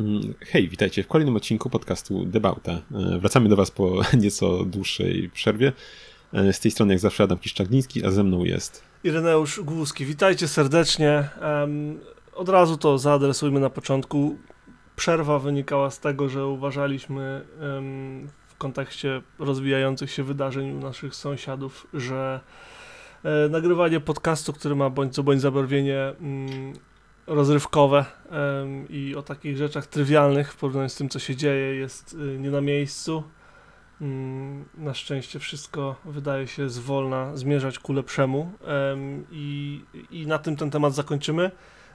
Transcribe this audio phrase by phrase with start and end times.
[0.00, 2.72] Mm, hej, witajcie w kolejnym odcinku podcastu Debauta.
[2.72, 5.72] E, wracamy do Was po nieco dłuższej przerwie.
[6.32, 8.82] E, z tej strony jak zawsze Adam Kiszczagniński, a ze mną jest...
[9.04, 10.04] Ireneusz Głuski.
[10.06, 11.28] Witajcie serdecznie.
[12.34, 14.36] Od razu to zaadresujmy na początku.
[14.96, 17.44] Przerwa wynikała z tego, że uważaliśmy
[18.46, 22.40] w kontekście rozwijających się wydarzeń u naszych sąsiadów, że
[23.24, 26.72] e, nagrywanie podcastu, który ma bądź co bądź zabarwienie mm,
[27.30, 28.04] rozrywkowe
[28.88, 32.50] i o takich rzeczach trywialnych w porównaniu z tym, co się dzieje, jest y, nie
[32.50, 33.22] na miejscu.
[34.00, 38.52] Mm, na szczęście wszystko wydaje się zwolna zmierzać ku lepszemu
[39.30, 39.80] i,
[40.10, 41.50] i na tym ten temat zakończymy,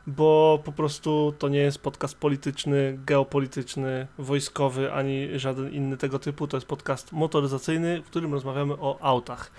[0.07, 6.48] bo po prostu to nie jest podcast polityczny, geopolityczny, wojskowy, ani żaden inny tego typu.
[6.48, 9.52] To jest podcast motoryzacyjny, w którym rozmawiamy o autach.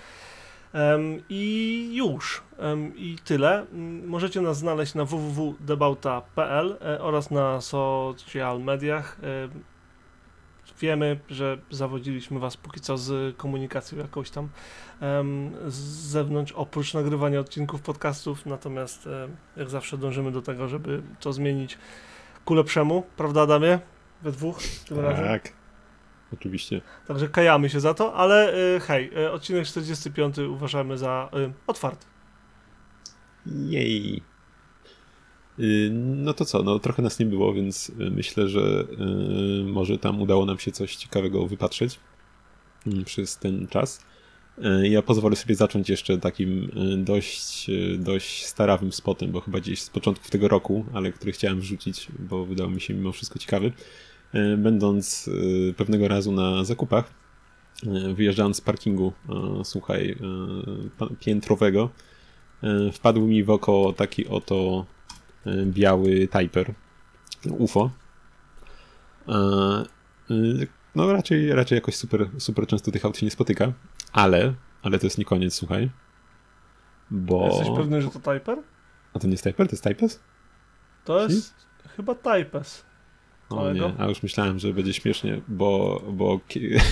[1.29, 2.43] I już.
[2.95, 3.65] I tyle.
[4.05, 9.17] Możecie nas znaleźć na www.debauta.pl e, oraz na social mediach.
[10.81, 14.49] Wiemy, że zawodziliśmy Was póki co z komunikacją jakąś tam
[15.67, 15.75] z
[16.11, 19.09] zewnątrz, oprócz nagrywania odcinków podcastów, natomiast
[19.57, 21.77] jak zawsze dążymy do tego, żeby to zmienić
[22.45, 23.79] ku lepszemu, prawda Adamie?
[24.21, 25.05] We dwóch tym tak.
[25.05, 25.66] razem?
[26.33, 26.81] Oczywiście.
[27.07, 32.05] Także kajamy się za to, ale y, hej, y, odcinek 45 uważamy za y, otwarty.
[33.45, 34.21] Jej.
[35.91, 38.83] No to co, no trochę nas nie było, więc myślę, że
[39.65, 41.99] może tam udało nam się coś ciekawego wypatrzeć
[43.05, 44.05] przez ten czas.
[44.83, 50.29] Ja pozwolę sobie zacząć jeszcze takim dość, dość starawym spotem, bo chyba gdzieś z początków
[50.29, 53.71] tego roku, ale który chciałem wrzucić, bo wydał mi się mimo wszystko ciekawy.
[54.33, 55.29] E, będąc
[55.69, 57.11] e, pewnego razu na zakupach,
[57.87, 59.13] e, wyjeżdżając z parkingu,
[59.63, 60.17] słuchaj,
[61.19, 61.89] piętrowego,
[62.93, 64.85] wpadł mi w oko taki oto
[65.65, 66.73] biały Typer
[67.49, 67.91] UFO.
[70.95, 73.73] No raczej, raczej jakoś super, super często tych aut się nie spotyka,
[74.11, 75.89] ale, ale to jest nie koniec, słuchaj.
[77.11, 77.47] Bo...
[77.47, 78.57] Jesteś pewny, że to Typer?
[79.13, 80.19] A to nie jest Typer, to jest Types?
[81.05, 81.53] To jest
[81.95, 82.86] chyba Types.
[83.49, 86.39] O nie, a już myślałem, że będzie śmiesznie, bo, bo,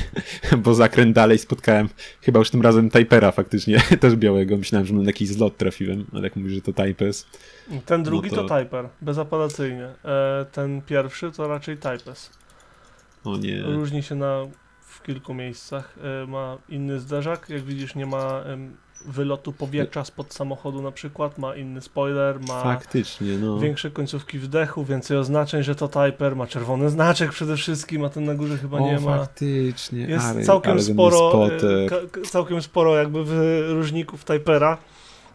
[0.63, 1.89] bo zakręt dalej spotkałem
[2.21, 4.57] chyba już tym razem Typera faktycznie, też białego.
[4.57, 7.27] Myślałem, że na jakiś zlot trafiłem, ale jak mówisz, że to Types.
[7.85, 8.43] Ten drugi no to...
[8.43, 9.89] to Typer, bezapelacyjnie.
[10.05, 12.29] E, ten pierwszy to raczej Types.
[13.23, 13.61] O nie.
[13.61, 14.47] Różni się na,
[14.81, 15.97] w kilku miejscach.
[16.23, 18.43] E, ma inny zderzak, jak widzisz nie ma
[19.07, 23.59] wylotu powietrza spod samochodu na przykład, ma inny spoiler, ma Faktycznie, no.
[23.59, 28.25] większe końcówki wdechu, więcej oznaczeń, że to Typer, ma czerwony znaczek przede wszystkim, a ten
[28.25, 29.17] na górze chyba o, nie ma.
[29.17, 29.99] faktycznie.
[29.99, 34.77] Jest ale, całkiem ale sporo e, całkiem sporo jakby wyróżników Typera.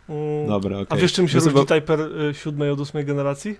[0.09, 0.99] Mm, Dobra, okay.
[0.99, 1.67] A wiesz czym się różni.
[1.67, 2.01] Typer
[2.33, 3.59] 7 e, od 8 generacji?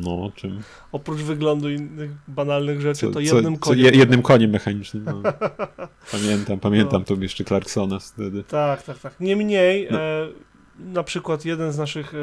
[0.00, 0.62] No, czym?
[0.92, 3.92] Oprócz wyglądu innych banalnych rzeczy, co, to jednym co, koniem.
[3.92, 5.04] Co jednym koniem mechanicznym.
[5.04, 5.22] No.
[6.12, 7.16] pamiętam, pamiętam no.
[7.16, 8.44] to jeszcze Clarksona wtedy.
[8.44, 9.20] Tak, tak, tak.
[9.20, 10.00] Niemniej, no.
[10.00, 10.28] e,
[10.78, 12.18] na przykład jeden z naszych e,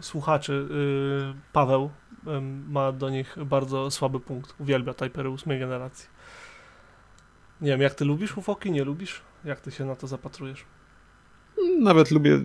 [0.00, 1.90] słuchaczy, e, Paweł,
[2.26, 4.54] e, ma do nich bardzo słaby punkt.
[4.58, 6.08] Uwielbia Typery 8 generacji.
[7.60, 9.20] Nie wiem, jak ty lubisz ufoki, nie lubisz?
[9.44, 10.64] Jak ty się na to zapatrujesz?
[11.80, 12.40] Nawet lubię,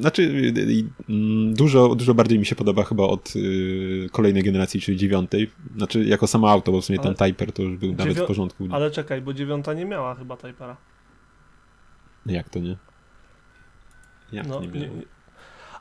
[0.00, 0.52] znaczy
[1.52, 5.50] dużo, dużo bardziej mi się podoba chyba od y, kolejnej generacji, czyli dziewiątej.
[5.76, 8.26] Znaczy jako samo auto, bo w sumie ale ten Typer to już był nawet w
[8.26, 8.68] porządku.
[8.70, 10.76] Ale czekaj, bo dziewiąta nie miała chyba Typera.
[12.26, 12.76] Jak to nie?
[14.32, 14.90] Jak no, nie, nie,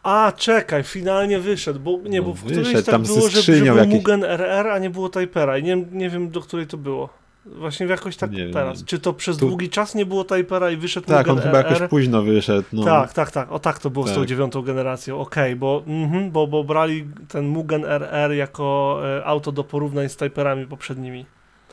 [0.03, 3.53] A, czekaj, finalnie wyszedł, bo nie, no, bo w wyszedł, którejś tak było, że, że
[3.53, 3.93] był jakieś...
[3.93, 7.24] Mugen RR, a nie było Typera i nie, nie wiem, do której to było.
[7.45, 8.83] Właśnie jakoś tak nie teraz.
[8.83, 9.47] Czy to przez tu...
[9.47, 12.67] długi czas nie było Typera i wyszedł Tak, on chyba jakoś późno wyszedł.
[12.73, 12.83] No.
[12.83, 13.51] Tak, tak, tak.
[13.51, 14.11] O tak to było tak.
[14.11, 14.29] z tą tak.
[14.29, 15.19] dziewiątą generacją.
[15.19, 20.09] Okej, okay, bo, mm, bo, bo brali ten Mugen RR jako e, auto do porównań
[20.09, 21.25] z Typerami poprzednimi.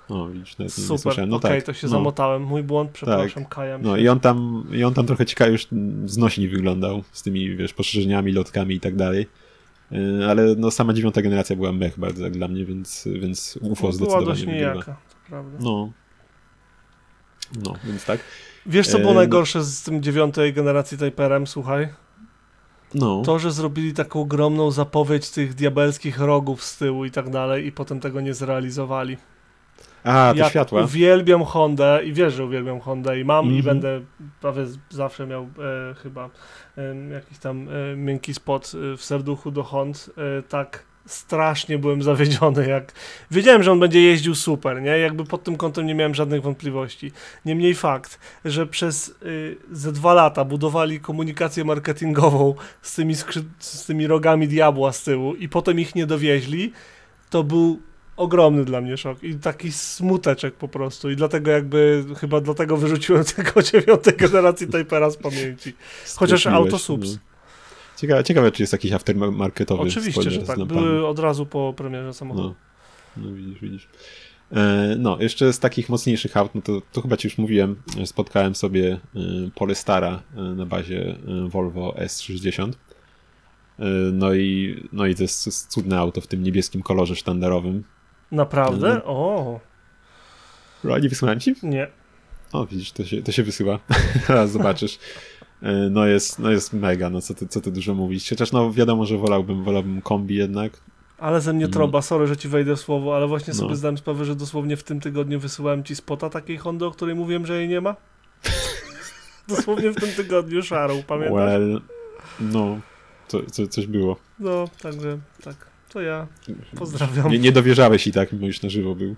[0.08, 1.90] O, widzisz, nawet Super, no okej, okay, tak, to się no.
[1.90, 2.42] zamotałem.
[2.42, 3.54] Mój błąd, przepraszam, tak.
[3.54, 5.66] kajam No i on tam, i on tam trochę ciekawie już
[6.04, 9.26] znośni wyglądał z tymi, wiesz, poszerzeniami, lotkami i tak dalej.
[9.92, 13.86] E, ale no sama dziewiąta generacja była mech bardzo jak dla mnie, więc, więc UFO
[13.86, 14.96] no, zdecydowanie była dość niejaka,
[15.28, 15.58] prawda.
[15.60, 15.92] No,
[17.64, 18.20] no, więc tak.
[18.66, 21.88] Wiesz, co było najgorsze z tym dziewiątej generacji Typerem, słuchaj?
[22.94, 23.22] No.
[23.22, 27.72] To, że zrobili taką ogromną zapowiedź tych diabelskich rogów z tyłu i tak dalej i
[27.72, 29.16] potem tego nie zrealizowali.
[30.04, 30.82] A, to światła.
[30.82, 33.56] uwielbiam Hondę i wiesz, że uwielbiam Hondę i mam mm -hmm.
[33.56, 33.80] i mhm.
[33.80, 34.06] będę
[34.40, 36.30] prawie zawsze miał e, chyba
[36.78, 40.10] e, jakiś tam e, miękki spot e, w serduchu do Hond.
[40.38, 42.92] E, tak strasznie byłem zawiedziony, jak
[43.30, 44.98] wiedziałem, że on będzie jeździł super, nie?
[44.98, 47.12] Jakby pod tym kątem nie miałem żadnych wątpliwości.
[47.44, 53.14] Niemniej fakt, że przez y, ze dwa lata budowali komunikację marketingową z tymi,
[53.58, 56.72] z tymi rogami diabła z tyłu i potem ich nie dowieźli,
[57.30, 57.80] to był
[58.16, 63.24] ogromny dla mnie szok i taki smuteczek po prostu i dlatego jakby, chyba dlatego wyrzuciłem
[63.36, 65.74] tego dziewiątej generacji Typera z pamięci.
[66.16, 67.12] Chociaż autosubs.
[67.12, 67.31] no.
[68.02, 72.54] Ciekawe, ciekawe, czy jest jakiś aftermarketowy Oczywiście, że tak, były od razu po premierze samochodu.
[73.16, 73.88] No, no widzisz, widzisz.
[74.52, 78.54] E, No, jeszcze z takich mocniejszych aut, no to, to chyba ci już mówiłem, spotkałem
[78.54, 79.20] sobie e,
[79.54, 82.72] Polestara e, na bazie e, Volvo S60.
[83.78, 87.84] E, No i, no i to jest, cudne auto w tym niebieskim kolorze sztandarowym.
[88.32, 88.86] Naprawdę?
[88.86, 89.02] Mhm.
[89.06, 89.60] O,
[90.84, 91.54] No, nie wysłałem ci?
[91.62, 91.88] nie.
[92.52, 93.78] O, widzisz, to się, to się wysyła.
[94.26, 94.98] Zaraz zobaczysz.
[95.62, 98.28] E, No jest, no jest mega, no co ty, co ty dużo mówić.
[98.30, 100.72] Chociaż no wiadomo, że wolałbym, wolałbym kombi jednak.
[101.18, 101.72] Ale ze mnie Mm.
[101.72, 103.76] trąba, sorry, że ci wejdę w słowo, ale właśnie sobie No.
[103.76, 107.46] zdałem sprawę, że dosłownie w tym tygodniu wysyłałem ci spota takiej Hondy, o której mówiłem,
[107.46, 107.96] że jej nie ma.
[109.48, 111.34] dosłownie w tym tygodniu szarą, pamiętasz?
[111.36, 111.80] Well,
[112.40, 112.80] no,
[113.28, 114.16] co, coś było.
[114.38, 115.56] No, także tak,
[115.92, 116.26] to ja.
[116.78, 117.30] Pozdrawiam.
[117.30, 119.16] Nie, nie dowierzałeś i tak, mimo już na żywo był.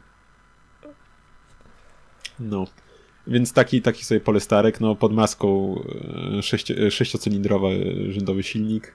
[2.40, 2.66] No.
[3.26, 5.80] Więc taki, taki sobie polestarek, no pod maską
[6.38, 8.94] e, sześcio, e, sześciocylindrowy rzędowy silnik.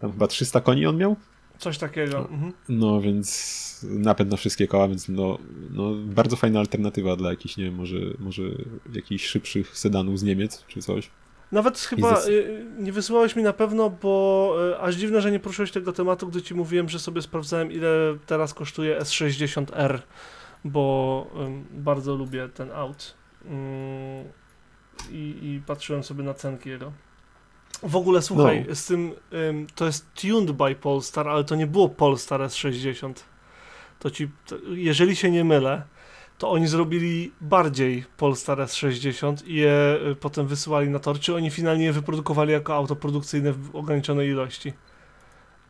[0.00, 1.16] Tam chyba 300 koni on miał?
[1.58, 2.18] Coś takiego.
[2.18, 2.52] Mhm.
[2.68, 5.38] No, więc napęd na wszystkie koła, więc no,
[5.70, 8.42] no bardzo fajna alternatywa dla jakichś, nie wiem, może, może
[8.94, 11.10] jakichś szybszych sedanów z Niemiec czy coś.
[11.52, 15.70] Nawet chyba y, nie wysyłałeś mi na pewno, bo y, aż dziwne, że nie poruszyłeś
[15.70, 17.88] tego tematu, gdy ci mówiłem, że sobie sprawdzałem, ile
[18.26, 19.98] teraz kosztuje S60R,
[20.64, 21.26] bo
[21.70, 23.14] bardzo lubię ten aut.
[23.50, 24.24] Ym,
[25.10, 26.92] i, I patrzyłem sobie na cenki jego.
[27.82, 28.74] W ogóle słuchaj, No.
[28.74, 33.12] z tym ym, to jest tuned by Polestar, ale to nie było Polestar S60.
[33.98, 35.82] To ci, to, jeżeli się nie mylę,
[36.38, 41.20] to oni zrobili bardziej Polestar S60 i je y, potem wysyłali na tor.
[41.20, 44.72] Czy oni finalnie je wyprodukowali jako auto produkcyjne w ograniczonej ilości?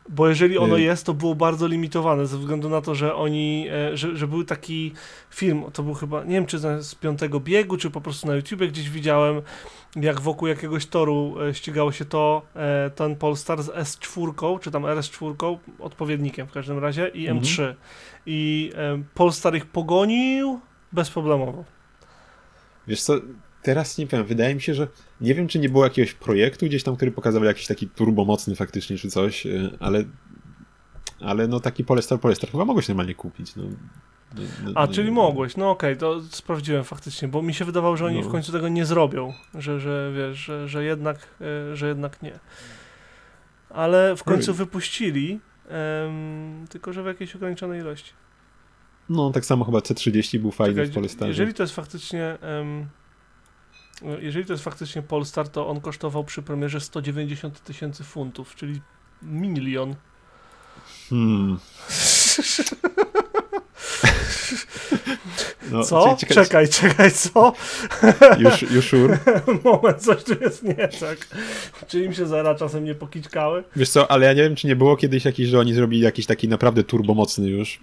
[0.09, 0.81] Bo jeżeli ono Y.
[0.81, 4.43] jest, to było bardzo limitowane ze względu na to, że oni, e, że, że był
[4.43, 4.93] taki
[5.29, 8.67] film, to był chyba, nie wiem czy z piątego biegu, czy po prostu na YouTubie
[8.67, 9.41] gdzieś widziałem,
[9.95, 14.83] jak wokół jakiegoś toru e, ścigało się to, e, ten Polestar z S4, czy tam
[14.83, 17.39] RS4, odpowiednikiem w każdym razie, i Mhm.
[17.45, 17.73] M3.
[18.25, 20.59] I e, Polestar ich pogonił
[20.91, 21.63] bezproblemowo.
[22.87, 23.13] Wiesz co,
[23.67, 24.87] teraz nie wiem, wydaje mi się, że
[25.21, 28.97] nie wiem, czy nie było jakiegoś projektu gdzieś tam, który pokazywał jakiś taki turbomocny faktycznie,
[28.97, 30.03] czy coś, y, ale
[31.19, 33.63] ale no taki Polestar, Polestar chyba mogłeś normalnie kupić, no.
[34.35, 37.97] No, no, A, no, czyli mogłeś, no okej, to sprawdziłem faktycznie, bo mi się wydawało,
[37.97, 38.29] że oni No.
[38.29, 41.17] w końcu tego nie zrobią, że, że wiesz, że, że, jednak,
[41.71, 42.39] e, że jednak nie.
[43.69, 44.57] Ale w końcu Oj.
[44.57, 48.11] wypuścili, em, tylko że w jakiejś ograniczonej ilości.
[49.09, 51.29] No, tak samo chyba C30 był fajny Czekaj, w Polestarze.
[51.29, 52.87] jeżeli to jest faktycznie em,
[54.19, 58.81] jeżeli to jest faktycznie Polestar, to on kosztował przy premierze 190 tysięcy funtów, czyli
[59.21, 59.95] milion.
[61.09, 61.57] Hmm.
[65.71, 66.17] No, Co?
[66.19, 67.53] czekaj, Czekaj, czekaj, co?
[68.39, 69.19] Już, już sure.
[69.63, 71.27] Moment, coś tu jest nie tak.
[71.87, 73.63] Czy im się zara czasem nie pokiczkały?
[73.75, 76.25] Wiesz co, ale ja nie wiem, czy nie było kiedyś jakiś, że oni zrobili jakiś
[76.25, 77.79] taki naprawdę turbomocny już.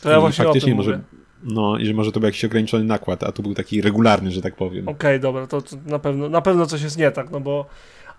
[0.00, 1.04] To ja I właśnie o faktycznie tym może, mówię.
[1.42, 4.42] No, i że może to był jakiś ograniczony nakład, a tu był taki regularny, że
[4.42, 4.88] tak powiem.
[4.88, 7.66] Okej, dobra, to, to na, pewno, na pewno coś jest nie tak, no bo...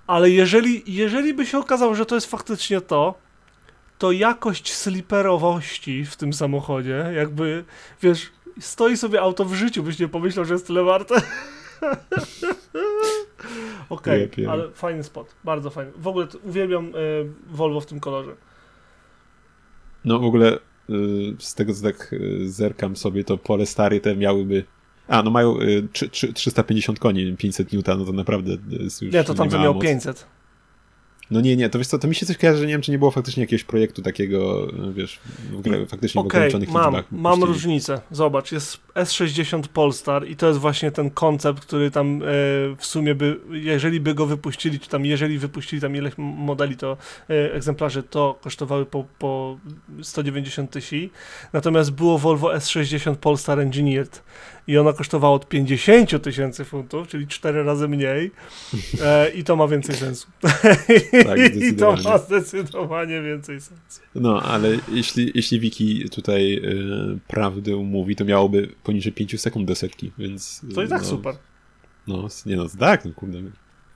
[0.08, 3.16] Ale jeżeli, jeżeli by się okazało, że to jest faktycznie to,
[3.98, 7.66] to jakość sliperowości w tym samochodzie, jakby,
[8.02, 11.16] wiesz, stoi sobie auto w życiu, byś nie pomyślał, że jest tyle warte.
[13.90, 14.46] Okej, Lepiej.
[14.46, 15.92] ale fajny spot, bardzo fajny.
[15.96, 18.36] W ogóle uwielbiam y, Volvo w tym kolorze.
[20.06, 20.60] No w ogóle
[21.40, 24.64] z tego co tak y, zerkam sobie, to Polestary te miałyby...
[25.08, 28.58] A, no mają y, trzy- trzy- 350 koni, 500 N, no to naprawdę
[29.02, 29.84] już Nie, to tam miał moc.
[29.84, 30.26] 500.
[31.32, 32.92] No nie, nie, to wiesz co, to mi się coś kojarzy, że nie wiem, czy
[32.92, 35.20] nie było faktycznie jakiegoś projektu takiego, wiesz,
[35.52, 37.12] w, ogóle faktycznie w Okej, ograniczonych mam, liczbach.
[37.12, 37.54] mam puścili.
[37.54, 38.02] różnicę.
[38.12, 42.26] Zobacz, jest S60 Polestar i to jest właśnie ten koncept, który tam e,
[42.78, 46.78] w sumie by, jeżeli by go wypuścili, czy tam jeżeli wypuścili tam ileś m- modeli,
[46.78, 46.98] to
[47.30, 49.58] e, egzemplarzy, to kosztowały po, po
[50.02, 51.10] 190 tysięcy.
[51.54, 54.24] Natomiast było Volvo S60 Polestar Engineered
[54.70, 58.32] i ona kosztowała od 50 tysięcy funtów, czyli 4 razy mniej
[59.04, 60.28] e, i to ma więcej sensu.
[60.42, 64.02] Tak, I to ma zdecydowanie więcej sensu.
[64.16, 69.76] No, ale jeśli, jeśli Wiki tutaj y, prawdę mówi, to miałoby poniżej 5 sekund do
[69.76, 70.62] setki, więc...
[70.76, 71.36] To i tak no, super.
[72.08, 73.42] No, nie no, tak, no kurde.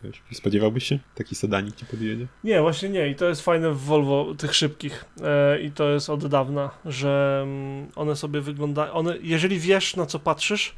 [0.04, 1.00] Wiesz, spodziewałbyś się?
[1.16, 2.28] Taki sedanik ci podjedzie?
[2.44, 3.10] Nie, właśnie nie.
[3.10, 5.06] I to jest fajne w Volvo, tych szybkich.
[5.24, 8.92] E, I to jest od dawna, że mm, one sobie wyglądają.
[8.94, 10.76] One, jeżeli wiesz, na co patrzysz,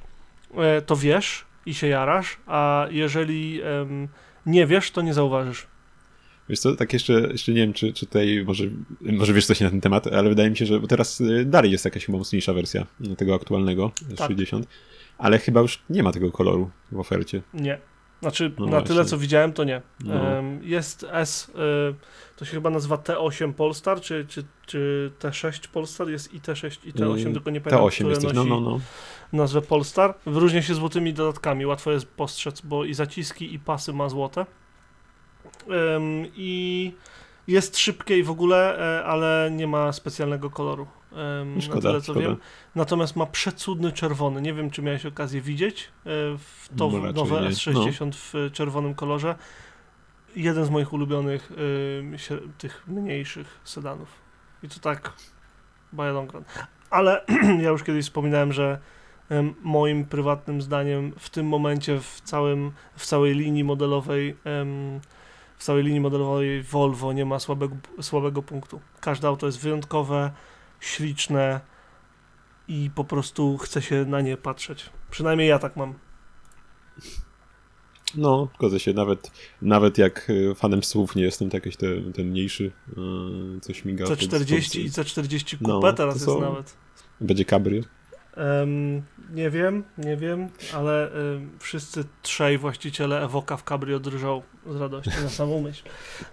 [0.57, 4.07] e, to wiesz i się jarasz, a jeżeli em,
[4.45, 5.67] nie wiesz, to nie zauważysz.
[6.49, 8.63] Wiesz co, tak jeszcze, jeszcze nie wiem, czy, czy tutaj może,
[9.01, 11.71] może wiesz coś na ten temat, ale wydaje mi się, że bo teraz y, dalej
[11.71, 12.85] jest jakaś chyba mocniejsza wersja
[13.17, 14.27] tego aktualnego, Tak.
[14.27, 14.67] 60,
[15.17, 17.41] ale chyba już nie ma tego koloru w ofercie.
[17.53, 17.77] Nie.
[18.25, 18.87] Znaczy, No na właśnie.
[18.87, 19.81] tyle co widziałem, to nie.
[20.03, 20.13] No.
[20.61, 21.95] Jest S, y,
[22.35, 26.93] to się chyba nazywa T8 Polestar, czy, czy, czy T6 Polestar, jest i T6 i
[26.93, 28.79] T8, Y, tylko nie pamiętam, T8 które jesteś, nosi no, no, no.
[29.33, 30.13] nazwę Polestar.
[30.25, 34.45] Wyróżnia się złotymi dodatkami, łatwo jest postrzec, bo i zaciski, i pasy ma złote.
[36.35, 36.93] I
[37.47, 40.87] jest szybkie i w ogóle, e, ale nie ma specjalnego koloru.
[41.55, 42.19] Na Szkoda, tyle co szkoda.
[42.27, 42.37] wiem.
[42.75, 44.41] Natomiast ma przecudny czerwony.
[44.41, 47.49] Nie wiem, czy miałeś okazję widzieć e, w to No, nowe nie.
[47.49, 49.35] S60 w e, czerwonym kolorze.
[50.35, 51.51] Jeden z moich ulubionych
[52.17, 54.07] sie- tych mniejszych sedanów.
[54.63, 55.13] I to tak
[55.93, 56.43] by a long run.
[56.89, 57.25] Ale
[57.63, 58.79] ja już kiedyś wspominałem, że
[59.29, 64.99] em, moim prywatnym zdaniem w tym momencie w, całym, w całej linii modelowej em,
[65.57, 68.79] w całej linii modelowej Volvo nie ma słabego, słabego punktu.
[69.01, 70.31] Każde auto jest wyjątkowe,
[70.85, 71.61] śliczne
[72.67, 74.89] i po prostu chce się na nie patrzeć.
[75.11, 75.93] Przynajmniej ja tak mam.
[78.15, 82.27] No, zgodzę się, nawet, nawet jak y, fanem słów nie jestem, to jakiś te, ten
[82.27, 82.71] mniejszy
[83.57, 84.05] y, coś miga.
[84.05, 86.77] pod- C40 i pod- C40 No, Coupe teraz to jest są- nawet.
[87.21, 87.83] Będzie kabry.
[88.37, 89.01] Em,
[89.33, 95.11] nie wiem, nie wiem, ale em, wszyscy trzej właściciele Evoka w Cabrio drżą z radości
[95.23, 95.83] na samą myśl.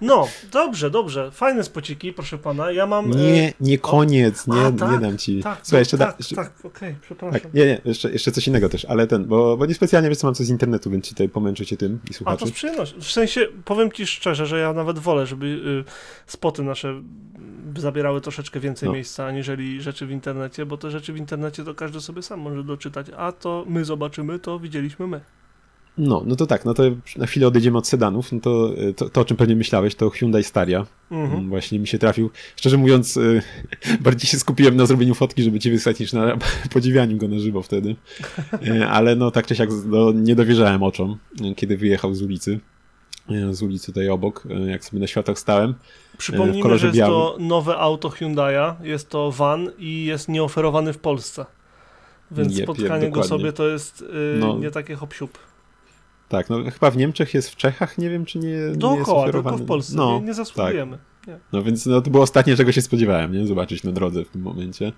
[0.00, 1.30] No, dobrze, dobrze.
[1.30, 2.71] Fajne spociki, proszę pana.
[2.71, 3.12] Ja mam...
[3.12, 5.42] e, Nie, nie koniec, nie, A, nie tak, dam ci.
[5.42, 7.40] tak, Słuchaj, jeszcze, da, tak, jeszcze tak, okej, przepraszam.
[7.40, 10.26] Tak, nie, nie, jeszcze, jeszcze coś innego też, ale ten, bo, bo niespecjalnie wiesz co
[10.26, 12.47] mam coś z internetu, więc ci tutaj pomęczę cię tym i A to słuchaczy.
[12.47, 13.00] z przyjemnością.
[13.00, 15.85] W sensie, powiem ci szczerze, że ja nawet wolę, żeby y,
[16.26, 17.02] spoty nasze
[17.76, 18.95] zabierały troszeczkę więcej No.
[18.95, 22.64] miejsca, aniżeli rzeczy w internecie, bo te rzeczy w internecie to każdy sobie sam może
[22.64, 25.21] doczytać, a to my zobaczymy, to widzieliśmy my.
[25.99, 26.83] No, no to tak, no to
[27.16, 30.45] na chwilę odejdziemy od sedanów, no to, to, to o czym pewnie myślałeś, to Hyundai
[30.45, 31.38] Staria, Mhm.
[31.38, 32.31] Mm, właśnie mi się trafił.
[32.57, 33.42] Szczerze mówiąc, y,
[34.00, 36.37] bardziej się skupiłem na zrobieniu fotki, żeby cię wysłać, niż na
[36.73, 37.97] podziwianiu go na żywo wtedy.
[38.66, 41.19] Y, Ale no tak czy siak no, nie dowierzałem oczom,
[41.57, 42.61] kiedy wyjechał z ulicy.
[43.31, 45.75] Y, Z ulicy tutaj obok, y, jak sobie na światach stałem.
[46.19, 47.14] Przypomnijmy, w kolorze że jest białym.
[47.14, 51.47] to nowe auto Hyundai'a, jest to van i jest nieoferowany w Polsce.
[52.31, 53.29] Więc jep, spotkanie go dokładnie.
[53.29, 54.07] sobie to jest y,
[54.38, 54.59] No.
[54.59, 55.38] nie takie hop siup.
[56.29, 59.05] Tak, no chyba w Niemczech jest, w Czechach, nie wiem czy nie, nie jest Dookoła,
[59.05, 59.57] tylko oferowany.
[59.64, 59.97] w Polsce.
[59.97, 60.99] No, nie, nie zasługujemy.
[61.26, 61.38] Nie.
[61.52, 63.47] No więc no, to było ostatnie, czego się spodziewałem, nie?
[63.47, 64.93] Zobaczyć na drodze w tym momencie.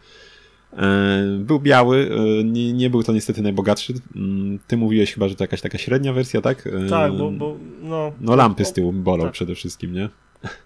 [0.77, 3.95] E, był biały, e, nie, nie był to niestety najbogatszy.
[4.17, 6.67] Mm, Ty mówiłeś chyba, że to jakaś taka średnia wersja, tak?
[6.67, 9.33] E, Tak, bo, bo no, No lampy z tyłu bolą tak.
[9.33, 10.09] przede wszystkim, nie?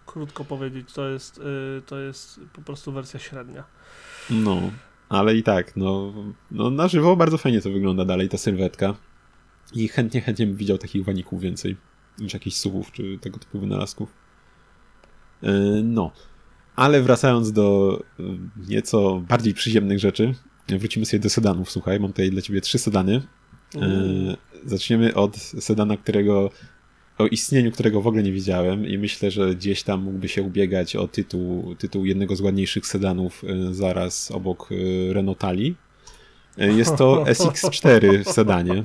[0.06, 1.40] krótko powiedzieć, to jest,
[1.86, 3.64] to jest po prostu wersja średnia.
[4.30, 4.60] No,
[5.08, 6.12] ale i tak, no,
[6.50, 8.94] no na żywo bardzo fajnie to wygląda dalej, ta sylwetka.
[9.74, 11.76] I chętnie, chętnie bym widział takich waników więcej
[12.18, 14.12] niż jakichś suwów czy tego typu wynalazków.
[15.84, 16.10] No,
[16.78, 18.22] ale wracając do e,
[18.68, 20.34] nieco bardziej przyziemnych rzeczy,
[20.68, 21.70] wrócimy sobie do sedanów.
[21.70, 23.22] Słuchaj, mam tutaj dla ciebie trzy sedany.
[23.76, 26.50] E, Zaczniemy od sedana, którego
[27.18, 30.96] o istnieniu którego w ogóle nie wiedziałem i myślę, że gdzieś tam mógłby się ubiegać
[30.96, 35.74] o tytuł, tytuł jednego z ładniejszych sedanów e, zaraz obok e, Renault Tali.
[36.56, 38.82] Jest to SX4 w sedanie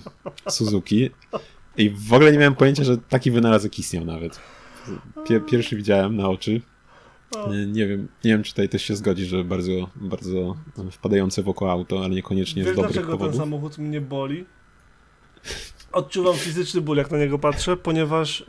[0.49, 1.09] Suzuki
[1.77, 4.39] i w ogóle nie miałem pojęcia, że taki wynalazek istniał nawet.
[5.25, 6.61] Pie- Pierwszy widziałem na oczy.
[7.37, 10.55] O, E, Nie wiem, nie wiem, czy tutaj też się zgodzi, że bardzo, bardzo
[10.91, 13.39] wpadające w oko auto, ale niekoniecznie z Wiesz dobrych dlaczego ten powodów.
[13.41, 14.45] samochód mnie boli?
[15.91, 18.45] Odczuwam fizyczny ból, jak na niego patrzę, ponieważ y,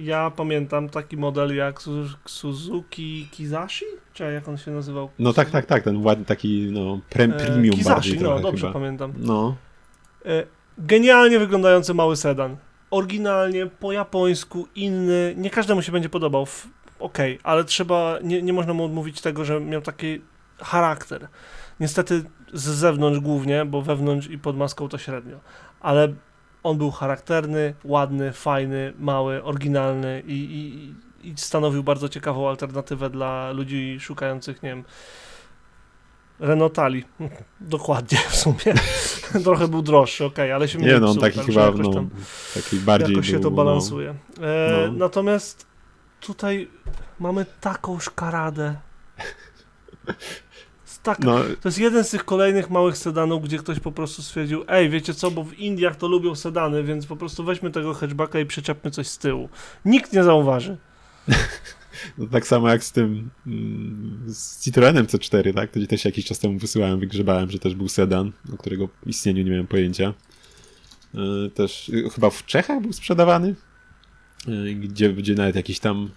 [0.00, 3.84] ja pamiętam taki model jak Su- Suzuki Kizashi?
[4.12, 5.10] Czy jak on się nazywał?
[5.18, 8.42] No tak, tak, tak, ten ładny taki no, pre, E, premium Kizashi, bardziej no trochę
[8.42, 8.72] dobrze chyba.
[8.72, 9.12] pamiętam.
[9.16, 9.56] No,
[10.26, 10.46] E,
[10.78, 12.56] Genialnie wyglądający mały sedan.
[12.90, 15.34] Oryginalnie, po japońsku, inny.
[15.36, 16.46] Nie każdemu się będzie podobał.
[17.02, 20.20] Okej, ale trzeba, nie, nie można mu odmówić tego, że miał taki
[20.58, 21.28] charakter.
[21.80, 25.40] Niestety z zewnątrz głównie, bo wewnątrz i pod maską to średnio.
[25.80, 26.12] Ale
[26.62, 33.52] on był charakterny, ładny, fajny, mały, oryginalny i, i, i stanowił bardzo ciekawą alternatywę dla
[33.52, 34.84] ludzi szukających, nie wiem,
[36.40, 37.04] Renault Tali.
[37.60, 38.74] Dokładnie w sumie.
[39.44, 42.10] Trochę był droższy, okej, ale się mi nie no, psuł, taki także chyba, no, tam
[42.54, 44.14] taki bardziej jakoś się był, to no, balansuje.
[44.40, 44.92] E, No.
[44.92, 45.71] Natomiast
[46.26, 46.68] tutaj
[47.20, 48.76] mamy taką szkaradę.
[51.02, 54.64] Tak, no, To jest jeden z tych kolejnych małych sedanów, gdzie ktoś po prostu stwierdził,
[54.68, 58.40] ej, wiecie co, bo w Indiach to lubią sedany, więc po prostu weźmy tego hatchbacka
[58.40, 59.48] i przyczepmy coś z tyłu.
[59.84, 60.76] Nikt nie zauważy.
[62.18, 65.70] no, tak samo jak z tym mm, z Citroenem C4, tak?
[65.70, 69.42] To ci też jakiś czas temu wysyłałem, wygrzebałem, że też był sedan, o którego istnieniu
[69.42, 70.14] nie miałem pojęcia.
[71.14, 73.54] E, Też chyba w Czechach był sprzedawany.
[74.48, 76.10] E, gdzie, gdzie nawet jakiś tam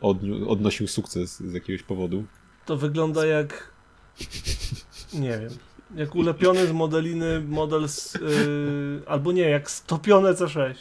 [0.00, 2.24] odniu, odnosił sukces z jakiegoś powodu.
[2.66, 3.72] To wygląda jak.
[5.14, 5.50] Nie wiem.
[5.94, 8.14] Jak ulepiony z modeliny model z.
[8.14, 10.74] Yy, albo nie, jak stopione C6.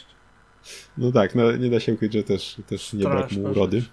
[0.98, 3.84] No tak, no nie da się ukryć, że też, też nie brak mu urody.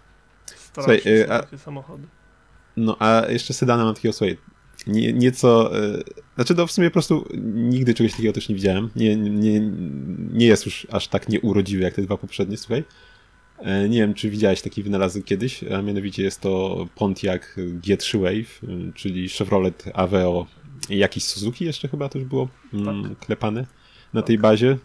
[0.47, 2.07] Straszne Słuchaj, y, są a- samochody.
[2.77, 4.39] No a jeszcze sedana mam takiego, słuchaj,
[4.87, 6.03] nie, nieco, e,
[6.35, 8.91] znaczy no w sumie po prostu nigdy czegoś takiego też nie widziałem.
[8.97, 9.61] Nie, nie,
[10.33, 12.85] nie jest już aż tak nieurodziwy jak te dwa poprzednie, słuchaj.
[13.59, 18.71] E, Nie wiem, czy widziałeś taki wynalazek kiedyś, a mianowicie jest to Pontiac G3 Wave,
[18.71, 20.47] y, czyli Chevrolet Aveo
[20.89, 23.67] jakiś Suzuki jeszcze chyba też było mm, klepane
[24.15, 24.77] na tej bazie,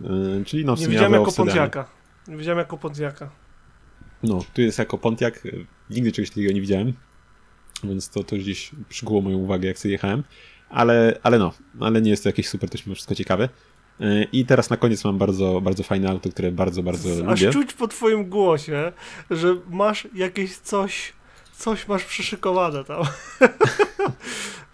[0.45, 1.35] czyli no w Nie sumie widziałem Aveo jako.
[1.35, 1.89] Pontiaka.
[2.27, 3.31] Nie widziałem jako Pontiaka.
[4.23, 5.33] No, tu jest jako Pontiac.
[5.89, 6.93] Nigdy czegoś takiego nie widziałem.
[7.89, 10.23] Więc to, to gdzieś przykuło moją uwagę, jak sobie jechałem.
[10.69, 13.49] Ale, ale no, ale nie jest to jakieś super, to mimo wszystko ciekawe.
[13.99, 17.53] Yy, I teraz na koniec mam bardzo, bardzo fajne auto, które bardzo, bardzo Aż lubię.
[17.53, 18.91] czuć po twoim głosie,
[19.31, 21.13] że masz jakieś coś,
[21.61, 23.03] coś masz przyszykowane tam.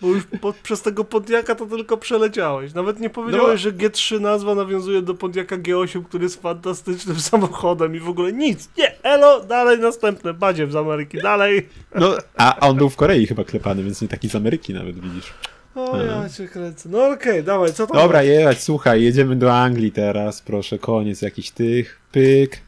[0.01, 2.73] Bo już po, przez tego Pontiaka to tylko przeleciałeś.
[2.73, 7.99] Nawet nie powiedziałeś, że G3 nazwa nawiązuje do Pontiaka G8, który jest fantastycznym samochodem i
[7.99, 8.69] w ogóle nic.
[8.77, 11.69] Nie, elo, dalej następne, badziew z Ameryki, dalej.
[11.95, 15.33] No, a on był w Korei chyba klepany, więc nie taki z Ameryki nawet, widzisz.
[15.75, 16.89] O, ja cię kręcę.
[16.89, 17.97] No okej, dawaj, co tam?
[17.97, 22.66] Dobra, jechać, słuchaj, jedziemy do Anglii teraz, proszę, koniec jakiś tych, pyk.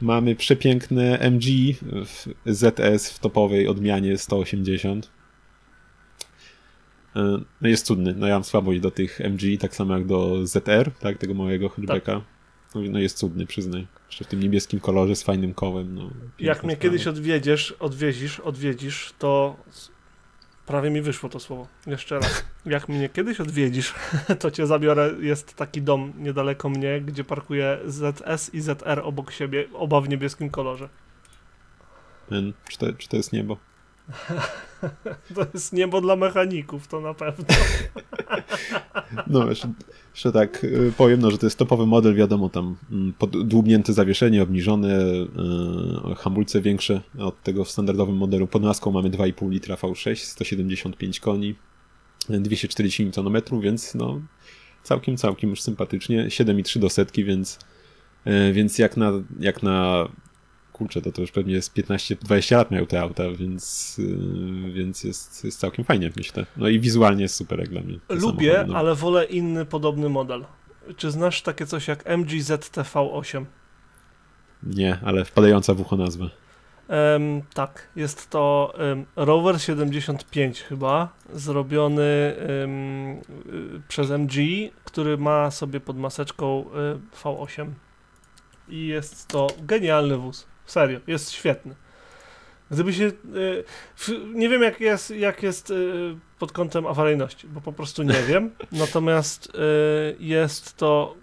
[0.00, 1.44] Mamy przepiękne MG
[1.82, 5.10] w ZS w topowej odmianie 180.
[7.16, 10.46] E, No jest cudny, no ja mam słabość do tych MG, tak samo jak do
[10.46, 12.22] ZR, tak, tego małego hatchbacka.
[12.74, 13.86] No, no jest cudny, przyznaj.
[14.06, 15.94] Jeszcze w tym niebieskim kolorze z fajnym kołem.
[15.94, 19.56] No, Jak mnie kiedyś odwiedziesz, odwiedzisz, odwiedzisz, to
[20.70, 21.66] prawie mi wyszło to słowo.
[21.86, 22.44] Jeszcze raz.
[22.66, 23.94] Jak mnie kiedyś odwiedzisz,
[24.40, 25.10] to cię zabiorę.
[25.20, 30.50] Jest taki dom niedaleko mnie, gdzie parkuję ZS i ZR obok siebie, oba w niebieskim
[30.50, 30.88] kolorze.
[32.30, 33.56] Men, Czy to, czy to jest niebo?
[35.34, 37.44] To jest niebo dla mechaników, to na pewno.
[39.26, 39.72] No, jeszcze,
[40.20, 44.42] jeszcze tak y, powiem, no, że to jest topowy model, wiadomo, tam mm, podłubnięte zawieszenie,
[44.42, 45.00] obniżone,
[46.12, 48.46] y, hamulce większe od tego w standardowym modelu.
[48.46, 51.54] Pod maską mamy 2,5 litra V6, 175 koni,
[52.28, 54.20] 240 Nm, więc no
[54.82, 56.26] całkiem, całkiem już sympatycznie.
[56.26, 57.58] 7,3 do setki, więc,
[58.26, 60.08] y, więc jak na, jak na
[60.80, 65.44] kurczę, to to już pewnie jest 15-20 lat miał te auta, więc, y, więc jest,
[65.44, 66.46] jest całkiem fajnie, myślę.
[66.56, 67.98] No i wizualnie jest super jak dla mnie.
[68.08, 68.78] Lubię, samochody, no.
[68.78, 70.44] ale wolę inny podobny model.
[70.96, 73.44] Czy znasz takie coś jak MG ZTV8?
[74.62, 76.30] Nie, ale wpadająca w ucho nazwa.
[76.88, 82.68] Em, tak, jest to em, rower 75 chyba, zrobiony y,
[83.88, 84.34] przez MG,
[84.84, 86.64] który ma sobie pod maseczką
[87.14, 87.66] y, V8.
[88.68, 90.49] I jest to genialny wóz.
[90.70, 91.74] Serio, jest świetny.
[92.70, 93.04] Gdyby się.
[93.04, 93.64] Y,
[94.34, 98.50] nie wiem, jak jest, jak jest y, pod kątem awaryjności, bo po prostu nie wiem.
[98.72, 99.50] Natomiast y,
[100.20, 101.14] jest to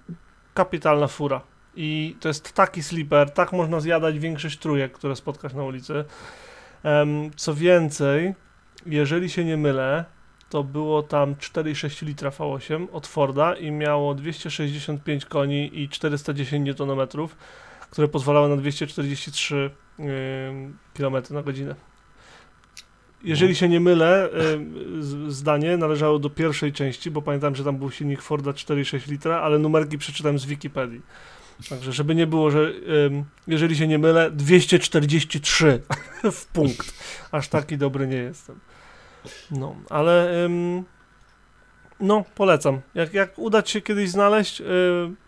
[0.53, 1.41] kapitalna fura.
[1.75, 6.05] I to jest taki sleeper, tak można zjadać większość trójek, które spotkasz na ulicy.
[7.35, 8.35] Co więcej,
[8.85, 10.05] jeżeli się nie mylę,
[10.49, 17.07] to było tam 4,6 litra V8 od Forda i miało 265 koni i 410 Nm,
[17.89, 19.71] które pozwalały na 243
[20.93, 21.75] km na godzinę.
[23.23, 24.29] Jeżeli się nie mylę,
[25.27, 29.59] zdanie należało do pierwszej części, bo pamiętam, że tam był silnik Forda 4,6 litra, ale
[29.59, 31.01] numerki przeczytałem z Wikipedii.
[31.69, 32.73] Także, żeby nie było, że
[33.47, 35.81] jeżeli się nie mylę, 243
[36.31, 36.93] w punkt.
[37.31, 38.59] Aż taki dobry nie jestem.
[39.51, 40.85] No, ale ym,
[41.99, 42.81] no, polecam.
[42.95, 44.65] Jak, jak uda się kiedyś znaleźć, y,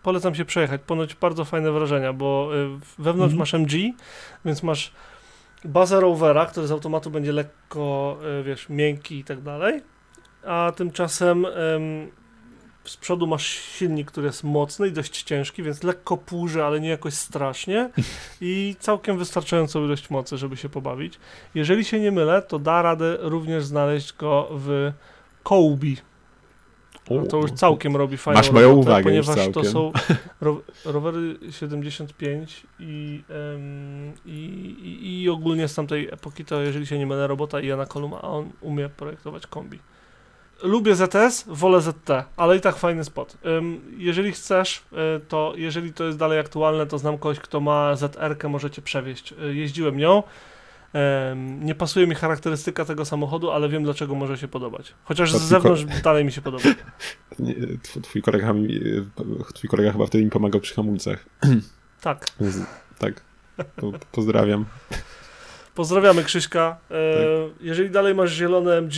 [0.02, 0.80] polecam się przejechać.
[0.86, 3.38] Ponoć bardzo fajne wrażenia, bo y, wewnątrz Mhm.
[3.38, 3.72] masz MG,
[4.44, 4.92] więc masz
[5.64, 9.82] bazę Rovera, który z automatu będzie lekko, y, wiesz, miękki i tak dalej.
[10.46, 12.10] A tymczasem ym,
[12.84, 16.88] z przodu masz silnik, który jest mocny i dość ciężki, więc lekko płuży, ale nie
[16.88, 17.90] jakoś strasznie
[18.40, 21.18] i całkiem wystarczającą ilość mocy, żeby się pobawić.
[21.54, 24.92] Jeżeli się nie mylę, to da radę również znaleźć go w
[25.42, 25.96] Kołbi.
[27.10, 29.72] No to już całkiem robi fajną Masz moją robotę, uwagę ponieważ to całkiem.
[29.72, 29.92] są
[30.40, 33.22] ro, rowery 75 i,
[34.26, 34.30] i,
[34.82, 38.28] i, i ogólnie z tamtej epoki to, jeżeli się nie mylę, robota Iana Koluma, a
[38.28, 39.78] on umie projektować kombi.
[40.62, 43.36] Lubię ZS, wolę ZT, ale i tak fajny spot.
[43.46, 44.82] Ym, jeżeli chcesz,
[45.16, 49.32] y, to jeżeli to jest dalej aktualne, to znam kogoś, kto ma ZR-kę, możecie przewieźć.
[49.32, 50.22] Y, jeździłem nią.
[51.60, 54.94] Nie pasuje mi charakterystyka tego samochodu, ale wiem dlaczego może się podobać.
[55.04, 56.64] Chociaż z zewnątrz dalej mi się podoba.
[57.38, 58.80] Nie, tw- Twój kolega, mi,
[59.54, 61.24] twój kolega chyba wtedy mi pomagał przy hamulcach.
[62.00, 62.26] Tak.
[62.98, 63.20] Tak.
[63.76, 64.64] Po, pozdrawiam.
[65.74, 66.78] Pozdrawiamy Krzyśka.
[66.90, 67.56] E, Tak.
[67.60, 68.94] Jeżeli dalej masz zielone MG,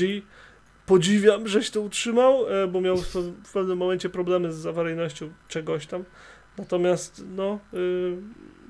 [0.87, 5.87] podziwiam, żeś to utrzymał, e, bo miał w, w pewnym momencie problemy z awaryjnością czegoś
[5.87, 6.05] tam.
[6.59, 8.17] Natomiast, no, y,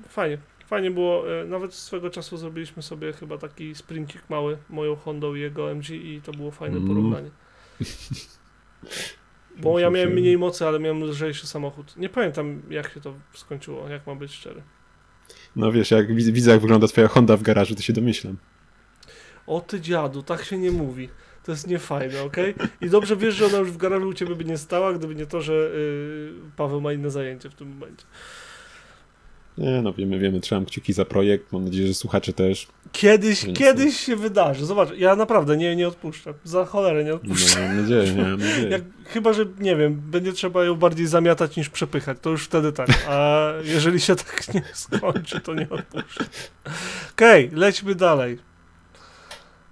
[0.09, 0.37] fajnie.
[0.73, 5.39] Fajnie było, e, nawet swego czasu zrobiliśmy sobie chyba taki sprincik mały, moją Hondą i
[5.39, 6.87] jego MG i to było fajne Mm.
[6.87, 7.29] porównanie.
[9.61, 11.97] Bo ja miałem mniej mocy, ale miałem lżejszy samochód.
[11.97, 14.61] Nie pamiętam jak się to skończyło, jak mam być szczery.
[15.55, 18.37] No wiesz, jak widzę, jak wygląda twoja Honda w garażu, to się domyślam.
[19.47, 21.09] O ty dziadu, tak się nie mówi.
[21.43, 22.53] To jest niefajne, okej?
[22.81, 25.25] I dobrze wiesz, że ona już w garażu u ciebie by nie stała, gdyby nie
[25.25, 28.05] to, że yy, Paweł ma inne zajęcie w tym momencie.
[29.57, 32.67] Nie, no wiemy, wiemy, trzymam kciuki za projekt, mam nadzieję, że słuchacze też.
[32.91, 34.65] Kiedyś, Więc kiedyś się wydarzy.
[34.65, 36.33] Zobacz, ja naprawdę nie, nie odpuszczam.
[36.43, 37.63] Za cholerę nie No, odpuszczam.
[37.63, 38.69] mam nadzieję, nie, mam nadzieję.
[38.69, 42.71] Jak, chyba, że nie wiem, będzie trzeba ją bardziej zamiatać niż przepychać, to już wtedy
[42.71, 42.89] tak.
[43.09, 46.25] A jeżeli się tak nie skończy, to nie odpuszczę.
[47.13, 48.37] Okej, lećmy dalej.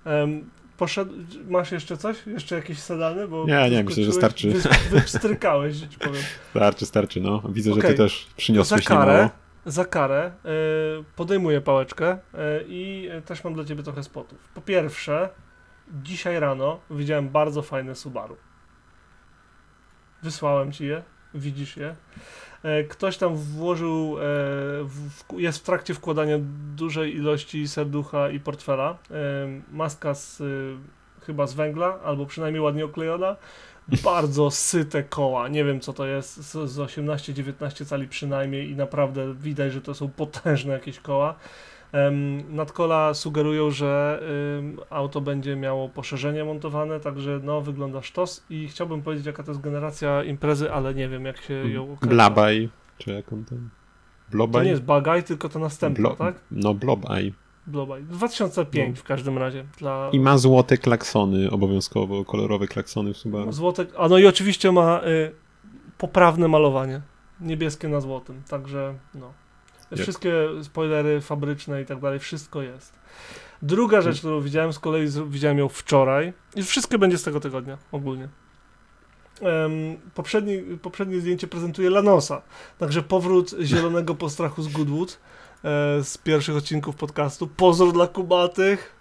[0.06, 1.14] Em, poszedł,
[1.50, 2.18] masz jeszcze coś?
[2.28, 3.28] Jeszcze jakieś sedany?
[3.28, 4.50] Bo Nie, nie, myślę, że starczy.
[4.52, 4.60] Wy,
[4.92, 6.24] wypstrykałeś, że ci powiem.
[6.50, 7.42] Starczy, starczy, no.
[7.50, 7.92] Widzę, że Okej.
[7.92, 9.30] ty też przyniosłeś Za karę.
[9.66, 10.32] Za karę
[11.00, 12.18] y, podejmuję pałeczkę y,
[12.68, 14.50] i też mam dla ciebie trochę spotów.
[14.54, 15.30] Po pierwsze,
[16.04, 18.38] dzisiaj rano widziałem bardzo fajne Subaru.
[20.24, 21.96] Wysłałem ci je, widzisz je.
[22.64, 26.38] E, Ktoś tam włożył, e, jest w trakcie wkładania
[26.76, 28.98] dużej ilości serducha i portfela.
[29.12, 29.16] E,
[29.72, 30.44] Maska z,
[31.26, 33.36] chyba z węgla, albo przynajmniej ładnie oklejona.
[34.04, 35.48] Bardzo syte koła.
[35.48, 39.94] Nie wiem co to jest, z, z 18-19 cali przynajmniej i naprawdę widać, że to
[39.94, 41.36] są potężne jakieś koła.
[42.50, 44.22] Nadkola sugerują, że
[44.90, 49.62] auto będzie miało poszerzenie montowane, także no wygląda sztos i chciałbym powiedzieć jaka to jest
[49.62, 52.08] generacja imprezy, ale nie wiem jak się ją określa.
[52.16, 53.70] Blabaj, czy jak on tam?
[54.26, 54.66] To Blobaj?
[54.66, 56.36] nie jest Bagaj, tylko to następne, Blo- tak?
[56.52, 57.34] No, Blobaj.
[57.68, 58.04] Blobaj.
[58.04, 59.02] 2005 No.
[59.02, 59.66] w każdym razie.
[59.78, 63.52] Dla I ma złote klaksony, obowiązkowo kolorowe klaksony w Subaru.
[63.52, 63.90] złotek.
[63.98, 65.32] A no i oczywiście ma y,
[65.98, 67.02] poprawne malowanie.
[67.42, 69.34] Niebieskie na złotym, także no.
[69.98, 72.94] Wszystkie spoilery fabryczne i tak dalej, wszystko jest.
[73.62, 77.78] Druga rzecz, którą widziałem, z kolei widziałem ją wczoraj i wszystkie będzie z tego tygodnia
[77.92, 78.28] ogólnie.
[80.16, 82.42] Poprzedni, poprzednie zdjęcie prezentuje Lanosa,
[82.78, 85.20] także powrót zielonego postrachu z Goodwood
[86.04, 87.48] z pierwszych odcinków podcastu.
[87.48, 88.96] Pozdro dla kubatych,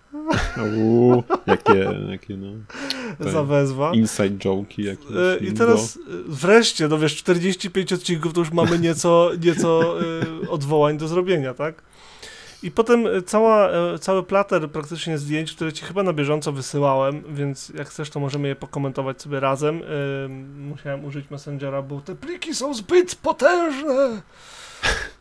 [0.77, 2.47] Uuu, jakie, jakie no,
[3.19, 3.29] Tak.
[3.33, 3.93] za wezwa.
[3.95, 5.11] inside joke'i jakieś.
[5.17, 10.51] E, I teraz e, wreszcie, no wiesz, 45 odcinków to już mamy nieco, nieco e,
[10.51, 11.83] odwołań do zrobienia, tak?
[12.63, 17.23] I potem e, cała, e, cały plater praktycznie zdjęć, które ci chyba na bieżąco wysyłałem,
[17.29, 19.83] więc jak chcesz, to możemy je pokomentować sobie razem.
[19.83, 24.23] E, Musiałem użyć Messengera, bo te pliki są zbyt potężne.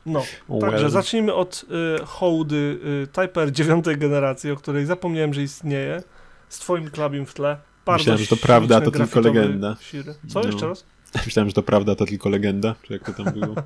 [0.06, 0.90] No, Oh także well.
[0.92, 1.66] zacznijmy od
[2.02, 6.04] y, hołdy y, Type R 9 generacji, o której zapomniałem, że istnieje,
[6.50, 7.58] z twoim klabim w tle.
[7.86, 9.76] Bardzo Myślałem, że to prawda, to tylko legenda.
[9.82, 10.16] Siry.
[10.28, 10.46] Co No.
[10.48, 10.86] jeszcze raz?
[11.26, 13.56] Myślałem, że to prawda, to tylko legenda, czy jak to tam było.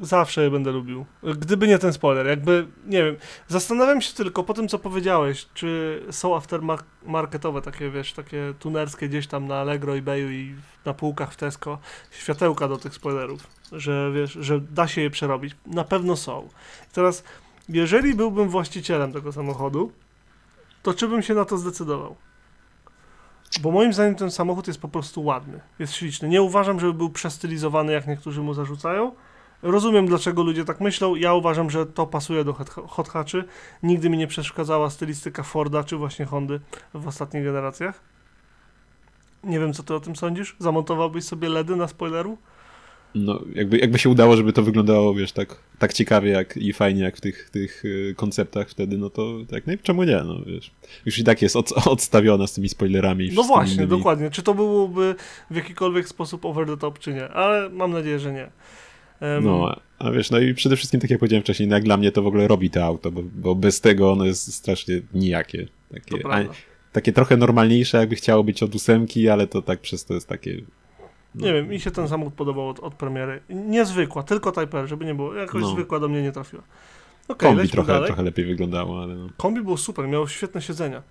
[0.00, 1.06] zawsze je będę lubił.
[1.22, 3.16] Gdyby nie ten spoiler, jakby, nie wiem,
[3.48, 9.26] zastanawiam się tylko po tym, co powiedziałeś, czy są aftermarketowe takie, wiesz, takie tunerskie gdzieś
[9.26, 10.54] tam na Allegro, eBayu i
[10.84, 11.78] na półkach w Tesco
[12.10, 15.56] światełka do tych spoilerów, że wiesz, że da się je przerobić.
[15.66, 16.48] Na pewno są.
[16.90, 17.24] I teraz,
[17.68, 19.92] jeżeli byłbym właścicielem tego samochodu,
[20.82, 22.16] to czy bym się na to zdecydował?
[23.60, 26.28] Bo moim zdaniem ten samochód jest po prostu ładny, jest śliczny.
[26.28, 29.12] Nie uważam, żeby był przestylizowany, jak niektórzy mu zarzucają.
[29.66, 31.14] Rozumiem, dlaczego ludzie tak myślą.
[31.14, 33.44] Ja uważam, że to pasuje do hot- hatchy.
[33.82, 36.60] Nigdy mi nie przeszkadzała stylistyka Forda czy właśnie Hondy
[36.94, 38.00] w ostatnich generacjach.
[39.44, 40.56] Nie wiem, co ty o tym sądzisz?
[40.58, 42.38] Zamontowałbyś sobie LEDy na spoileru?
[43.14, 47.02] No, jakby, jakby się udało, żeby to wyglądało, wiesz, tak, tak ciekawie jak, i fajnie
[47.02, 50.34] jak w tych, tych y, konceptach wtedy, no to tak, no i czemu nie, no
[50.46, 50.70] wiesz.
[51.06, 53.30] Już i tak jest od, odstawiona z tymi spoilerami.
[53.34, 53.90] No właśnie, innymi.
[53.90, 54.30] dokładnie.
[54.30, 55.14] Czy to byłoby
[55.50, 57.28] w jakikolwiek sposób over the top, czy nie?
[57.28, 58.50] Ale mam nadzieję, że nie.
[59.20, 61.96] Em, No, a wiesz, no i przede wszystkim, tak jak powiedziałem wcześniej, no jak dla
[61.96, 65.68] mnie to w ogóle robi to auto, bo, bo bez tego ono jest strasznie nijakie.
[65.94, 66.38] Takie, a,
[66.92, 70.56] takie trochę normalniejsze, jakby chciało być od ósemki, ale to tak przez to jest takie...
[71.34, 73.40] No, Nie wiem, mi się ten samochód podobał od, od premiery.
[73.48, 75.34] Niezwykła, tylko Type R, żeby nie było.
[75.34, 75.68] Jakoś No.
[75.68, 76.62] zwykła do mnie nie trafiła.
[77.28, 78.06] Okej, Kombi trochę, dalej.
[78.06, 79.28] trochę lepiej wyglądało, ale no.
[79.36, 81.02] Kombi było super, miało świetne siedzenia.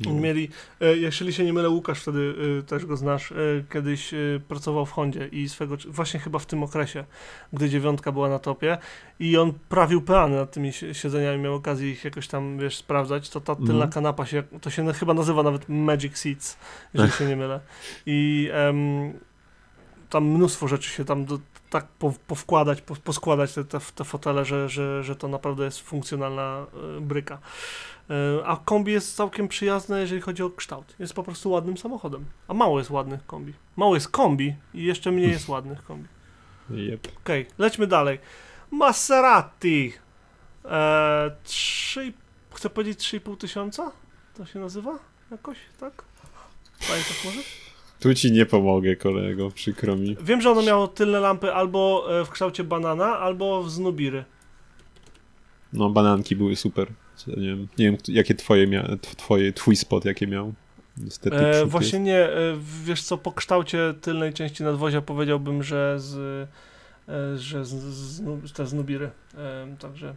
[0.00, 0.12] No.
[0.20, 0.48] Mieli,
[0.80, 3.34] e, jeśli się nie mylę, Łukasz wtedy e, też go znasz, e,
[3.72, 4.10] kiedyś
[4.48, 7.04] pracował w Hondzie i swego, właśnie chyba w tym okresie,
[7.52, 8.78] gdy dziewiątka była na topie
[9.20, 13.30] i on prawił peany nad tymi si- siedzeniami, miał okazję ich jakoś tam, wiesz, sprawdzać,
[13.30, 13.90] to ta tylna Mhm.
[13.90, 16.56] kanapa się, to się chyba nazywa nawet Magic Seats,
[16.94, 17.60] jeżeli się nie mylę.
[18.06, 18.50] I
[20.10, 21.38] tam mnóstwo rzeczy się tam do,
[21.70, 25.80] tak po, powkładać, po, poskładać te, te, te fotele, że, że, że to naprawdę jest
[25.80, 26.66] funkcjonalna
[26.96, 27.38] e, bryka.
[28.10, 30.94] E, a kombi jest całkiem przyjazne, jeżeli chodzi o kształt.
[30.98, 32.24] Jest po prostu ładnym samochodem.
[32.48, 33.52] A mało jest ładnych kombi.
[33.76, 36.08] Mało jest kombi i jeszcze mniej jest ładnych kombi.
[36.70, 37.08] Yep.
[37.24, 38.18] Okej, lećmy dalej.
[38.70, 39.92] Maserati.
[40.64, 42.12] E, 3,
[42.54, 43.92] chcę powiedzieć 3,5 tysiąca?
[44.34, 44.98] To się nazywa
[45.30, 46.04] jakoś, tak?
[46.88, 47.40] Pamiętasz może?
[48.00, 50.16] Tu ci nie pomogę, kolego, przykro mi.
[50.22, 54.24] Wiem, że ono miało tylne lampy albo e, w kształcie banana, albo z Nubiry.
[55.72, 56.88] No, bananki były super.
[57.26, 58.82] Nie wiem, nie wiem jakie twoje, mia...
[58.82, 60.54] tw- twoje, twój spot jakie miał.
[60.98, 62.06] Niestety E, właśnie jest.
[62.06, 66.16] nie, e, wiesz co, po kształcie tylnej części nadwozia powiedziałbym, że z,
[67.08, 69.10] e, że z, z, z, te z Nubiry.
[69.38, 70.14] E, także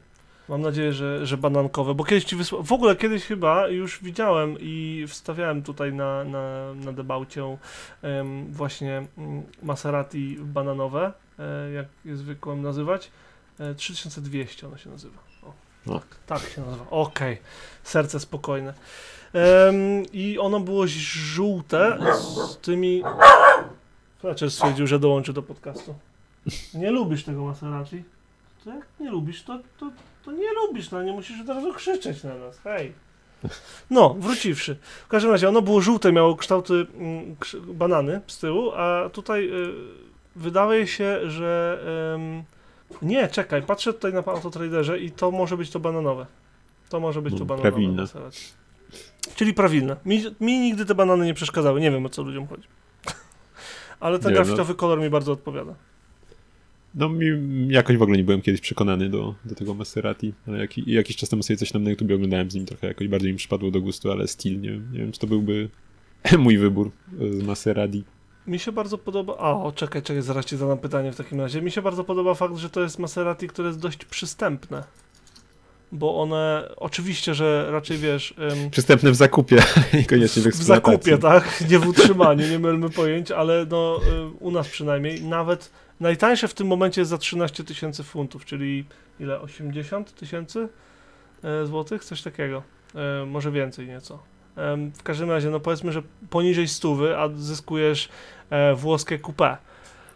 [0.51, 4.55] mam nadzieję, że, że banankowe, bo kiedyś ci wysłałem, w ogóle kiedyś chyba już widziałem
[4.59, 7.57] i wstawiałem tutaj na, na, na debaucie
[8.01, 13.11] em, właśnie mm, Maserati bananowe, e, jak je zwykłem nazywać.
[13.59, 15.17] E, 3200 ono się nazywa.
[15.43, 15.53] O,
[15.93, 15.99] O.
[15.99, 16.85] tak, tak się nazywa.
[16.89, 17.37] Okej,
[17.83, 18.73] serce spokojne.
[19.33, 19.75] Em,
[20.13, 23.03] I ono było żółte z tymi.
[24.19, 25.95] Fletcher stwierdził, że dołączy do podcastu.
[26.73, 28.03] Nie lubisz tego Maserati?
[28.63, 29.91] To jak nie lubisz, to, to,
[30.25, 32.59] to nie lubisz, no nie musisz od razu krzyczeć na nas.
[32.59, 32.93] Hej.
[33.89, 34.77] No, wróciwszy.
[35.05, 37.35] W każdym razie ono było żółte, miało kształty mm,
[37.67, 39.73] banany z tyłu, a tutaj y,
[40.35, 41.79] wydaje się, że.
[42.15, 42.43] em,
[43.01, 46.25] nie, czekaj, patrzę tutaj na Autotraderze i to może być to bananowe.
[46.89, 47.71] To może być No, to bananowe.
[47.71, 48.05] prawilne.
[49.35, 49.95] Czyli prawilne.
[50.05, 51.81] Mi, mi nigdy te banany nie przeszkadzały.
[51.81, 52.67] Nie wiem o co ludziom chodzi.
[53.99, 54.43] Ale ten Nie, no.
[54.43, 55.73] grafitowy kolor mi bardzo odpowiada.
[56.95, 57.25] No mi
[57.67, 61.29] jakoś w ogóle nie byłem kiedyś przekonany do, do tego Maserati, ale jak, jakiś czas
[61.29, 63.81] temu sobie coś tam na YouTube oglądałem z nim trochę, jakoś bardziej mi przypadło do
[63.81, 65.69] gustu, ale styl, nie, wiem- nie wiem, czy to byłby
[66.39, 68.03] mój wybór e, z Maserati.
[68.47, 69.37] Mi się bardzo podoba.
[69.37, 71.61] O, czekaj, czekaj, zaraz ci zadam pytanie w takim razie.
[71.61, 74.83] Mi się bardzo podoba fakt, że to jest Maserati, które jest dość przystępne.
[75.91, 78.33] Bo one, oczywiście, że raczej wiesz.
[78.37, 81.11] em, Przystępne w zakupie, niekoniecznie w w eksploatacji.
[81.11, 81.69] zakupie, tak?
[81.69, 86.53] Nie w utrzymaniu, nie mylmy pojęć, ale no y, u nas przynajmniej nawet najtańsze w
[86.53, 88.85] tym momencie jest za 13 tysięcy funtów, czyli
[89.19, 89.41] ile?
[89.41, 90.69] 80 tysięcy
[91.43, 92.05] e, złotych?
[92.05, 92.63] Coś takiego.
[92.95, 94.19] E, może więcej nieco.
[94.55, 98.09] Em, w każdym razie, no powiedzmy, że poniżej stówy, a zyskujesz
[98.49, 99.57] e, włoskie coupé.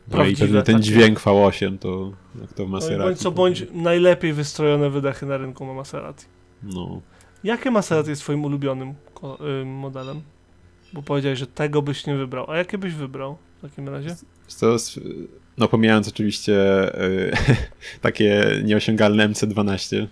[0.07, 3.03] No i ten, dźwięk V8 to jak to w No Maserati.
[3.03, 6.25] bądź co bądź najlepiej wystrojone wydechy na rynku ma Maserati.
[6.63, 7.01] No.
[7.43, 8.93] Jakie Maserati jest twoim ulubionym
[9.61, 10.21] y, modelem?
[10.93, 12.51] Bo powiedziałeś, że tego byś nie wybrał.
[12.51, 14.15] A jakie byś wybrał w takim razie?
[14.47, 14.99] S-
[15.57, 16.55] no pomijając oczywiście
[16.93, 17.31] e,
[18.01, 20.07] takie nieosiągalne MC12, y,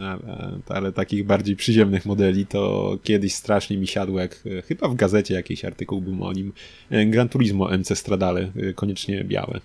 [0.00, 4.94] ale, ale takich bardziej przyziemnych modeli, to kiedyś strasznie mi siadło, jak e, chyba w
[4.94, 6.52] gazecie jakiś artykuł był o nim,
[6.90, 9.60] e, Gran Turismo MC Stradale, e, koniecznie białe.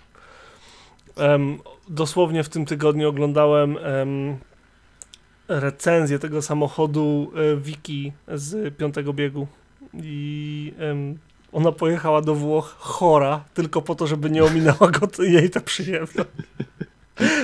[1.16, 4.36] Em, dosłownie w tym tygodniu oglądałem em,
[5.48, 9.46] recenzję tego samochodu Wiki z piątego biegu
[10.02, 11.18] i em,
[11.52, 15.60] ona pojechała do Włoch chora, tylko po to, żeby nie ominęła go to, jej ta
[15.60, 16.14] przyjemność.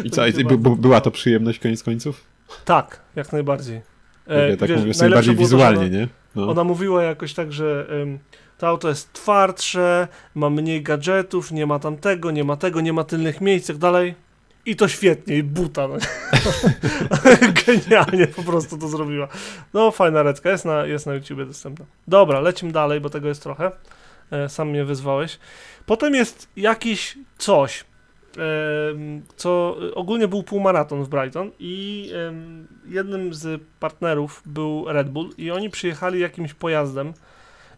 [0.04, 2.24] I co, i by, była to przyjemność koniec końców?
[2.64, 3.80] Tak, jak najbardziej.
[4.50, 6.08] Ja tak wiesz, mówię sobie bardziej wizualnie, ona- nie?
[6.36, 6.48] No.
[6.50, 8.18] Ona mówiła jakoś tak, że em,
[8.58, 13.04] to auto jest twardsze, ma mniej gadżetów, nie ma tamtego, nie ma tego, nie ma
[13.04, 14.14] tylnych miejsc, tak dalej.
[14.66, 15.88] I to świetnie, i buta.
[15.88, 15.94] No.
[17.66, 19.28] Genialnie po prostu to zrobiła.
[19.74, 21.84] No, fajna redka, jest na, jest na YouTubie dostępna.
[22.08, 23.72] Dobra, lecimy dalej, bo tego jest trochę.
[24.30, 25.38] E, sam mnie wyzwałeś.
[25.86, 27.84] Potem jest jakiś coś,
[28.36, 35.30] em, co ogólnie był półmaraton w Brighton i em, jednym z partnerów był Red Bull
[35.38, 37.12] i oni przyjechali jakimś pojazdem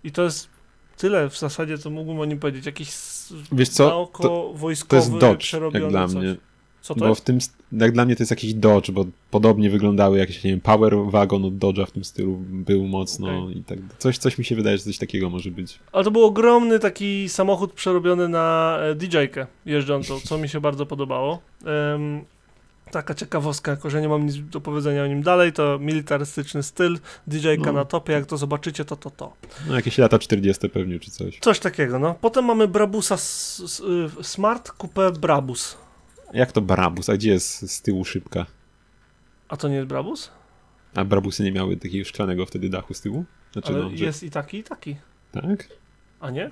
[0.05, 0.49] i to jest
[0.97, 2.67] tyle w zasadzie, co mógłbym o nim powiedzieć.
[2.67, 2.93] Jakiś
[3.53, 6.17] Wiesz co, naoko to, wojskowy, to jest Dodge, jak przerobiony dla coś.
[6.17, 6.37] mnie.
[6.87, 7.21] Co to Bo jest?
[7.21, 7.39] w tym,
[7.73, 11.45] jak dla mnie to jest jakiś Dodge, bo podobnie wyglądały jakieś, nie wiem, Power Wagon
[11.45, 13.59] od Dodge'a w tym stylu był mocno Okej.
[13.59, 13.79] i tak.
[13.99, 15.79] Coś, coś mi się wydaje, że coś takiego może być.
[15.93, 20.87] Ale to był ogromny taki samochód przerobiony na e, DJ-kę jeżdżącą, co mi się bardzo
[20.87, 21.41] podobało.
[21.95, 22.25] Em,
[22.91, 26.99] taka ciekawostka, jako że nie mam nic do powiedzenia o nim dalej, to militarystyczny styl,
[27.29, 27.73] DJ-ka No.
[27.73, 29.33] na topie, jak to zobaczycie, to to to.
[29.69, 31.39] No jakieś lata 40 pewnie, czy coś.
[31.39, 32.15] Coś takiego, no.
[32.21, 35.77] Potem mamy Brabusa y, Smart Coupe Brabus.
[36.33, 37.09] Jak to Brabus?
[37.09, 38.47] A gdzie jest z tyłu szybka?
[39.49, 40.31] A to nie jest Brabus?
[40.95, 43.25] A Brabusy nie miały takiego szklanego wtedy dachu z tyłu?
[43.53, 44.05] Znaczy, Ale no, że...
[44.05, 44.97] jest i taki, i taki.
[45.33, 45.69] Tak?
[46.21, 46.51] A nie?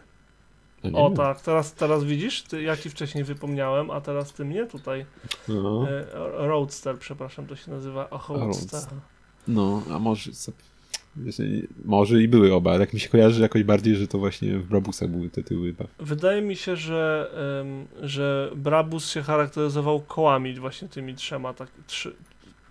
[0.84, 1.16] No, nie O wiem.
[1.16, 5.06] tak, teraz, teraz widzisz, ty, ja ci wcześniej wypomniałem, a teraz ty mnie tutaj.
[5.48, 6.04] No, E,
[6.46, 8.08] Roadster, przepraszam, to się nazywa.
[8.10, 8.36] Roadster.
[8.38, 8.98] Roadster.
[9.48, 10.30] no, a może...
[11.84, 14.66] Może i były oba, ale tak mi się kojarzy jakoś bardziej, że to właśnie w
[14.66, 15.84] Brabusach były te tyły chyba.
[15.98, 17.30] Wydaje mi się, że,
[18.02, 22.16] że Brabus się charakteryzował kołami właśnie tymi trzema, tak, trzy,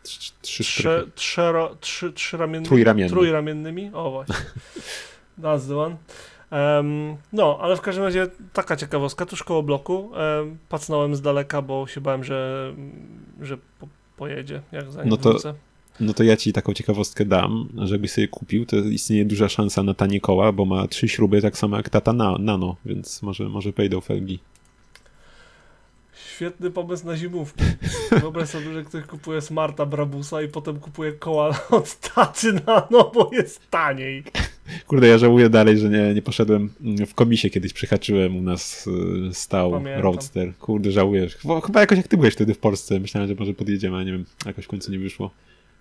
[0.04, 2.68] Trzy, trzy trzy, trzero, trzy, trzyramiennymi.
[2.68, 3.10] Trójramienny.
[3.10, 4.36] Trójramiennymi, o właśnie.
[5.42, 5.96] That's the one.
[6.52, 10.12] Em, no, ale w każdym razie taka ciekawostka, tuż koło bloku.
[10.40, 12.74] Um, pacnąłem z daleka, bo się bałem, że,
[13.42, 15.54] że po, pojedzie, jak za nim No to- wrócę.
[16.00, 19.84] No to ja ci taką ciekawostkę dam, że jakbyś sobie kupił, to istnieje duża szansa
[19.84, 23.50] na tanie koła, bo ma trzy śruby tak samo jak tata na, Nano, więc może,
[23.50, 24.40] może pejdą felgi.
[26.36, 27.66] Świetny pomysł na zimówkę.
[28.12, 33.12] Wyobraź sobie, że ktoś kupuje Smarta Brabusa i potem kupuje koła od taty na no,
[33.14, 34.24] bo jest taniej.
[34.88, 36.70] Kurde, ja żałuję dalej, że nie, nie poszedłem
[37.08, 40.04] w komisie kiedyś przyhaczyłem, u nas y, stał Pamiętam.
[40.04, 40.54] Roadster.
[40.56, 40.90] Kurde.
[41.42, 44.12] Chyba, chyba jakoś jak ty byłeś wtedy w Polsce, myślałem, że może podjedziemy, ale nie
[44.12, 45.32] wiem, jakoś w końcu nie wyszło.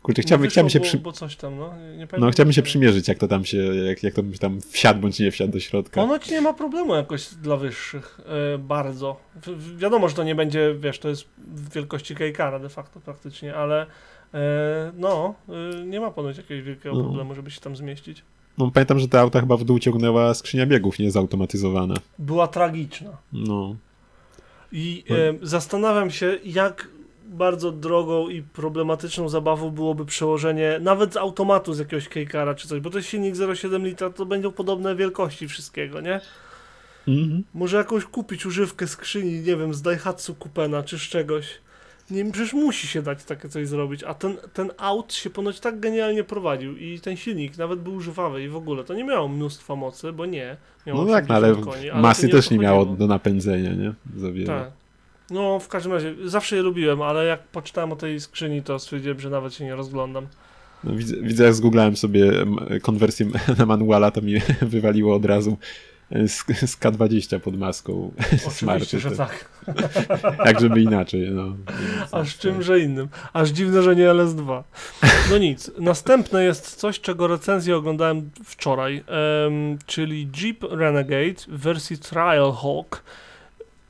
[0.02, 0.98] Kurczę, chciałbym, nie chciałbym się bo, przy...
[0.98, 1.76] bo coś tam, no.
[1.76, 4.38] Nie, nie pamiętam, No, chciałbym się przymierzyć, jak to tam się, jak, jak to byś
[4.38, 6.00] tam wsiadł bądź nie wsiadł do środka.
[6.00, 8.20] Ponoć nie ma problemu jakoś dla wyższych,
[8.54, 9.16] e, bardzo.
[9.46, 13.54] W, wiadomo, że to nie będzie, wiesz, to jest w wielkości kejkara de facto praktycznie,
[13.54, 13.86] ale
[14.34, 17.02] e, no, e, nie ma ponoć jakiegoś wielkiego No.
[17.04, 18.22] problemu, żeby się tam zmieścić.
[18.58, 21.94] No, pamiętam, że ta auta chyba w dół ciągnęła skrzynia biegów, nie zautomatyzowana.
[22.18, 23.10] Była tragiczna.
[23.32, 23.76] No.
[24.72, 25.16] I No.
[25.42, 26.88] zastanawiam się, jak
[27.32, 32.80] bardzo drogą i problematyczną zabawą byłoby przełożenie nawet z automatu z jakiegoś kejkara czy coś,
[32.80, 36.20] bo to jest silnik 0,7 litra, to będą podobne wielkości wszystkiego, nie?
[37.08, 37.44] Mhm.
[37.54, 41.46] Może jakąś kupić używkę skrzyni, nie wiem, z Daihatsu Coupena czy z czegoś.
[42.10, 45.80] Nie przecież musi się dać takie coś zrobić, a ten, ten aut się ponoć tak
[45.80, 49.76] genialnie prowadził i ten silnik nawet był żwawy i w ogóle to nie miało mnóstwa
[49.76, 50.56] mocy, bo nie.
[50.86, 53.92] Miało No tak, no, ale 80 koni, ale masy też nie miało do napędzenia, nie?
[54.16, 54.46] Za wiele.
[54.46, 54.81] Tak.
[55.32, 59.20] No, w każdym razie, zawsze je lubiłem, ale jak poczytałem o tej skrzyni, to stwierdziłem,
[59.20, 60.26] że nawet się nie rozglądam.
[60.84, 62.32] No, widzę, widzę, jak zgooglałem sobie
[62.82, 63.26] konwersję
[63.58, 65.56] na manuala, to mi wywaliło od razu
[66.10, 68.12] e, z, z K20 pod maską
[68.48, 69.48] Oczywiście, że tak.
[70.44, 71.56] Jak żeby inaczej, no.
[72.12, 73.08] Aż czymże innym.
[73.32, 74.62] Aż dziwne, że nie LS2.
[75.30, 75.70] No nic.
[75.78, 79.04] Następne jest coś, czego recenzję oglądałem wczoraj,
[79.46, 83.02] em, czyli Jeep Renegade w wersji Trial Hawk.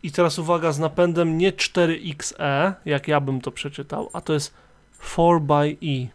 [0.02, 4.54] I teraz uwaga, z napędem nie 4XE, jak ja bym to przeczytał, a to jest
[5.02, 6.08] 4xE.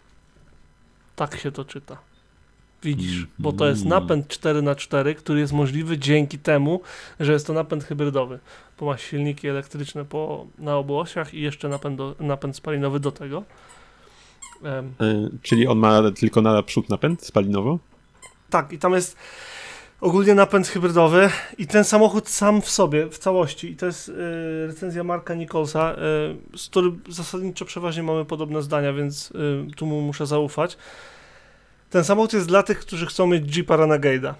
[1.15, 1.97] Tak się to czyta.
[2.83, 4.01] Widzisz, bo to jest Mhm.
[4.03, 6.81] napęd 4x4, który jest możliwy dzięki temu,
[7.19, 8.39] że jest to napęd hybrydowy
[8.79, 13.11] bo ma silniki elektryczne po, na obu osiach i jeszcze napęd, do, napęd spalinowy do
[13.11, 13.43] tego.
[14.65, 14.83] E,
[15.41, 17.79] Czyli on ma tylko na przód napęd spalinowo?
[18.49, 19.17] tak, i tam jest
[20.01, 24.13] ogólnie napęd hybrydowy i ten samochód sam w sobie, w całości, i to jest y,
[24.67, 25.95] recenzja Marka Nicholsa,
[26.53, 30.77] y, z którym zasadniczo przeważnie mamy podobne zdania, więc y, tu mu muszę zaufać.
[31.89, 34.33] Ten samochód jest dla tych, którzy chcą mieć Jeepa Renegade'a.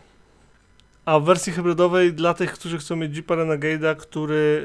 [1.05, 4.63] A w wersji hybrydowej dla tych, którzy chcą mieć Jeepa Renegade'a, który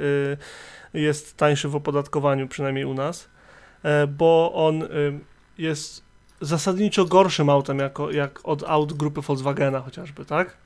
[0.95, 3.29] jest tańszy w opodatkowaniu, przynajmniej u nas,
[3.83, 4.89] e, bo on
[5.59, 6.03] jest
[6.41, 10.57] zasadniczo gorszym autem jako, jak od aut grupy Volkswagena chociażby, tak?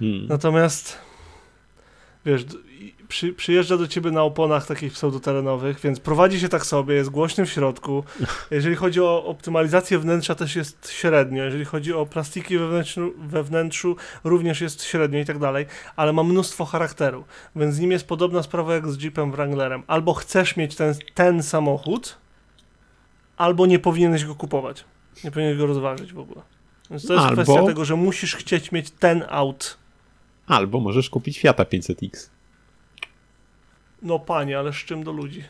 [0.00, 0.26] Hmm.
[0.28, 0.98] Natomiast
[2.26, 2.44] wiesz,
[3.08, 7.46] przy, przyjeżdża do ciebie na oponach takich pseudoterenowych, więc prowadzi się tak sobie, jest głośny
[7.46, 8.04] w środku.
[8.50, 11.44] Jeżeli chodzi o optymalizację wnętrza, też jest średnio.
[11.44, 16.12] Jeżeli chodzi o plastiki we wnętrzu, we wnętrzu również jest średnio i tak dalej, ale
[16.12, 17.24] ma mnóstwo charakteru.
[17.56, 19.82] Więc z nim jest podobna sprawa jak z Jeepem Wranglerem.
[19.86, 22.18] Albo chcesz mieć ten, ten samochód,
[23.36, 24.84] albo nie powinieneś go kupować.
[25.24, 26.42] Nie powinieneś go rozważyć w ogóle.
[26.90, 29.79] Więc to jest Albo- kwestia tego, że musisz chcieć mieć ten aut.
[30.50, 32.28] Albo możesz kupić Fiata 500X.
[34.02, 35.44] No panie, ale z czym do ludzi?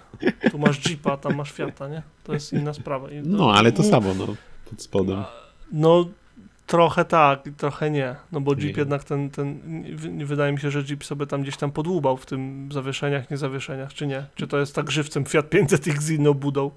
[0.50, 2.02] Tu masz Jeepa, tam masz Fiata, nie?
[2.24, 3.10] To jest inna sprawa.
[3.10, 4.26] I No, ale to samo, no.
[4.70, 5.24] Pod spodem.
[5.72, 6.08] No
[6.66, 8.16] trochę tak, i trochę nie.
[8.32, 8.80] No bo Jeep Nie.
[8.80, 9.60] jednak ten, ten,
[10.24, 14.06] wydaje mi się, że Jeep sobie tam gdzieś tam podłubał w tym zawieszeniach, niezawieszeniach, czy
[14.06, 14.24] nie?
[14.34, 16.70] Czy to jest tak żywcem Fiat 500X z inną budą?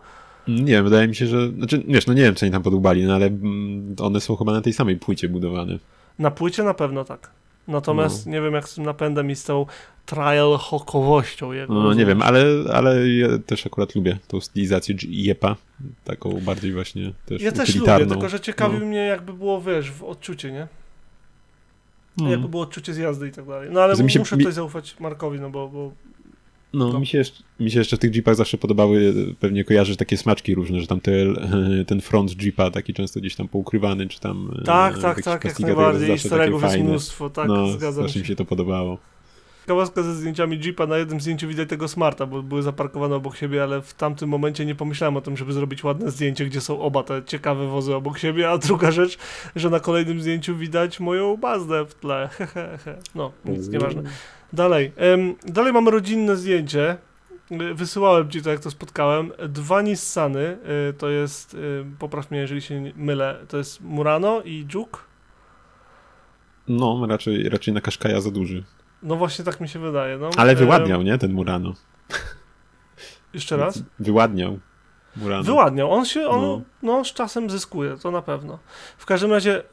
[0.47, 1.49] Nie wydaje mi się, że.
[1.51, 4.51] Znaczy, wiesz, no nie wiem, czy oni tam podłubali, no ale mm, one są chyba
[4.53, 5.77] na tej samej płycie budowane.
[6.19, 7.29] Na płycie na pewno tak.
[7.67, 8.31] Natomiast No.
[8.31, 9.65] nie wiem jak z tym napędem i z tą
[10.05, 11.73] trial hokowością jego.
[11.73, 15.55] No nie wiem, ale, ale ja też akurat lubię tą stylizację Jeepa.
[16.03, 18.85] Taką bardziej właśnie też Ja też lubię, tylko że ciekawi No.
[18.85, 20.67] mnie jakby było, wiesz, w odczucie, nie?
[22.19, 22.31] Mm.
[22.31, 23.69] Jakby było odczucie z jazdy i tak dalej.
[23.71, 25.91] No ale Że mi się- muszę mi- tutaj zaufać Markowi, no bo, bo
[26.73, 26.99] No.
[26.99, 30.55] Mi, się jeszcze, mi się jeszcze w tych Jeepach zawsze podobały, pewnie kojarzysz takie smaczki
[30.55, 31.11] różne, że tam te,
[31.87, 34.51] ten front Jeepa taki często gdzieś tam poukrywany, czy tam...
[34.61, 36.07] e, tak, tak, tak, jak najbardziej.
[36.07, 36.89] zawsze takie jest fajne.
[36.89, 38.19] mnóstwo, tak, no, zgadzam się.
[38.19, 38.97] mi się to podobało.
[39.67, 43.63] Kałaszka ze zdjęciami Jeepa, na jednym zdjęciu widać tego Smarta, bo były zaparkowane obok siebie,
[43.63, 47.03] ale w tamtym momencie nie pomyślałem o tym, żeby zrobić ładne zdjęcie, gdzie są oba
[47.03, 49.17] te ciekawe wozy obok siebie, a druga rzecz,
[49.55, 52.29] że na kolejnym zdjęciu widać moją Mazdę w tle.
[53.15, 54.03] No, nic, nieważne.
[54.53, 54.91] Dalej.
[55.45, 56.97] Dalej mamy rodzinne zdjęcie.
[57.51, 59.31] Y, Wysyłałem ci to, jak to spotkałem.
[59.49, 60.57] Dwa Nissany,
[60.89, 64.99] y, to jest, y, popraw mnie, jeżeli się nie mylę, to jest Murano i Juke.
[66.67, 68.63] No, raczej, raczej na Kaszkaja za duży.
[69.03, 70.17] No właśnie tak mi się wydaje.
[70.17, 70.29] No.
[70.37, 71.17] Ale wyładniał, nie?
[71.17, 71.73] Ten Murano.
[73.33, 73.83] Jeszcze raz?
[73.99, 74.59] Wyładniał.
[75.15, 75.43] Murano.
[75.43, 75.91] Wyładniał.
[75.91, 76.61] On się, on No.
[76.83, 77.05] no.
[77.05, 78.59] z czasem zyskuje, to na pewno.
[78.97, 79.63] W każdym razie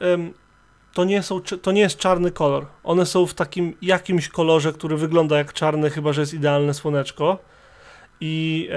[0.93, 2.65] to, nie są, to nie jest czarny kolor.
[2.83, 7.37] One są w takim jakimś kolorze, który wygląda jak czarny, chyba że jest idealne słoneczko.
[8.23, 8.69] I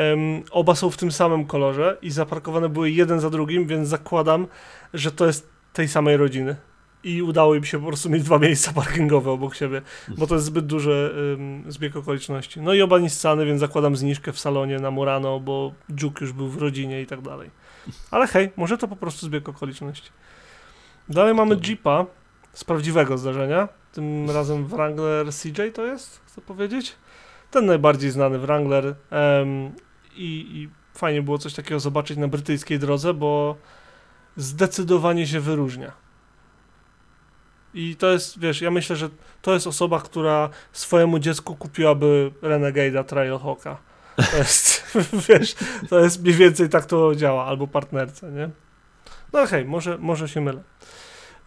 [0.51, 4.47] oba są w tym samym kolorze i zaparkowane były jeden za drugim, więc zakładam,
[4.95, 6.57] że to jest tej samej rodziny.
[7.05, 9.83] I udało im się po prostu mieć dwa miejsca parkingowe obok siebie,
[10.19, 12.61] bo to jest zbyt duży ym, zbieg okoliczności.
[12.61, 16.49] No i oba Nissany, więc zakładam zniżkę w salonie na Murano, bo Juke już był
[16.49, 17.51] w rodzinie i tak dalej.
[18.11, 20.11] Ale hej, może to po prostu zbieg okoliczności.
[21.09, 22.07] Dalej mamy Jeepa
[22.53, 23.69] z prawdziwego zdarzenia.
[23.93, 26.97] Tym razem Wrangler CJ to jest, chcę powiedzieć.
[27.51, 28.95] Ten najbardziej znany Wrangler.
[29.11, 29.73] Em,
[30.17, 33.57] i, I fajnie było coś takiego zobaczyć na brytyjskiej drodze, bo
[34.37, 35.93] zdecydowanie się wyróżnia.
[37.75, 39.09] I to jest, wiesz, ja myślę, że
[39.43, 43.77] to jest osoba, która swojemu dziecku kupiłaby Renegade'a Trailhawka.
[44.31, 44.97] To jest,
[45.29, 45.55] wiesz,
[45.89, 48.51] to jest mniej więcej tak to działa, albo partnerce, nie?
[49.35, 50.63] No hej, może, może się mylę.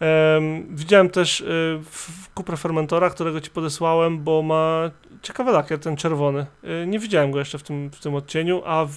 [0.00, 1.44] Em, widziałem też y,
[1.90, 4.90] w Cupra Fermentora, którego ci podesłałem, bo ma
[5.22, 6.46] ciekawy lakier, ten czerwony.
[6.82, 8.92] Y, nie widziałem go jeszcze w tym, w tym odcieniu, a w,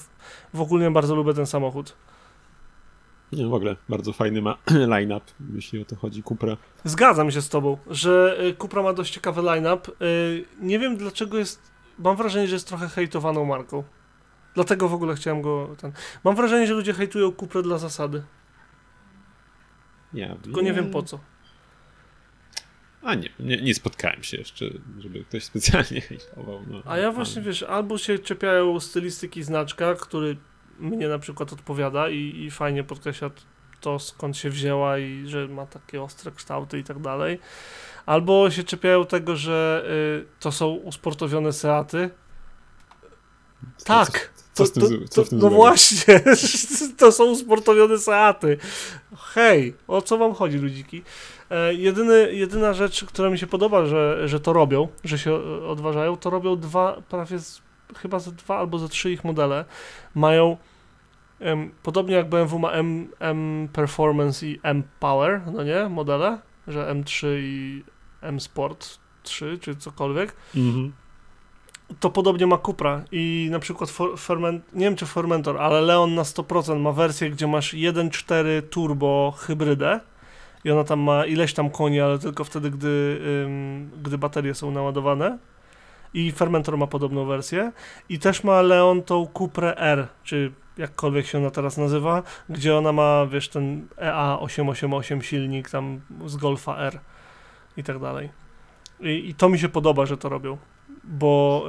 [0.54, 1.96] w ogóle bardzo lubię ten samochód.
[3.32, 4.58] Nie, w ogóle bardzo fajny ma
[4.94, 5.26] line-up,
[5.56, 6.58] jeśli o to chodzi, Cupra.
[6.84, 9.92] Zgadzam się z tobą, że y, Cupra ma dość ciekawy line-up.
[10.02, 11.72] Y, Nie wiem dlaczego jest.
[12.00, 13.84] Mam wrażenie, że jest trochę hejtowaną marką.
[14.56, 15.76] Dlatego w ogóle chciałem go.
[15.82, 15.92] Ten...
[16.24, 18.24] Mam wrażenie, że ludzie hejtują Cuprę dla zasady.
[20.14, 21.20] Ja Tylko nie wiem po co.
[23.02, 24.66] A nie, nie, nie spotkałem się jeszcze,
[25.00, 26.62] żeby ktoś specjalnie hejtował.
[26.68, 30.38] No, A ja właśnie wiesz, albo się czepiają stylistyki znaczka, który
[30.80, 33.30] mnie na przykład odpowiada i, i fajnie podkreśla
[33.82, 37.40] to skąd się wzięła i że ma takie ostre kształty i tak dalej.
[38.06, 39.86] Albo się czepiają tego, że
[40.22, 42.10] y, to są usportowione Seaty,
[43.86, 44.34] Tak.
[44.54, 45.56] Co, z tym, to, co w tym No złego?
[45.56, 46.22] właśnie,
[46.98, 48.58] to są usportowione Seaty.
[49.18, 51.02] Hej, o co wam chodzi, ludziki?
[51.50, 55.68] E, jedyny, jedyna rzecz, która mi się podoba, że, że to robią, że się e,
[55.68, 57.62] odważają, to robią dwa, prawie z,
[57.98, 59.66] chyba ze dwa albo ze trzy ich modele.
[60.16, 60.58] Mają,
[61.40, 66.94] em, podobnie jak BMW ma M, M Performance i M Power, no nie, modele, że
[66.96, 67.84] M3 i
[68.22, 70.94] M Sport 3, czy cokolwiek Mhm.
[72.00, 76.16] To podobnie ma Cupra i na przykład for, Ferment, nie wiem czy Fermentor, ale Leon
[76.16, 80.00] na 100% ma wersję, gdzie masz 1.4 turbo hybrydę
[80.64, 84.72] i ona tam ma ileś tam koni, ale tylko wtedy, gdy, ym, gdy baterie są
[84.72, 85.38] naładowane.
[86.14, 87.72] I Fermentor ma podobną wersję.
[88.10, 92.92] I też ma Leon tą Cuprę R, czy jakkolwiek się ona teraz nazywa, gdzie ona
[92.92, 97.00] ma, wiesz, ten E EA888 silnik tam z Golfa R
[97.78, 98.30] i tak dalej.
[99.00, 100.58] I, I to mi się podoba, że to robią
[101.04, 101.66] bo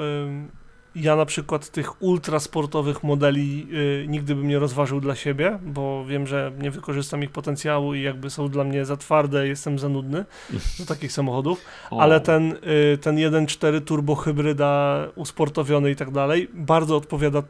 [0.94, 3.66] ja na przykład tych ultra sportowych modeli
[4.02, 8.02] y, nigdy bym nie rozważył dla siebie, bo wiem, że nie wykorzystam ich potencjału i
[8.02, 10.24] jakby są dla mnie za twarde, jestem za nudny
[10.78, 12.52] do takich samochodów, ale ten,
[12.94, 17.42] y, ten 1.4 turbo hybryda usportowiony i tak dalej bardzo odpowiada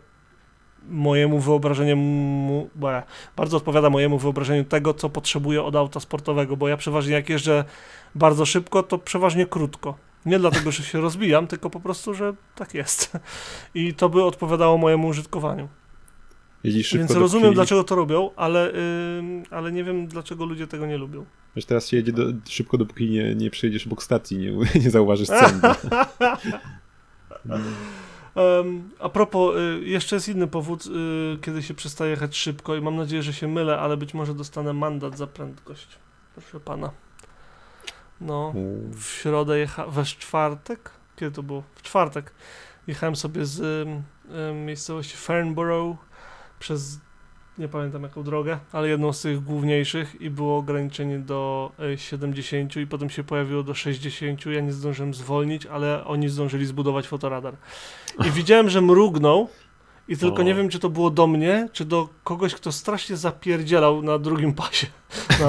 [0.88, 1.96] mojemu wyobrażeniu,
[2.74, 2.88] bo
[3.36, 7.64] bardzo odpowiada mojemu wyobrażeniu tego, co potrzebuję od auta sportowego, bo ja przeważnie jak jeżdżę
[8.14, 9.94] bardzo szybko, to przeważnie krótko.
[10.26, 13.12] Nie dlatego, że się rozbijam, tylko po prostu, że tak jest.
[13.74, 15.68] I to by odpowiadało mojemu użytkowaniu.
[16.94, 18.72] Więc rozumiem, dlaczego to robią, ale,
[19.18, 21.24] ym, ale nie wiem, dlaczego ludzie tego nie lubią.
[21.56, 24.52] Wiesz, teraz się jedzie do, szybko, dopóki nie, nie przyjedziesz obok stacji, nie,
[24.84, 25.60] nie zauważysz cen.
[28.34, 32.80] Em, a propos, y, jeszcze jest inny powód, y, kiedy się przestaje jechać szybko i
[32.80, 35.88] mam nadzieję, że się mylę, ale być może dostanę mandat za prędkość.
[36.34, 36.90] Proszę pana.
[38.26, 38.52] No,
[38.90, 40.90] w środę jechałem, we czwartek?
[41.16, 41.62] Kiedy to było?
[41.74, 42.32] W czwartek.
[42.86, 44.02] Jechałem sobie z ym,
[44.50, 45.96] ym, miejscowości Fernborough
[46.58, 47.00] przez,
[47.58, 52.76] nie pamiętam jaką drogę, ale jedną z tych główniejszych i było ograniczenie do y, 70
[52.76, 54.46] i potem się pojawiło do 60.
[54.46, 57.56] Ja nie zdążyłem zwolnić, ale oni zdążyli zbudować fotoradar.
[58.26, 59.48] I widziałem, że mrugnął
[60.12, 60.44] i tylko O.
[60.44, 64.54] nie wiem, czy to było do mnie, czy do kogoś, kto strasznie zapierdzielał na drugim
[64.54, 64.86] pasie,
[65.40, 65.48] na,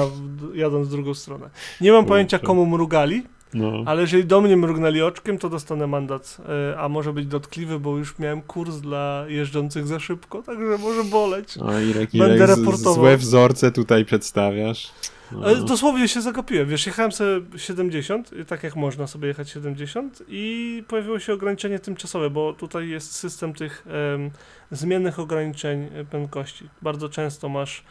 [0.54, 1.50] jadąc w drugą stronę.
[1.80, 3.22] Nie mam pojęcia, komu mrugali,
[3.54, 3.72] No.
[3.86, 6.36] Ale jeżeli do mnie mrugnęli oczkiem, to dostanę mandat.
[6.72, 11.04] E, A może być dotkliwy, bo już miałem kurs dla jeżdżących za szybko, także może
[11.04, 11.58] boleć.
[11.58, 12.94] O, Irek, Będę Irek, z- reportował.
[12.94, 14.92] złe wzorce tutaj przedstawiasz.
[15.32, 15.46] No.
[15.46, 20.22] Ale dosłownie się zagapiłem, wiesz, jechałem sobie 70, y, tak jak można sobie jechać 70
[20.28, 24.30] i pojawiło się ograniczenie tymczasowe, bo tutaj jest system tych em,
[24.70, 26.68] zmiennych ograniczeń e, prędkości.
[26.82, 27.82] Bardzo często masz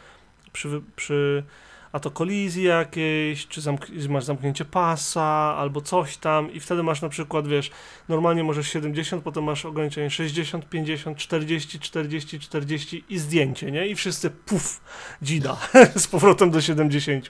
[0.52, 1.42] przy, przy
[1.94, 7.02] a to kolizji jakiejś, czy zamk- masz zamknięcie pasa, albo coś tam i wtedy masz
[7.02, 7.70] na przykład, wiesz,
[8.08, 13.86] normalnie możesz 70, potem masz ograniczenie 60, 50, 40, 40, 40 i zdjęcie, nie?
[13.86, 14.80] I wszyscy puf,
[15.22, 15.56] dzida
[15.96, 17.28] z powrotem do 70.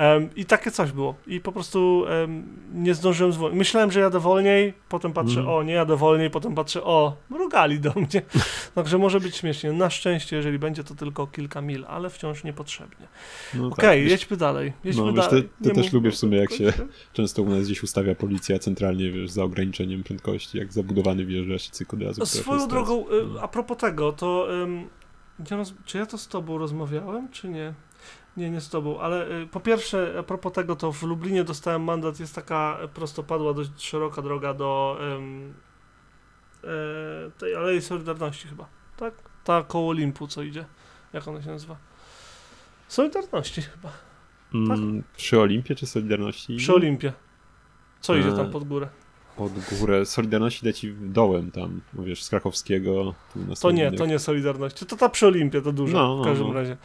[0.00, 1.14] Em, I takie coś było.
[1.26, 3.58] I po prostu em, nie zdążyłem zwolnić.
[3.58, 5.56] Myślałem, że jadę wolniej, potem patrzę, Mhm.
[5.58, 8.22] o, nie jadę wolniej, potem patrzę, o, mrugali do mnie.
[8.74, 9.72] Także może być śmiesznie.
[9.72, 13.06] Na szczęście, jeżeli będzie to tylko kilka mil, ale wciąż niepotrzebnie.
[13.54, 14.72] no Okej, wiesz, jedźmy dalej.
[14.84, 15.42] Jedźmy No, wiesz, dalej.
[15.42, 16.72] ty- ty też mów- lubię w sumie, jak się-.
[17.12, 21.70] Często u nas gdzieś ustawia policja centralnie, wiesz, za ograniczeniem prędkości, jak zabudowany wjeżdżasz i
[21.70, 22.26] cyk od razu.
[22.26, 24.48] Swoją drogą, y, a propos tego, to
[25.50, 25.74] nie roz...
[25.84, 27.74] czy ja to z tobą rozmawiałem, czy nie?
[28.36, 31.82] Nie, nie z tobą, ale y, po pierwsze, a propos tego, to w Lublinie dostałem
[31.84, 35.54] mandat, jest taka prostopadła, dość szeroka droga do ym,
[36.64, 38.66] e, tej Alei Solidarności chyba,
[38.96, 39.14] tak?
[39.44, 40.64] Ta koło Olimpu, co idzie.
[41.12, 41.76] Jak ona się nazywa?
[42.88, 43.92] Solidarności chyba.
[44.54, 46.56] Mm, Przy Olimpie czy Solidarności?
[46.56, 47.12] Przy Olimpie.
[48.00, 48.88] Co idzie tam E, pod górę?
[49.40, 50.06] Pod górę.
[50.06, 53.14] Solidarności leci dołem tam, wiesz, z Krakowskiego.
[53.60, 54.84] To nie, to nie Solidarność.
[54.84, 56.52] To ta przy Olimpie, to dużo No, w no, każdym no.
[56.54, 56.76] razie.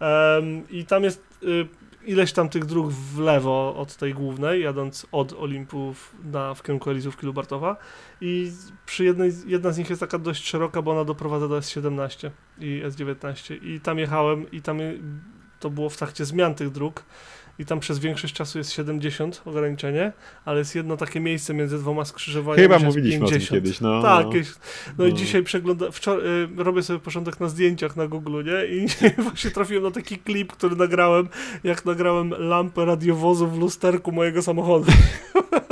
[0.00, 1.66] Em, I tam jest y,
[2.06, 6.62] ileś tam tych dróg w lewo od tej głównej, jadąc od Olimpu w- na, w
[6.62, 7.76] kierunku Elizówki Lubartowa.
[8.20, 8.52] I
[8.86, 12.82] przy jednej, jedna z nich jest taka dość szeroka, bo ona doprowadza do S17 i
[12.86, 13.64] S19.
[13.64, 15.00] I tam jechałem i tam y,
[15.60, 17.04] to było w trakcie zmian tych dróg.
[17.58, 20.12] I tam przez większość czasu jest 70 ograniczenie,
[20.44, 22.62] ale jest jedno takie miejsce między dwoma skrzyżowaniami.
[22.62, 23.44] Chyba mówiliśmy 50.
[23.44, 24.02] o tym kiedyś, no.
[24.02, 24.32] Tak, no.
[24.98, 25.16] no i No.
[25.16, 28.76] dzisiaj przegląda, wczoraj, y, robię sobie porządek na zdjęciach na Google, nie?
[28.76, 28.86] I
[29.22, 31.28] właśnie trafiłem na taki klip, który nagrałem,
[31.64, 34.92] jak nagrałem lampę radiowozu w lusterku mojego samochodu.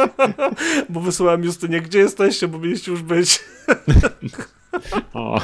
[0.89, 3.41] Bo wysłałem Justynie, gdzie jesteście, bo mieliście już być.
[5.14, 5.41] O,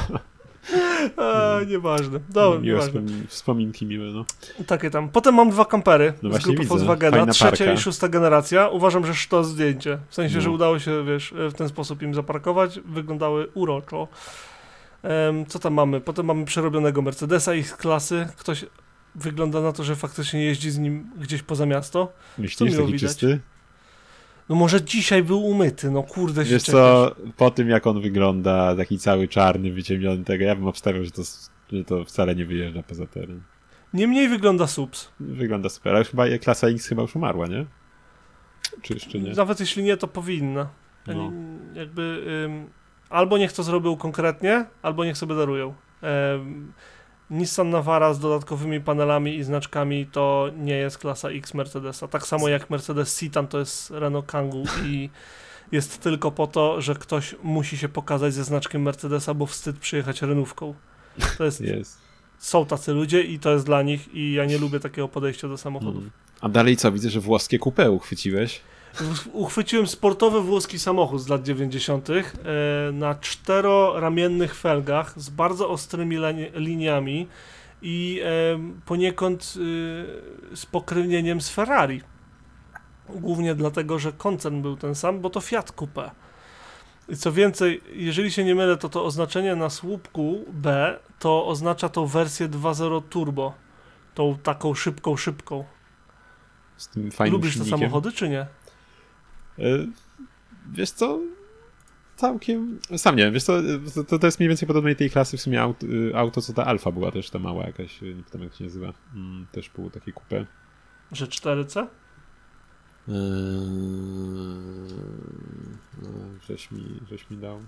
[1.17, 2.19] A, nieważne.
[2.29, 3.01] Dobra, miłe nieważne.
[3.01, 4.25] wspomin- wspominki miłe, no.
[4.67, 5.09] Takie tam.
[5.09, 6.69] Potem mam dwa kampery No z grupy widzę.
[6.69, 7.73] Volkswagena, Fajna trzecia parka.
[7.73, 8.67] i szósta generacja.
[8.67, 9.97] Uważam, że sztos zdjęcie.
[10.09, 10.41] W sensie, No.
[10.41, 12.79] że udało się, wiesz, w ten sposób im zaparkować.
[12.85, 14.07] Wyglądały uroczo.
[15.03, 16.01] Em, co tam mamy?
[16.01, 18.27] Potem mamy przerobionego Mercedesa ich klasy.
[18.37, 18.65] Ktoś
[19.15, 22.11] wygląda na to, że faktycznie jeździ z nim gdzieś poza miasto.
[22.37, 22.99] Myślisz, taki widać.
[23.01, 23.39] czysty?
[24.49, 28.75] No może dzisiaj był umyty, no kurde się Wiesz co, po tym jak on wygląda,
[28.75, 31.21] taki cały czarny, wyciemniony tego, ja bym obstawiał, że to,
[31.71, 33.41] że to wcale nie wyjeżdża poza teren.
[33.93, 35.09] Niemniej wygląda subs.
[35.19, 37.65] Wygląda super, ale chyba klasa X chyba już umarła, nie?
[38.81, 39.31] Czy jeszcze nie?
[39.33, 40.69] Nawet jeśli nie, to powinna.
[41.07, 41.31] Ja No.
[41.31, 42.69] nie- Jakby ym,
[43.09, 45.73] albo niech to zrobią konkretnie, albo niech sobie darują.
[46.01, 46.73] Em,
[47.29, 52.07] Nissan Navara z dodatkowymi panelami i znaczkami to nie jest klasa X Mercedesa.
[52.07, 55.09] Tak samo jak Mercedes Citan to jest Renault Kangoo i
[55.71, 60.21] jest tylko po to, że ktoś musi się pokazać ze znaczkiem Mercedesa, bo wstyd przyjechać
[60.21, 60.73] renówką.
[61.37, 61.97] To jest, Jest.
[62.37, 65.57] są tacy ludzie i to jest dla nich i ja nie lubię takiego podejścia do
[65.57, 65.97] samochodów.
[65.97, 66.11] Mm.
[66.41, 66.91] A dalej co?
[66.91, 68.61] Widzę, że włoskie kupę uchwyciłeś.
[69.33, 72.09] Uchwyciłem sportowy włoski samochód z lat 90.
[72.09, 72.23] e,
[72.91, 76.17] na czteroramiennych felgach z bardzo ostrymi
[76.53, 77.27] liniami
[77.81, 78.21] i
[78.85, 79.53] poniekąd
[80.53, 82.01] e, z pokrewnieniem z Ferrari.
[83.09, 86.11] Głównie dlatego, że koncern był ten sam, bo to Fiat Coupe.
[87.09, 91.89] I co więcej, jeżeli się nie mylę, to to oznaczenie na słupku B to oznacza
[91.89, 93.53] tą wersję 2.0 turbo.
[94.13, 95.65] Tą taką szybką, szybką.
[96.77, 97.79] Z tym fajnym Lubisz te silnikiem.
[97.79, 98.47] samochody, czy nie?
[99.59, 99.63] E,
[100.71, 101.19] Wiesz co?
[102.15, 102.79] Całkiem.
[102.97, 103.53] Sam nie wiem, wiesz co?
[104.07, 106.91] To, to jest mniej więcej podobnej tej klasy w sumie auto, auto co ta Alfa
[106.91, 108.93] była też ta mała jakaś, nie pamiętam jak się nazywa.
[109.15, 110.45] Mm, też było takie kupę.
[111.11, 111.87] Że 4C?
[113.07, 113.13] Eee,
[116.47, 117.59] żeś, mi, żeś mi dał.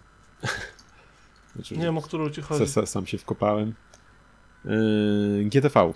[1.56, 2.64] Znaczy, Nie wiem, o którą ci chodzi.
[2.66, 3.74] sa, sa, sam się wkopałem.
[4.66, 5.94] Eee, GTV.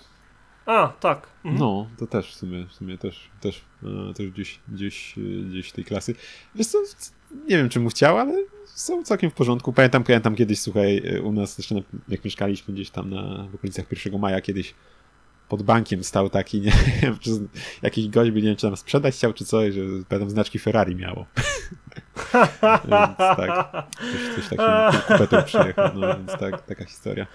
[0.70, 1.26] A, tak.
[1.44, 1.60] Mhm.
[1.60, 5.72] No, to też w sumie, w sumie też, też, e, też gdzieś, gdzieś, e, gdzieś
[5.72, 6.14] tej klasy.
[6.54, 6.78] Wiesz co,
[7.48, 9.72] nie wiem czemu chciał, ale są całkiem w porządku.
[9.72, 13.54] Pamiętam, pamiętam kiedyś, słuchaj, e, u nas jeszcze na, jak mieszkaliśmy gdzieś tam na, w
[13.54, 14.74] okolicach 1 maja kiedyś
[15.48, 17.30] pod bankiem stał taki, nie wiem, czy
[17.82, 20.96] jakiś gość by, nie wiem, czy tam sprzedać chciał, czy coś, że pamiętam znaczki Ferrari
[20.96, 21.26] miało.
[22.88, 27.26] więc tak, coś, coś takim kupetą przyjechał, no więc tak, taka historia.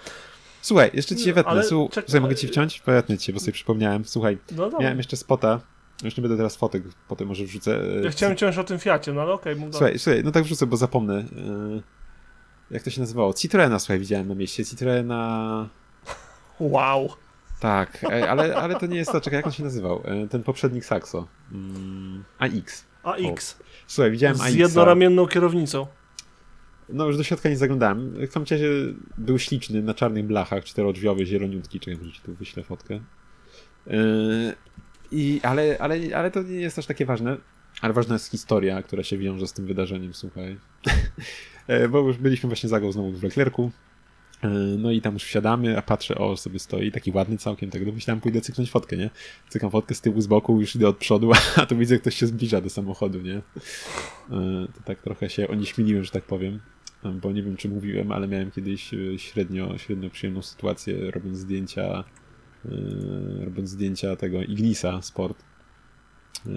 [0.66, 1.62] Słuchaj, jeszcze ci się Nie, wetnę.
[1.64, 2.82] Słuchaj, mogę ci wciąć?
[2.86, 4.04] Wetnę cię, bo sobie przypomniałem.
[4.04, 4.70] Słuchaj, No.
[4.80, 5.60] Miałem jeszcze spota
[6.04, 7.80] Już nie będę teraz fotek, potem może wrzucę.
[8.00, 9.72] e, Ja chciałem ciąć o tym Fiacie, no ale okej, mów dalej.
[9.78, 11.14] Słuchaj, słuchaj, no tak wrzucę, bo zapomnę.
[11.18, 11.24] E,
[12.70, 13.34] Jak to się nazywało?
[13.34, 14.64] Citroena, słuchaj, widziałem na mieście.
[14.64, 15.68] Citroena...
[16.60, 17.08] Wow.
[17.60, 20.02] Tak, ale, ale to nie jest to, czekaj, jak on się nazywał?
[20.04, 21.26] E, Ten poprzednik Saxo.
[21.52, 22.84] Mm, AX.
[23.02, 23.58] AX.
[23.86, 24.54] Słuchaj, widziałem Z AX.
[24.54, 25.86] jednoramienną kierownicą.
[26.88, 28.10] No już do środka nie zaglądałem.
[28.10, 28.70] W każdym razie
[29.18, 31.80] był śliczny, na czarnych blachach, czterodrzwiowy, zieloniutki.
[31.80, 33.00] Czekaj, może ci tu wyślę fotkę.
[33.86, 33.92] Yy,
[35.12, 37.36] i, ale, ale, ale to nie jest aż takie ważne.
[37.80, 40.56] Ale ważna jest historia, która się wiąże z tym wydarzeniem, słuchaj.
[41.66, 43.70] E, Bo już byliśmy właśnie za go znowu w Leclercu.
[44.42, 47.82] E, No i tam już wsiadamy, a patrzę, o, sobie stoi, taki ładny całkiem, tak
[47.94, 49.10] myślałem, pójdę cyknąć fotkę, nie?
[49.48, 52.26] Cykam fotkę z tyłu, z boku, już idę od przodu, a tu widzę, ktoś się
[52.26, 53.36] zbliża do samochodu, nie?
[53.36, 53.42] E,
[54.74, 56.60] To tak trochę się onieśmieliłem, że tak powiem,
[57.04, 62.04] bo nie wiem, czy mówiłem, ale miałem kiedyś e, średnio, średnio przyjemną sytuację, robiąc zdjęcia,
[62.64, 65.42] e, robiąc zdjęcia tego Ignisa Sport.
[66.46, 66.50] E,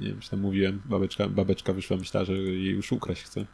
[0.00, 3.46] Nie wiem, czy tam mówiłem, babeczka, babeczka wyszła, myślała, że jej już ukraść chce.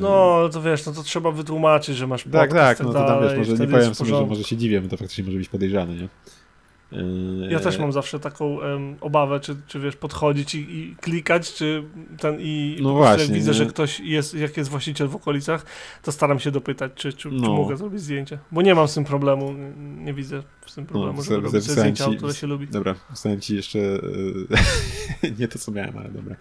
[0.00, 3.06] No, to wiesz, no to trzeba wytłumaczyć, że masz tak, podcast tak, tak no to
[3.06, 5.48] tam wiesz, może nie powiem sobie, że może się dziwię, bo to faktycznie może być
[5.48, 6.08] podejrzane, nie?
[6.92, 7.00] Eee,
[7.50, 11.84] Ja też mam zawsze taką em, obawę, czy, czy wiesz, podchodzić i, i klikać, czy
[12.20, 13.54] ten i No właśnie, widzę, nie?
[13.56, 15.66] że ktoś jest, jak jest właściciel w okolicach,
[16.02, 17.54] to staram się dopytać, czy, czy, czy No.
[17.54, 18.38] mogę zrobić zdjęcie.
[18.52, 21.64] Bo nie mam z tym problemu, nie- nie widzę z tym problemu, żeby zapisałem robić
[21.66, 22.68] sobie ci- zdjęcia, które się lubi.
[22.68, 23.78] Dobra, wstałem ci jeszcze
[25.24, 26.36] e, nie to, co miałem, ale dobra.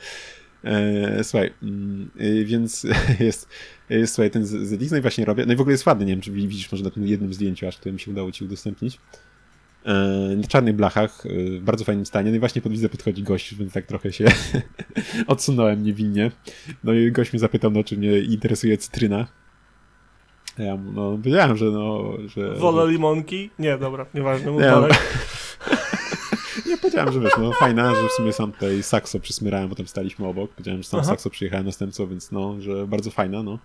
[0.63, 2.87] E, słuchaj, mm, e, więc
[3.19, 3.49] jest,
[3.89, 6.11] jest słuchaj, ten ZX, no i właśnie robię, no i w ogóle jest ładny, nie
[6.13, 8.97] wiem, czy widzisz może na tym jednym zdjęciu, aż które mi się udało ci udostępnić.
[9.85, 11.29] E, na czarnych blachach, e,
[11.59, 14.25] w bardzo fajnym stanie, no i właśnie pod widzę podchodzi gość, więc tak trochę się
[15.27, 16.31] odsunąłem niewinnie.
[16.83, 19.27] No i gość mnie zapytał, no czy mnie interesuje cytryna.
[20.57, 22.55] Ja mu, no powiedziałem, że no, że...
[22.55, 23.49] Wolę limonki?
[23.59, 24.91] Nie, dobra, nieważne, mów Nie, dalej.
[26.65, 29.87] Ja powiedziałem, że wiesz, no fajna, że w sumie sam tutaj Saxo przysmyrałem, bo tam
[29.87, 30.51] staliśmy obok.
[30.51, 31.09] Powiedziałem, że sam Aha.
[31.09, 33.59] Saxo przyjechałem następcą, więc no, że bardzo fajna, no.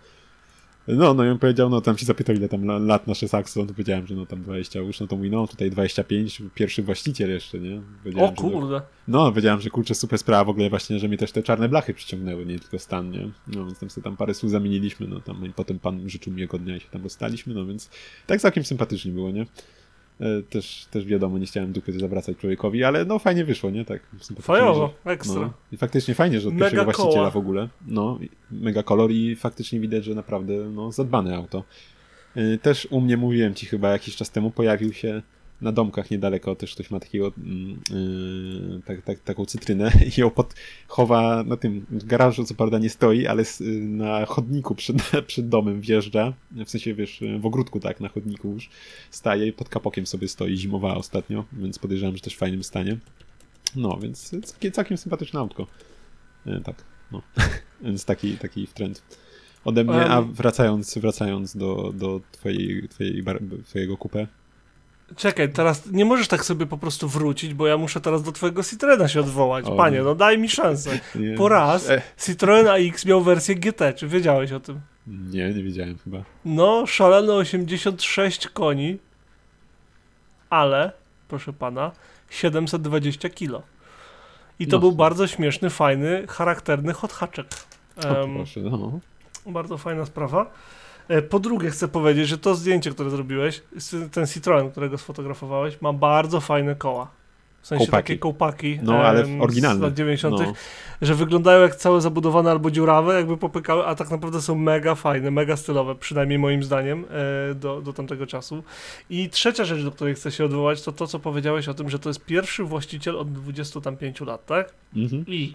[0.96, 3.60] No, no i on powiedział, no tam się zapytał, ile tam la- lat nasze Saxo,
[3.60, 6.82] no to powiedziałem, że no tam 20 już, no to mówi, no tutaj 25, pierwszy
[6.82, 7.76] właściciel jeszcze, nie?
[7.78, 8.80] O Powiedziałem, że, kurde.
[9.08, 11.94] no, powiedziałem, że kurczę, super sprawa w ogóle właśnie, że mnie też te czarne blachy
[11.94, 13.30] przyciągnęły, nie tylko stan, nie?
[13.46, 16.58] No więc tam sobie tam parę słów zamieniliśmy, no tam i potem pan życzył miłego
[16.58, 17.90] dnia i się tam rozstaliśmy, no więc
[18.26, 19.46] tak całkiem sympatycznie było, nie?
[20.20, 23.84] E, Też, też wiadomo, nie chciałem dupy zawracać człowiekowi, ale no fajnie wyszło, nie?
[23.84, 24.00] Tak
[24.40, 25.40] Fajowo, ekstra.
[25.40, 27.30] No, I faktycznie fajnie, że od Mega pierwszego właściciela koła.
[27.30, 27.68] w ogóle.
[27.86, 28.18] No,
[28.50, 31.64] mega kolor i faktycznie widać, że naprawdę no, zadbane auto.
[32.36, 35.22] Y, Też u mnie, mówiłem ci chyba jakiś czas temu, pojawił się
[35.60, 37.80] na domkach niedaleko, też ktoś ma takiego, mm,
[38.78, 40.54] y, tak, tak, taką cytrynę i ją pod,
[40.88, 44.96] chowa na tym garażu, co prawda nie stoi, ale y, na chodniku przed,
[45.26, 46.32] przed domem wjeżdża,
[46.66, 48.70] w sensie wiesz, w ogródku tak, na chodniku już
[49.10, 52.98] staje i pod kapokiem sobie stoi, zimowała ostatnio, więc podejrzewam, że też w fajnym stanie.
[53.76, 55.66] No, więc całkiem, całkiem sympatyczne autko.
[56.46, 57.22] E, tak, no.
[57.82, 59.02] więc taki, taki trend.
[59.64, 64.26] Ode mnie, a wracając, wracając do, do twojej, twojej bar, twojego kupę.
[65.16, 68.62] Czekaj, teraz nie możesz tak sobie po prostu wrócić, bo ja muszę teraz do twojego
[68.62, 69.64] Citroena się odwołać.
[69.66, 69.76] O.
[69.76, 70.90] Panie, no daj mi szansę.
[71.14, 74.80] Nie, Po raz E, Citroen AX miał wersję GT, czy wiedziałeś o tym?
[75.06, 76.18] nie, nie wiedziałem chyba.
[76.44, 78.98] No, szalone 86 koni,
[80.50, 80.92] ale,
[81.28, 81.92] proszę pana,
[82.30, 83.62] 720 kilo.
[84.58, 84.80] I to No.
[84.80, 87.46] był bardzo śmieszny, fajny, charakterny hot hatchek.
[87.96, 89.00] Em, proszę, no.
[89.46, 90.50] bardzo fajna sprawa.
[91.10, 93.62] E, Po drugie chcę powiedzieć, że to zdjęcie, które zrobiłeś,
[94.12, 97.10] ten Citroen, którego sfotografowałeś, ma bardzo fajne koła.
[97.62, 98.02] W sensie Kołpaki.
[98.02, 99.78] takie kołpaki No, ale oryginalne.
[99.78, 100.52] z lat 90., No.
[101.02, 105.30] że wyglądają jak całe zabudowane albo dziurawe, jakby popykały, a tak naprawdę są mega fajne,
[105.30, 107.04] mega stylowe, przynajmniej moim zdaniem,
[107.50, 108.62] e, do, do tamtego czasu.
[109.10, 111.98] I trzecia rzecz, do której chcę się odwołać, to to, co powiedziałeś o tym, że
[111.98, 114.72] to jest pierwszy właściciel od 25 lat, tak?
[114.96, 115.24] Mhm.
[115.26, 115.54] I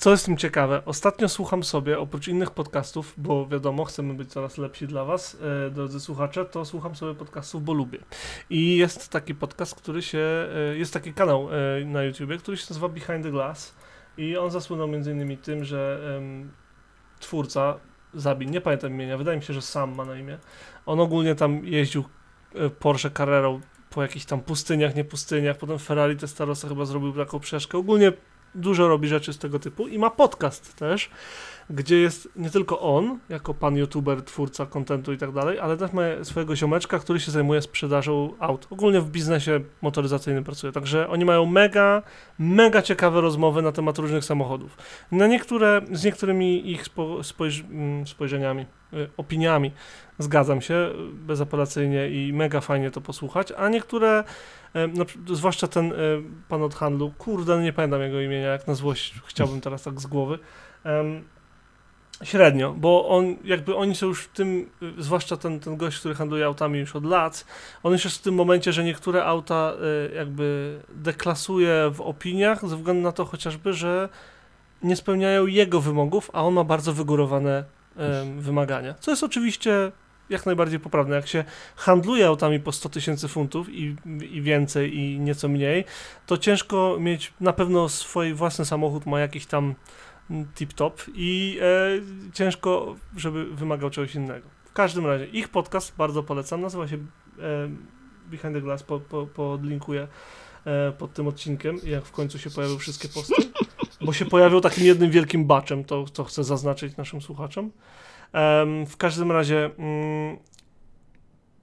[0.00, 4.58] co jest tym ciekawe, ostatnio słucham sobie, oprócz innych podcastów, bo wiadomo, chcemy być coraz
[4.58, 5.36] lepsi dla Was,
[5.66, 7.98] e, drodzy słuchacze, to słucham sobie podcastów, bo lubię.
[8.50, 12.66] I jest taki podcast, który się, e, jest taki kanał e, na YouTubie, który się
[12.70, 13.74] nazywa Behind the Glass
[14.16, 16.52] i on zasłynął między innymi tym, że em,
[17.20, 17.78] twórca,
[18.14, 20.38] Zabin, nie pamiętam imienia, wydaje mi się, że sam ma na imię,
[20.86, 22.04] on ogólnie tam jeździł
[22.54, 27.40] e, Porsche Carrerą po jakichś tam pustyniach, nie pustyniach, potem Ferrari Testarossa chyba zrobił taką
[27.40, 28.12] przeszkę, ogólnie
[28.54, 31.10] dużo robi rzeczy z tego typu i ma podcast też,
[31.70, 35.92] gdzie jest nie tylko on, jako pan youtuber, twórca kontentu i tak dalej, ale też
[35.92, 38.66] ma swojego ziomeczka, który się zajmuje sprzedażą aut.
[38.70, 40.72] Ogólnie w biznesie motoryzacyjnym pracuje.
[40.72, 42.02] Także oni mają mega,
[42.38, 44.76] mega ciekawe rozmowy na temat różnych samochodów.
[45.12, 49.72] Na niektóre, z niektórymi ich spo, spojrz, mm, spojrzeniami, y, opiniami
[50.18, 54.24] zgadzam się y, bezapelacyjnie i mega fajnie to posłuchać, a niektóre
[54.94, 55.92] na, przy- zwłaszcza ten
[56.48, 60.06] pan od handlu, kurde, nie pamiętam jego imienia, jak na złość chciałbym teraz tak z
[60.06, 60.38] głowy.
[60.84, 61.24] Em,
[62.22, 66.14] średnio, bo on, jakby oni są już w tym, y, zwłaszcza ten, ten gość, który
[66.14, 67.44] handluje autami już od lat,
[67.82, 69.72] on już jest w tym momencie, że niektóre auta
[70.10, 74.08] y, jakby deklasuje w opiniach ze względu na to chociażby, że
[74.82, 77.64] nie spełniają jego wymogów, a on ma bardzo wygórowane
[77.96, 78.94] em, wymagania.
[79.00, 79.92] Co jest oczywiście
[80.30, 81.16] jak najbardziej poprawne.
[81.16, 81.44] Jak się
[81.76, 83.96] handluje autami po 100 tysięcy funtów i,
[84.30, 85.84] i więcej i nieco mniej,
[86.26, 89.74] to ciężko mieć, na pewno swój własny samochód ma jakiś tam
[90.30, 94.48] tip-top i e, ciężko, żeby wymagał czegoś innego.
[94.64, 97.00] W każdym razie, ich podcast bardzo polecam, nazywa się e,
[98.26, 100.08] Behind the Glass, po, po, podlinkuję
[100.64, 103.34] e, pod tym odcinkiem, jak w końcu się pojawią wszystkie posty,
[104.00, 107.70] bo się pojawią takim jednym wielkim baczem, to, to chcę zaznaczyć naszym słuchaczom.
[108.86, 110.38] W każdym razie, mm,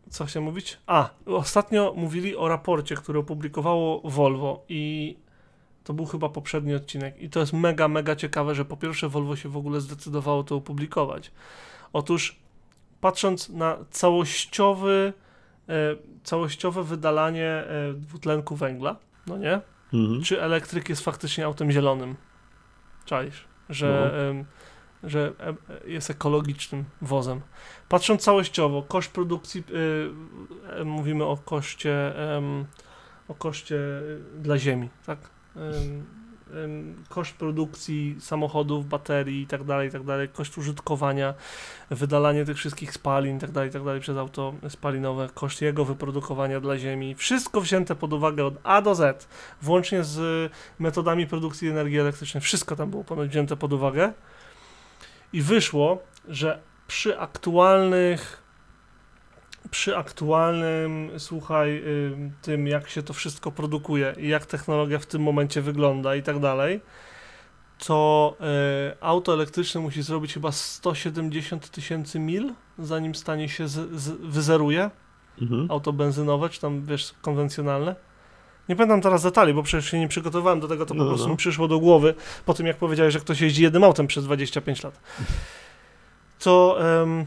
[0.09, 0.77] co chciałem mówić?
[0.87, 5.15] A, ostatnio mówili o raporcie, który opublikowało Volvo i
[5.87, 9.35] to był chyba poprzedni odcinek i to jest mega, mega ciekawe, że po pierwsze Volvo
[9.35, 11.31] się w ogóle zdecydowało to opublikować.
[11.93, 12.39] Otóż
[13.01, 15.13] patrząc na całościowy,
[15.69, 15.73] e,
[16.23, 18.95] całościowe wydalanie e, dwutlenku węgla,
[19.27, 19.61] no nie?
[19.93, 20.21] Mhm.
[20.23, 22.15] Czy elektryk jest faktycznie autem zielonym?
[23.05, 25.09] Czaisz, że, No.
[25.09, 25.33] że
[25.85, 27.41] jest ekologicznym wozem.
[27.89, 29.63] Patrząc całościowo, koszt produkcji,
[30.79, 32.13] e, mówimy o koszcie,
[33.27, 33.79] o koszcie
[34.39, 35.36] dla ziemi, tak?
[37.09, 41.33] Koszt produkcji samochodów, baterii i tak dalej, tak dalej, koszt użytkowania,
[41.89, 46.59] wydalanie tych wszystkich spalin i tak dalej, tak dalej przez auto spalinowe, koszt jego wyprodukowania
[46.59, 49.27] dla ziemi, wszystko wzięte pod uwagę od A do Z,
[49.61, 54.13] włącznie z metodami produkcji energii elektrycznej, wszystko tam było ponoć wzięte pod uwagę.
[55.33, 58.46] I wyszło, że przy aktualnych
[59.71, 65.21] przy aktualnym, słuchaj, ym, tym jak się to wszystko produkuje i jak technologia w tym
[65.21, 66.81] momencie wygląda i tak dalej,
[67.87, 68.37] to
[68.91, 74.89] y, auto elektryczne musi zrobić chyba 170 tysięcy mil, zanim stanie się z, z, wyzeruje
[75.41, 75.67] Mhm.
[75.71, 77.95] auto benzynowe, czy tam, wiesz, konwencjonalne.
[78.69, 81.27] Nie pamiętam teraz detali, bo przecież się nie przygotowałem do tego, to No, po prostu
[81.27, 81.31] no.
[81.31, 82.13] mi przyszło do głowy
[82.45, 84.99] po tym, jak powiedziałeś, że ktoś jeździ jednym autem przez 25 lat.
[86.39, 87.25] To em,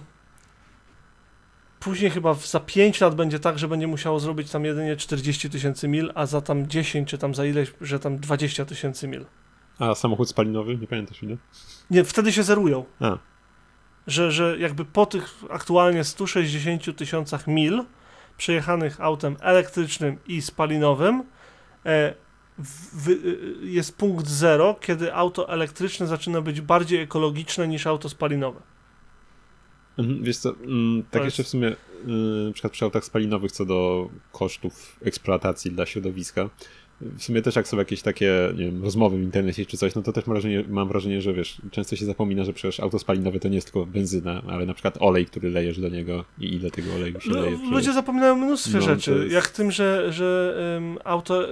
[1.81, 5.89] później chyba za 5 lat będzie tak, że będzie musiało zrobić tam jedynie 40 tysięcy
[5.89, 9.25] mil, a za tam 10 czy tam za ileś, że tam 20 tysięcy mil.
[9.79, 10.77] A samochód spalinowy?
[10.77, 11.37] Nie pamiętasz ile?
[11.91, 12.85] Nie, wtedy się zerują.
[13.01, 13.19] A.
[14.07, 17.85] Że, że jakby po tych aktualnie 160 tysiącach mil
[18.37, 21.25] przejechanych autem elektrycznym i spalinowym
[21.87, 22.15] e,
[22.93, 28.61] w, y, jest punkt zero, kiedy auto elektryczne zaczyna być bardziej ekologiczne niż auto spalinowe.
[29.99, 31.75] Mhm, Wiesz co, mm, tak jeszcze w sumie y,
[32.47, 36.51] na przykład przy autach spalinowych co do kosztów eksploatacji dla środowiska.
[37.03, 40.03] W sumie też jak są jakieś takie, nie wiem, rozmowy w internecie czy coś, no
[40.03, 43.41] to też mam wrażenie, mam wrażenie, że wiesz, często się zapomina, że przecież auto spalinowe
[43.41, 46.71] to nie jest tylko benzyna, ale na przykład olej, który lejesz do niego i ile
[46.71, 47.57] tego oleju się No, leje.
[47.59, 51.49] przy- ludzie zapominają o mnóstwie No, rzeczy, jest- jak tym, że, że em, auto,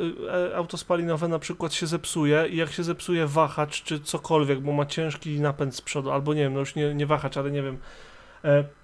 [0.51, 4.73] e, auto spalinowe na przykład się zepsuje i jak się zepsuje wahacz czy cokolwiek, bo
[4.73, 7.63] ma ciężki napęd z przodu, albo nie wiem, no już nie, nie wahacz, ale nie
[7.63, 7.79] wiem,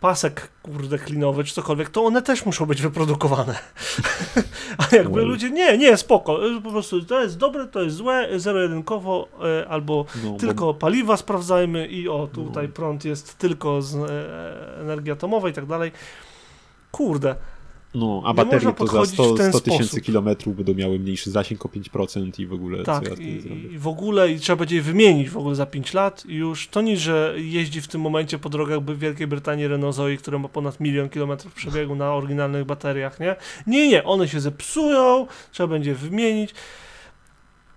[0.01, 3.55] pasek kurde klinowy czy cokolwiek, to one też muszą być wyprodukowane.
[4.93, 5.29] A jakby Well.
[5.29, 9.29] ludzie, nie, nie, spoko, e, po prostu to jest dobre, to jest złe, zero-jedynkowo,
[9.63, 12.73] e, albo no, bo- tylko paliwa sprawdzajmy i o, tutaj No.
[12.75, 15.93] prąd jest tylko z e, energii atomowej i tak dalej.
[16.93, 17.35] Kurde,
[17.95, 20.99] No, a Nie baterie to za podchodzić 100 w ten 100 tysięcy kilometrów będą miały
[20.99, 23.27] mniejszy zasięg o 5% i w ogóle co ja tak, z tym
[23.71, 26.35] i, i w ogóle i trzeba będzie je wymienić w ogóle za 5 lat i
[26.35, 30.39] już to nic, że jeździ w tym momencie po drogach Wielkiej Brytanii Renault Zoe, które
[30.39, 33.37] ma ponad milion kilometrów przebiegu na oryginalnych bateriach, nie?
[33.67, 36.55] Nie, nie, one się zepsują, trzeba będzie wymienić.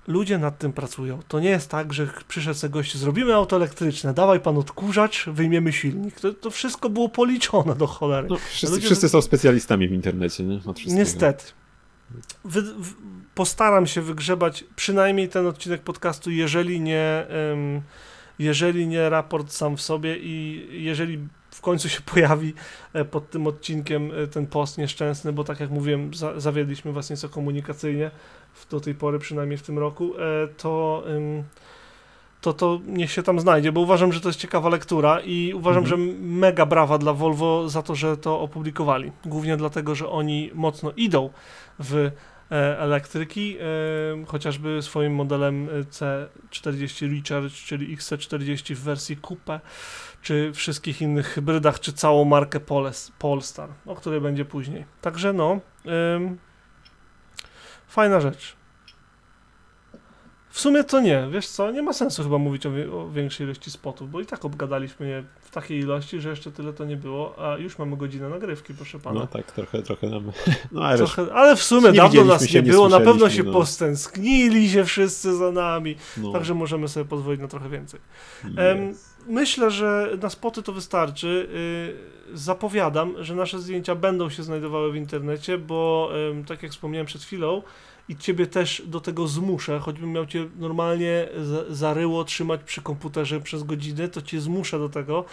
[0.08, 1.20] Ludzie nad tym pracują.
[1.28, 5.74] To nie jest tak, że przyszedł sobie gość, zrobimy auto elektryczne, dawaj pan odkurzacz, wyjmiemy
[5.74, 6.20] silnik.
[6.20, 8.28] To, to wszystko było policzone do cholery.
[8.30, 10.60] No, wszyscy, ludzie- wszyscy są specjalistami w internecie, nie?
[10.88, 11.46] Niestety.
[12.46, 12.94] Wy, w,
[13.36, 17.28] postaram się wygrzebać przynajmniej ten odcinek podcastu, jeżeli nie,
[18.40, 21.28] jeżeli nie raport sam w sobie i jeżeli
[21.58, 22.54] w końcu się pojawi
[22.94, 27.10] e, pod tym odcinkiem e, ten post nieszczęsny, bo tak jak mówiłem, za, zawiedliśmy was
[27.10, 28.12] nieco komunikacyjnie
[28.54, 31.04] w, do tej pory, przynajmniej w tym roku, e, to,
[32.42, 35.84] to to niech się tam znajdzie, bo uważam, że to jest ciekawa lektura i uważam,
[35.84, 36.02] Mhm.
[36.02, 39.12] że mega brawa dla Volvo za to, że to opublikowali.
[39.26, 41.30] Głównie dlatego, że oni mocno idą
[41.80, 42.12] w
[42.80, 43.58] elektryki,
[44.28, 49.60] chociażby swoim modelem e, C40 Recharge, czyli XC40 w wersji Coupe,
[50.22, 54.86] czy wszystkich innych hybrydach, czy całą markę Poles, Polestar, o której będzie później.
[55.02, 55.60] Także no,
[56.16, 56.38] ym,
[57.88, 58.56] Fajna rzecz.
[60.58, 63.46] W sumie to nie, wiesz co, nie ma sensu chyba mówić o, wie- o większej
[63.46, 66.98] ilości spotów, bo i tak obgadaliśmy je w takiej ilości, że jeszcze tyle to nie
[66.98, 69.20] było, a już mamy godzinę nagrywki, proszę pana.
[69.20, 70.32] No tak, trochę, trochę nam...
[70.72, 73.44] No ale wiesz, Trochę, ale w sumie dawno nas nie nie było, na pewno się
[73.44, 73.52] no.
[73.54, 78.00] postęsknili się wszyscy za nami, no, także możemy sobie pozwolić na trochę więcej.
[79.28, 81.48] Myślę, że na spoty to wystarczy.
[82.14, 86.10] Y, Zapowiadam, że nasze zdjęcia będą się znajdowały w internecie, bo
[86.48, 87.62] tak jak wspomniałem przed chwilą,
[88.10, 93.40] i ciebie też do tego zmuszę, choćbym miał cię normalnie za- zaryło trzymać przy komputerze
[93.42, 95.26] przez godziny, to cię zmuszę do tego,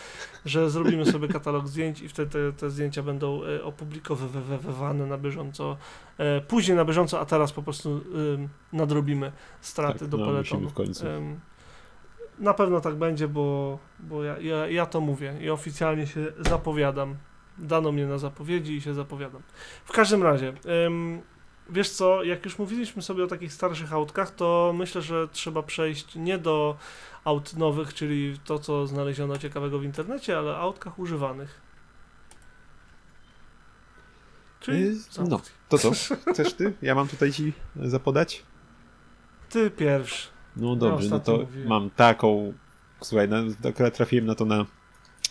[0.44, 5.76] że zrobimy sobie katalog zdjęć i wtedy te, te zdjęcia będą e, opublikowywane na bieżąco.
[6.18, 7.90] E, Później na bieżąco, a teraz po prostu
[8.34, 10.68] ym, nadrobimy straty Tak, do no, peletonu.
[10.70, 11.04] w końcu.
[12.38, 17.16] Na pewno tak będzie, bo, bo ja, ja, ja to mówię i oficjalnie się zapowiadam.
[17.58, 19.42] Dano mnie na zapowiedzi i się zapowiadam.
[19.84, 20.52] W każdym razie,
[20.86, 21.20] em,
[21.70, 26.14] wiesz co, jak już mówiliśmy sobie o takich starszych autkach, to myślę, że trzeba przejść
[26.14, 26.76] nie do
[27.24, 31.60] aut nowych, czyli to, co znaleziono ciekawego w internecie, ale autkach używanych.
[34.60, 35.22] Czyli Y, co?
[35.22, 35.90] No, to co?
[36.32, 36.72] Chcesz ty?
[36.82, 38.42] Ja mam tutaj ci zapodać?
[39.54, 40.28] ty pierwszy.
[40.56, 41.68] No dobrze, no ostatnio to mówiłem.
[41.68, 42.52] mam taką.
[43.02, 43.36] Słuchaj, no,
[43.68, 44.66] akurat trafiłem na to na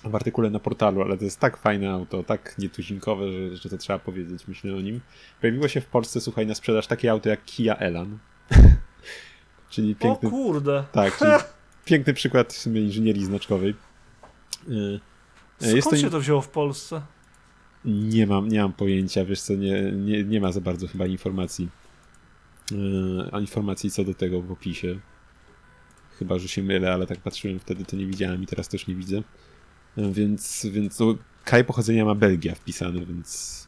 [0.03, 3.77] w artykule na portalu, ale to jest tak fajne auto, tak nietuzinkowe, że, że to
[3.77, 5.01] trzeba powiedzieć, myślę o nim.
[5.41, 8.17] Pojawiło się w Polsce, słuchaj, na sprzedaż takie auto jak Kia Elan.
[9.69, 10.83] czyli O piękny, kurde.
[10.91, 11.31] tak, czyli
[11.85, 13.69] piękny przykład w sumie inżynierii znaczkowej.
[14.67, 14.99] Y, y,
[15.59, 17.01] Skąd Jest to się to wzięło w Polsce?
[17.85, 21.69] Nie mam, nie mam pojęcia, wiesz co, nie, nie, nie ma za bardzo chyba informacji.
[22.71, 24.99] Yy, a informacji co do tego w opisie.
[26.19, 28.95] Chyba, że się mylę, ale tak patrzyłem wtedy, to nie widziałem i teraz też nie
[28.95, 29.21] widzę.
[29.97, 31.15] Więc, więc no,
[31.45, 33.63] kraj pochodzenia ma Belgia wpisane, więc...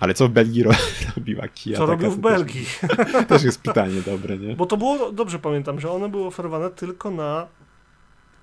[0.00, 0.70] Ale co w Belgii ro
[1.16, 1.76] robiła Kia?
[1.76, 2.66] Co robił w to też- Belgii?
[3.28, 4.56] Też jest pytanie dobre, nie?
[4.56, 7.46] Bo to było, dobrze pamiętam, że one były oferowane tylko na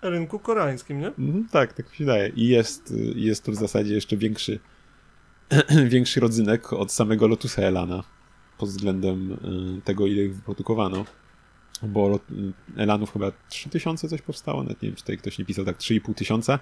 [0.02, 1.08] rynku koreańskim, nie?
[1.08, 2.30] Mhm, tak, tak mi się wydaje.
[2.30, 4.60] I jest, jest to w zasadzie jeszcze większy,
[5.86, 8.04] większy rodzynek od samego Lotusa Elana
[8.58, 9.32] pod względem
[9.78, 11.06] y, tego, ile ich wyprodukowano.
[11.84, 12.20] Bo
[12.78, 16.14] Elanów chyba 3000 coś powstało, nawet nie wiem, czy tutaj ktoś nie pisał tak, 3,5
[16.14, 16.60] tysiąca.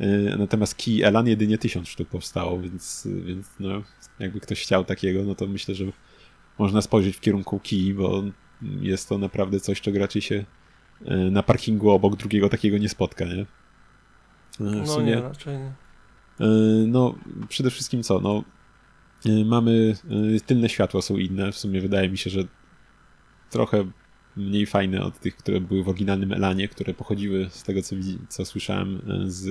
[0.00, 3.82] Y, Natomiast Key Elan jedynie 1000 sztuk powstało, więc, więc no,
[4.18, 5.84] jakby ktoś chciał takiego, no to myślę, że
[6.58, 8.22] można spojrzeć w kierunku Key, bo
[8.80, 13.24] jest to naprawdę coś, czego raczej się y, na parkingu obok drugiego takiego nie spotka,
[13.24, 13.40] nie?
[13.40, 13.46] Y,
[14.58, 15.72] W No sumie, nie, raczej nie.
[16.86, 17.14] no
[17.48, 18.44] przede wszystkim co, no
[19.44, 19.96] mamy,
[20.46, 22.40] tylne światła są inne, w sumie wydaje mi się, że
[23.50, 23.84] trochę
[24.36, 27.96] mniej fajne od tych, które były w oryginalnym Elanie, które pochodziły z tego, co,
[28.28, 29.46] co słyszałem, y, z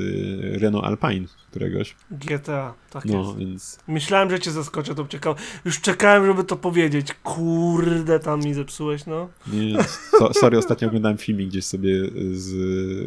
[0.62, 3.38] Renault Alpine któregoś, GTA, tak no jest.
[3.38, 5.36] więc Myślałem, że cię zaskoczę, to czekał.
[5.66, 7.08] Już czekałem, żeby to powiedzieć.
[7.24, 9.30] Kurde, tam mi zepsułeś, no.
[9.54, 9.84] Nie,
[10.20, 11.92] so, sorry, ostatnio oglądałem filmik gdzieś sobie,
[12.34, 12.52] z,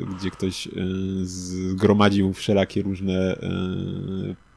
[0.05, 0.71] gdzie ktoś y,
[1.23, 3.37] zgromadził wszelakie różne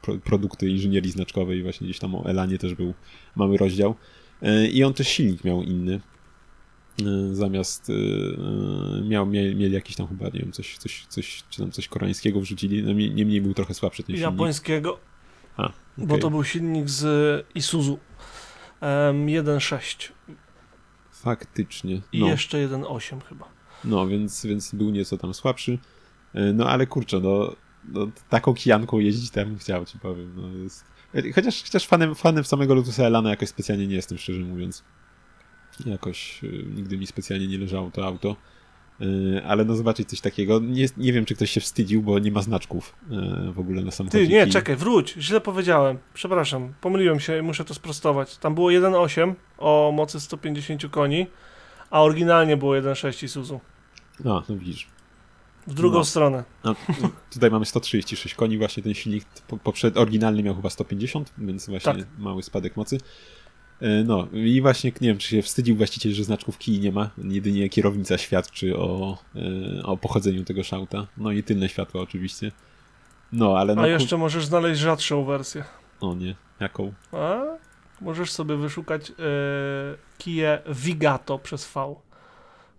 [0.02, 2.94] pro, produkty inżynierii znaczkowej właśnie gdzieś tam o Elanie też był
[3.36, 3.94] mały rozdział.
[4.72, 6.00] I on też silnik miał inny.
[7.00, 11.44] Y, Zamiast y, y, miał, mieli, mieli jakiś tam chyba, nie wiem, coś, coś, coś,
[11.50, 14.32] czy tam coś koreańskiego wrzucili, no, nie- niemniej był trochę słabszy ten silnik.
[14.32, 14.98] Japońskiego,
[15.56, 16.20] A, bo okej.
[16.20, 17.98] to był silnik z Isuzu.
[18.82, 20.12] Um, 1.6
[21.10, 22.00] Faktycznie.
[22.12, 22.26] i No.
[22.26, 23.48] jeszcze 1.8 chyba.
[23.84, 25.78] No, więc, więc był nieco tam słabszy.
[26.54, 27.56] No ale kurczę, no,
[27.88, 30.32] no taką kijanką jeździć tam chciał, ci powiem.
[30.36, 30.84] No, jest...
[31.34, 34.84] Chociaż, chociaż fanem, fanem samego Lotusa Elana jakoś specjalnie nie jestem, szczerze mówiąc.
[35.86, 38.36] Jakoś y, nigdy mi specjalnie nie leżało to auto.
[39.00, 40.60] Y, ale no zobaczyć coś takiego.
[40.60, 42.94] Nie, nie wiem, czy ktoś się wstydził, bo nie ma znaczków
[43.48, 44.26] y, w ogóle na samochodzie.
[44.26, 45.98] Ty, nie, czekaj, wróć, źle powiedziałem.
[46.14, 48.36] Przepraszam, pomyliłem się i muszę to sprostować.
[48.36, 51.26] Tam było 1.8 o mocy 150 koni,
[51.90, 53.60] a oryginalnie było 1.6 Isuzu.
[54.24, 54.86] A, no widzisz.
[55.66, 56.04] W drugą No.
[56.04, 56.44] stronę.
[56.64, 56.74] No,
[57.32, 61.92] tutaj mamy 136 koni, właśnie ten silnik po- poprzed, oryginalny miał chyba 150, więc właśnie
[61.94, 62.04] Tak.
[62.18, 62.98] mały spadek mocy.
[63.82, 67.10] E, No i właśnie nie wiem, czy się wstydził właściciel, że znaczków Kii nie ma.
[67.24, 71.06] Jedynie kierownica świadczy o, e, o pochodzeniu tego szauta.
[71.16, 72.52] No i tylne światła oczywiście.
[73.32, 73.82] No, ale no...
[73.82, 75.64] A jeszcze możesz znaleźć rzadszą wersję.
[76.00, 76.92] O nie, jaką?
[77.12, 77.40] A?
[78.00, 79.14] Możesz sobie wyszukać e,
[80.18, 81.94] Kia Vigato przez V.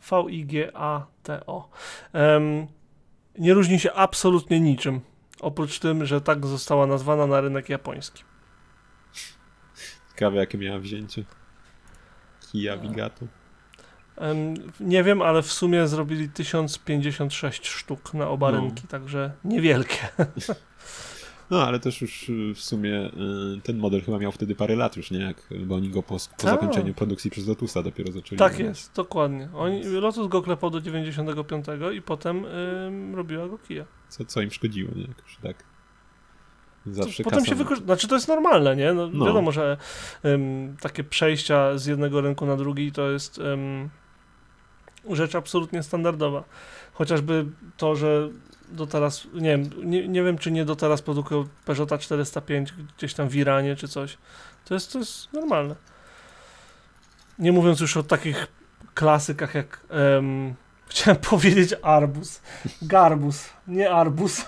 [0.09, 1.69] V-I-G-A-T-O.
[3.39, 5.01] Nie różni się absolutnie niczym.
[5.41, 8.23] Oprócz tym, że tak została nazwana na rynek japoński.
[10.13, 11.23] Ciekawe jakie miała wzięcie.
[12.51, 13.25] Kia Vigato.
[14.17, 18.57] Em, nie wiem, ale w sumie zrobili 1056 sztuk na oba No.
[18.61, 19.97] rynki, także niewielkie.
[21.49, 23.05] No, ale też już w sumie
[23.57, 25.19] y, ten model chyba miał wtedy parę lat już, nie?
[25.19, 26.49] Jak, bo oni go po, po Tak.
[26.49, 28.39] zakończeniu produkcji przez Lotusa dopiero zaczęli.
[28.39, 28.67] Tak robić.
[28.67, 29.49] jest, dokładnie.
[29.55, 33.85] Oni, Lotus go klepał do 95 i potem ym, robiła go Kia.
[34.09, 35.01] Co, co im szkodziło, nie?
[35.01, 35.63] Jakoś tak.
[36.85, 37.85] Zawsze Potem się wykorzysta.
[37.85, 38.93] Znaczy to jest normalne, nie?
[38.93, 39.25] No, No.
[39.25, 39.77] Wiadomo, że
[40.25, 43.89] ym, takie przejścia z jednego rynku na drugi to jest ym,
[45.09, 46.43] rzecz absolutnie standardowa.
[46.93, 47.45] Chociażby
[47.77, 48.29] to, że
[48.71, 53.13] do teraz, nie wiem, nie, nie wiem czy nie do teraz produkują Peugeota 405 gdzieś
[53.13, 54.17] tam w Iranie czy coś.
[54.65, 55.75] To jest, to jest normalne.
[57.39, 58.47] Nie mówiąc już o takich
[58.93, 60.55] klasykach jak em,
[60.93, 62.41] chciałem powiedzieć arbus.
[62.81, 64.45] Garbus, nie arbus.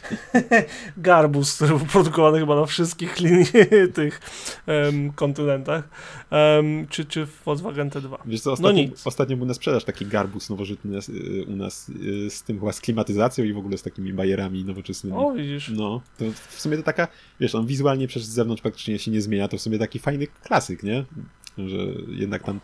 [0.96, 3.46] Garbus, który był produkowany chyba na wszystkich linii
[3.94, 4.20] tych
[4.66, 5.88] em, kontynentach.
[6.30, 8.18] Em, czy, czy w Volkswagen T2.
[8.26, 9.06] Wiesz co, ostatnio, nic.
[9.06, 12.80] ostatnio był na sprzedaż taki garbus nowożytny y, u nas y, z tym chyba z
[12.80, 15.16] klimatyzacją i w ogóle z takimi bajerami nowoczesnymi.
[15.16, 15.68] O, widzisz.
[15.68, 17.08] No, to w sumie to taka,
[17.40, 20.82] wiesz, on wizualnie przez zewnątrz praktycznie się nie zmienia, to w sumie taki fajny klasyk,
[20.82, 21.04] nie?
[21.58, 21.76] Że
[22.08, 22.60] jednak tam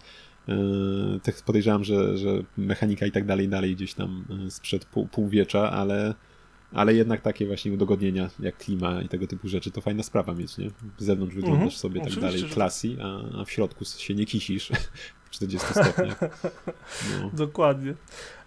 [1.22, 5.70] tak podejrzewam, że, że mechanika i tak dalej, dalej gdzieś tam e, sprzed pół, półwiecza,
[5.70, 6.14] ale,
[6.72, 10.58] ale jednak takie właśnie udogodnienia jak klima i tego typu rzeczy, to fajna sprawa mieć,
[10.58, 10.70] nie?
[10.98, 14.72] Z zewnątrz wyglądasz Mhm, sobie tak dalej klasy, a, a w środku się nie kisisz
[15.24, 16.20] w 40 stopniach.
[17.22, 17.30] No.
[17.32, 17.94] Dokładnie.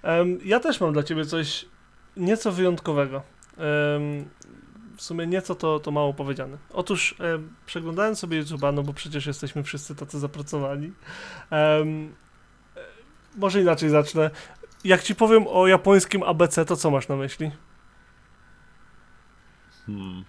[0.02, 1.66] Em, ja też mam dla ciebie coś
[2.18, 3.24] nieco wyjątkowego.
[3.58, 4.26] Em,
[4.98, 6.58] w sumie nieco to, to mało powiedziane.
[6.74, 10.94] Otóż em, przeglądałem sobie YouTube'a, no bo przecież jesteśmy wszyscy tacy zapracowani.
[11.52, 11.86] E,
[13.38, 14.32] może inaczej zacznę.
[14.84, 17.52] Jak ci powiem o japońskim ABC, to co masz na myśli?
[19.86, 20.26] Hmm.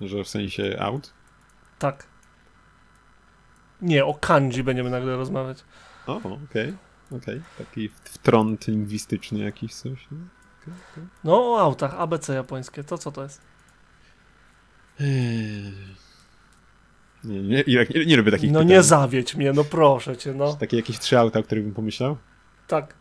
[0.00, 1.12] Że w sensie out?
[1.78, 2.06] Tak.
[3.82, 5.64] Nie, o kanji będziemy nagle rozmawiać.
[6.06, 6.76] O, okej,
[7.16, 7.42] okej.
[7.58, 10.10] Taki wtrąd lingwistyczny jakiś coś.
[10.10, 10.43] nie?
[11.24, 13.40] No, o autach, ABC japońskie, to co to jest?
[15.00, 15.72] Eee.
[17.24, 18.68] Nie, nie, nie, nie lubię takich No pytań.
[18.76, 20.54] nie zawiedź mnie, no proszę cię, no.
[20.54, 22.16] Takie jakieś trzy auta, o których bym pomyślał?
[22.68, 22.94] Tak.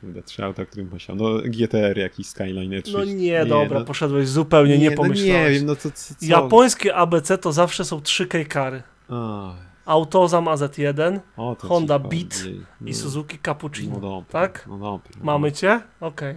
[0.00, 1.16] Kurde, Trzy auta, o których bym pomyślał.
[1.16, 2.92] No GTR jakiś, Skyline 3.
[2.92, 5.52] No nie, dobra, poszedłeś zupełnie, nie, no pomyślałeś.
[5.52, 6.26] nie wiem, no co, co, co?
[6.26, 8.82] Japońskie ABC to zawsze są trzy kejkary.
[9.08, 9.52] A,
[9.86, 12.44] Autozam AZ1 o, Honda Beat.
[12.80, 13.94] No, i Suzuki Cappuccino.
[13.94, 14.64] No dobra, tak?
[14.68, 15.10] No dobra.
[15.22, 15.80] Mamy cię?
[16.00, 16.34] Okej.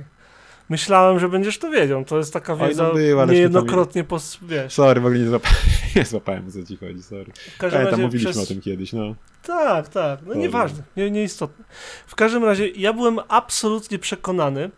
[0.70, 2.06] Myślałem, że będziesz to wiedział.
[2.06, 4.38] To jest taka Oj, no wiedza był, ale niejednokrotnie pos...
[4.42, 4.74] wiesz.
[4.74, 5.58] Sorry, w ogóle nie złapałem,
[5.96, 7.32] nie złapałem o co ci chodzi, sorry.
[7.56, 8.44] W każdym Ale tam razie mówiliśmy przez...
[8.44, 9.16] o tym kiedyś, no.
[9.44, 10.20] Tak, tak.
[10.22, 10.42] No Dobra.
[10.42, 11.66] nieważne, nie, nieistotne.
[12.08, 14.72] W każdym razie ja byłem absolutnie przekonany,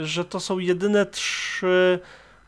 [0.00, 1.98] y, że to są jedyne trzy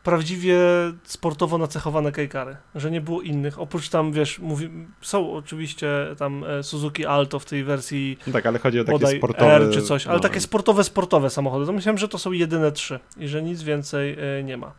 [0.03, 0.57] prawdziwie
[1.03, 3.59] sportowo nacechowane kejkary, że nie było innych.
[3.59, 4.69] Oprócz tam, wiesz, mówi,
[5.01, 5.87] są oczywiście
[6.17, 9.53] tam e, Suzuki Alto w tej wersji no tak, ale chodzi o takie sportowe...
[9.53, 10.21] R czy coś, ale no.
[10.21, 11.65] takie sportowe, sportowe samochody.
[11.65, 14.71] To myślałem, że to są jedyne trzy i że nic więcej e, nie ma.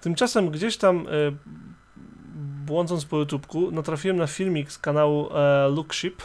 [0.00, 1.10] Tymczasem gdzieś tam e,
[2.66, 6.22] błądząc po YouTubeku natrafiłem na filmik z kanału e, Lookship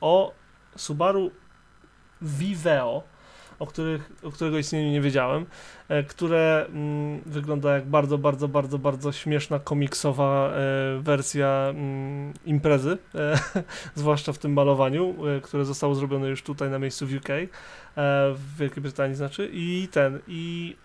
[0.00, 0.32] o
[0.76, 1.30] Subaru
[2.22, 3.02] Viveo,
[3.58, 5.46] o, których, o którego istnieniu nie wiedziałem,
[5.88, 12.98] e, które mm, wygląda jak bardzo, bardzo, bardzo, bardzo śmieszna, komiksowa e, wersja mm, imprezy,
[13.14, 13.38] e,
[13.94, 17.46] zwłaszcza w tym malowaniu, e, które zostało zrobione już tutaj na miejscu w UK, e,
[18.34, 20.76] w Wielkiej Brytanii znaczy, i ten, i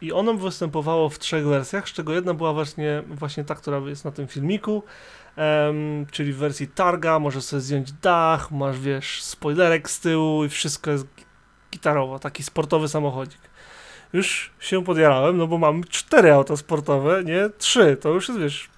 [0.00, 4.04] i ono występowało w trzech wersjach, z czego jedna była właśnie, właśnie ta, która jest
[4.04, 4.82] na tym filmiku,
[5.36, 10.48] em, czyli w wersji targa, możesz sobie zdjąć dach, masz, wiesz, spoilerek z tyłu i
[10.48, 11.06] wszystko jest
[11.76, 13.40] gitarowo, taki sportowy samochodzik.
[14.12, 18.68] Już się podjarałem, no bo mam cztery auta sportowe, nie trzy, to już jest, wiesz,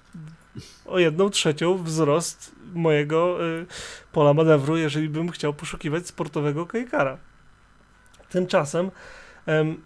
[0.85, 3.65] o jedną trzecią wzrost mojego y,
[4.11, 7.17] pola manewru, jeżeli bym chciał poszukiwać sportowego kajkara.
[8.29, 8.91] Tymczasem
[9.45, 9.81] em,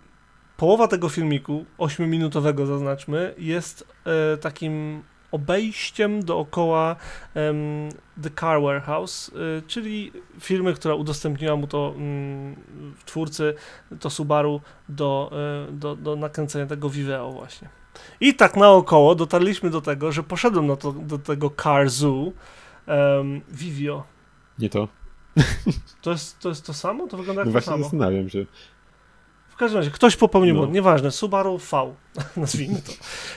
[0.58, 5.04] połowa tego filmiku, 8-minutowego zaznaczmy, jest e, takim
[5.34, 6.96] obejściem dookoła
[7.34, 7.90] em,
[8.24, 12.56] The Car Warehouse, e, czyli firmy, która udostępniła mu to mm,
[13.06, 13.54] twórcy,
[14.00, 15.32] to Subaru do,
[15.70, 17.70] e, do, do nakręcenia tego Viveo właśnie.
[18.22, 22.32] I tak naokoło dotarliśmy do tego, że poszedłem na to, do tego Car Zoo
[22.88, 24.04] um, Vivio.
[24.60, 24.88] Nie to.
[26.02, 27.08] To jest, to jest to samo?
[27.08, 27.84] To wygląda jak No to właśnie samo.
[27.84, 28.46] zastanawiam się.
[29.64, 30.60] W każdym razie, ktoś popełnił No.
[30.60, 31.96] błąd, nieważne, Subaru V,
[32.38, 32.92] nazwijmy to.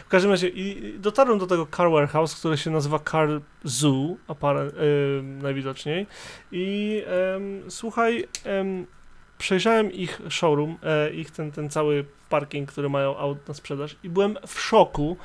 [0.07, 3.29] W każdym razie, i, dotarłem do tego Car Warehouse, które się nazywa Car
[3.65, 6.07] Zoo, apare, y, najwidoczniej.
[6.53, 8.87] I em, słuchaj, em,
[9.39, 14.09] przejrzałem ich showroom, e, ich ten, ten cały parking, który mają aut na sprzedaż i
[14.09, 15.17] byłem w szoku,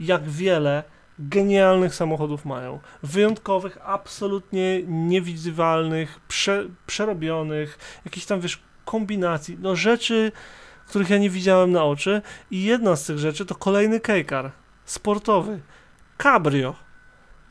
[0.00, 0.82] jak wiele
[1.18, 2.80] genialnych samochodów mają.
[3.02, 10.32] Wyjątkowych, absolutnie niewidywalnych, prze, przerobionych, jakichś tam, wiesz, kombinacji, no rzeczy,
[10.86, 14.50] których ja nie widziałem na oczy i jedna z tych rzeczy to kolejny kejkar
[14.84, 15.60] sportowy.
[16.18, 16.74] Cabrio.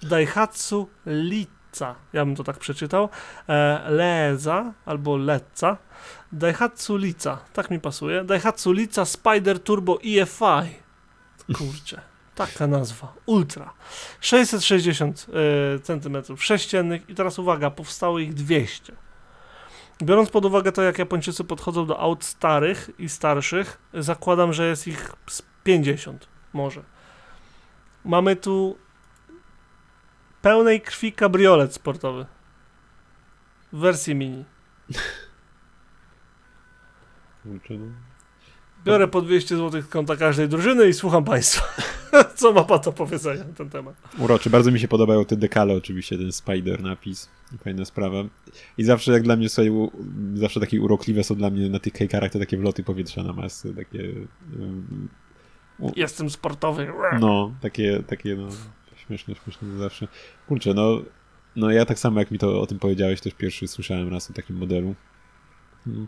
[0.03, 1.95] Daihatsu Lica.
[2.13, 3.09] Ja bym to tak przeczytał.
[3.49, 5.77] E, Leza albo Lecca.
[6.31, 7.37] Daihatsu Lica.
[7.53, 8.23] Tak mi pasuje.
[8.23, 10.75] Daihatsu Lica Spider Turbo EFI.
[11.53, 12.01] Kurczę.
[12.35, 13.13] Taka nazwa.
[13.25, 13.73] Ultra.
[14.21, 15.25] 660
[15.75, 19.08] e, centymetrów sześciennych i teraz uwaga, powstało ich 200.
[20.03, 24.87] Biorąc pod uwagę to, jak Japończycy podchodzą do aut starych i starszych, zakładam, że jest
[24.87, 26.83] ich z 50 może.
[28.05, 28.77] Mamy tu
[30.41, 32.25] pełnej krwi kabriolet sportowy.
[33.73, 34.45] W wersji mini.
[37.43, 38.08] Kurczę, no.
[38.89, 41.63] Biorę po 200 zł z konta każdej drużyny i słucham Państwa.
[42.35, 43.95] Co ma Pan do powiedzenia na ten temat?
[44.17, 44.49] Uroczy.
[44.49, 47.29] Bardzo mi się podobają te dekale oczywiście, ten spider napis.
[47.63, 48.23] Fajna sprawa.
[48.77, 49.91] I zawsze jak dla mnie sobie, u-
[50.33, 53.73] zawsze takie urokliwe są dla mnie na tych kejkarach te takie wloty powietrza na masy,
[53.75, 53.99] takie
[54.59, 55.09] ym,
[55.95, 56.87] Jestem sportowy.
[57.19, 58.47] no, takie, takie no,
[59.07, 60.07] śmieszne, śmieszne zawsze.
[60.47, 61.01] Kurczę, no,
[61.55, 64.33] no ja tak samo jak mi to o tym powiedziałeś, też pierwszy słyszałem raz o
[64.33, 64.95] takim modelu.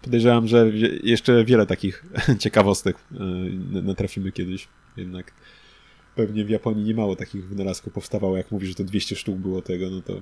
[0.01, 0.71] Podejrzewam, że
[1.03, 2.05] jeszcze wiele takich
[2.39, 4.67] ciekawostek yy, natrafimy kiedyś,
[4.97, 5.33] jednak
[6.15, 9.61] pewnie w Japonii nie mało takich wynalazków powstawało, jak mówisz, że to 200 sztuk było
[9.61, 10.21] tego, no to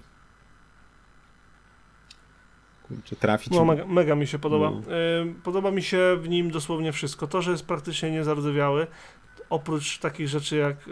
[2.90, 3.54] kurczę, trafić.
[3.54, 4.72] No, mega, mega mi się podoba.
[4.72, 4.82] No.
[5.22, 7.28] Ym, Podoba mi się w nim dosłownie wszystko.
[7.28, 8.88] To, że jest praktycznie niezardzewiały,
[9.50, 10.92] oprócz takich rzeczy jak y,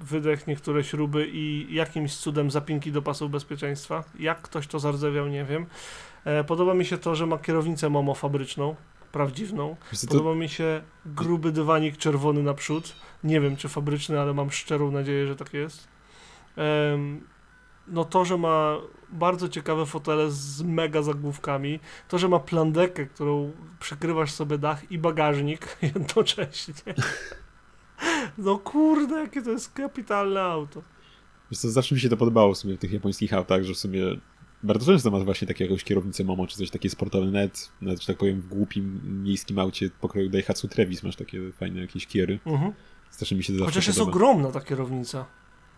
[0.00, 4.04] wydech, niektóre śruby i jakimś cudem zapinki do pasów bezpieczeństwa.
[4.18, 5.66] Jak ktoś to zardzewiał, nie wiem.
[6.24, 8.76] E, Podoba mi się to, że ma kierownicę Momo fabryczną,
[10.08, 12.96] Podoba mi się gruby dywanik czerwony naprzód.
[13.24, 15.88] Nie wiem, czy fabryczny, ale mam szczerą nadzieję, że tak jest.
[17.88, 18.76] No to, że ma
[19.08, 24.98] bardzo ciekawe fotele z mega zagłówkami, to, że ma plandekę, którą przykrywasz sobie dach i
[24.98, 26.74] bagażnik jednocześnie.
[28.38, 30.82] No kurde, jakie to jest kapitalne auto.
[31.50, 33.78] wiesz co, zawsze mi się to podobało w sumie w tych japońskich autach, że w
[33.78, 34.02] sumie
[34.62, 38.06] bardzo często masz właśnie takie jakąś kierownicę Momo, czy coś takie sportowe, nawet, nawet, że
[38.06, 42.38] tak powiem, w głupim miejskim aucie pokroju Daihatsu Trevis masz takie fajne jakieś kiery.
[42.46, 42.72] Mhm.
[43.10, 44.16] Strasznie mi się to Chociaż jest podoba.
[44.16, 45.26] ogromna ta kierownica.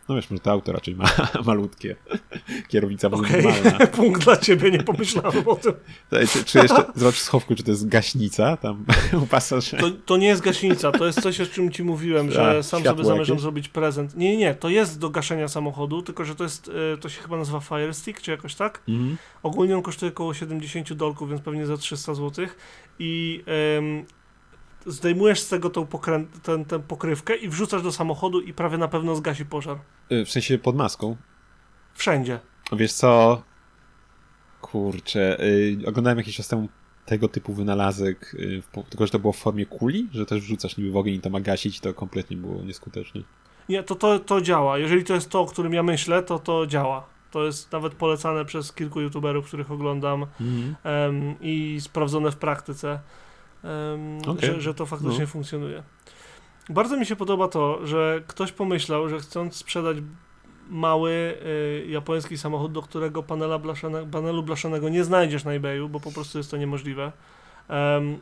[0.09, 1.05] No wiesz, może to auto raczej ma
[1.47, 1.97] malutkie.
[2.69, 3.87] Kierownica może Okej, normalna.
[4.03, 5.73] punkt dla ciebie, nie pomyślałem o tym.
[6.33, 8.85] Czy, czy jeszcze, zobacz w schowku, czy to jest gaśnica tam
[9.23, 9.83] u pasażera.
[9.83, 12.85] To, to nie jest gaśnica, to jest coś, o czym ci mówiłem, że A, sam
[12.85, 13.41] sobie zamierzam jakieś?
[13.43, 14.17] zrobić prezent.
[14.17, 17.23] Nie, nie, nie, to jest do gaszenia samochodu, tylko że to jest, e, to się
[17.23, 18.83] chyba nazywa Fire Stick, czy jakoś tak.
[18.89, 19.17] Mhm.
[19.43, 22.47] Ogólnie on kosztuje około 70 dolków, więc pewnie za 300 zł.
[22.99, 23.43] I
[23.79, 24.05] em,
[24.87, 28.89] zdejmujesz z tego tą, pokrę- ten, tę pokrywkę i wrzucasz do samochodu i prawie na
[28.89, 29.79] pewno zgasi pożar.
[30.13, 31.17] Y, W sensie pod maską.
[31.95, 32.39] Wszędzie.
[32.73, 33.43] Wiesz co?
[34.61, 36.69] Kurczę, y, oglądałem jakiś czas temu
[37.07, 40.77] tego typu wynalazek, y, po- tylko że to było w formie kuli, że też wrzucasz
[40.77, 43.21] niby w ogień i to ma gasić, to kompletnie było nieskuteczne.
[43.69, 44.79] Nie, to, to, to działa.
[44.79, 47.07] Jeżeli to jest to, o którym ja myślę, to to działa.
[47.31, 50.27] To jest nawet polecane przez kilku youtuberów, których oglądam.
[50.85, 53.01] em, i sprawdzone w praktyce,
[53.65, 54.51] em, Okej.
[54.55, 55.27] że, że to faktycznie No.
[55.27, 55.83] funkcjonuje.
[56.69, 59.97] Bardzo mi się podoba to, że ktoś pomyślał, że chcąc sprzedać
[60.69, 66.01] mały y, japoński samochód, do którego panela blaszane, panelu blaszanego nie znajdziesz na eBayu, bo
[66.01, 67.13] po prostu jest to niemożliwe,
[67.69, 68.19] em,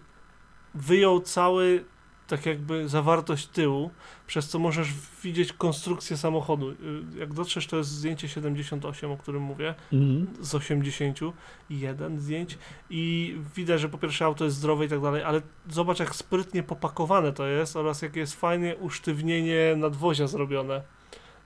[0.74, 1.84] wyjął cały
[2.31, 3.91] tak jakby zawartość tyłu,
[4.26, 4.89] przez co możesz
[5.24, 6.70] widzieć konstrukcję samochodu.
[6.70, 6.76] Y,
[7.18, 10.26] Jak dotrzesz, to jest zdjęcie 78, o którym mówię Mhm.
[10.45, 12.59] z 81 zdjęć
[12.91, 16.62] i widać, że po pierwsze auto jest zdrowe i tak dalej, ale zobacz jak sprytnie
[16.62, 20.83] popakowane to jest oraz jakie jest fajnie usztywnienie nadwozia zrobione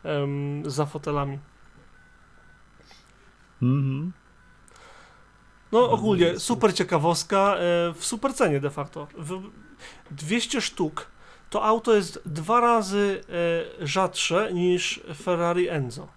[0.05, 1.39] em, za fotelami.
[3.63, 4.13] Mhm.
[5.75, 7.59] No ogólnie super ciekawostka e,
[7.95, 9.09] w super cenie de facto.
[9.19, 9.43] W
[10.11, 11.11] 200 sztuk
[11.51, 13.21] to auto jest dwa razy
[13.81, 16.09] e, rzadsze niż Ferrari Enzo.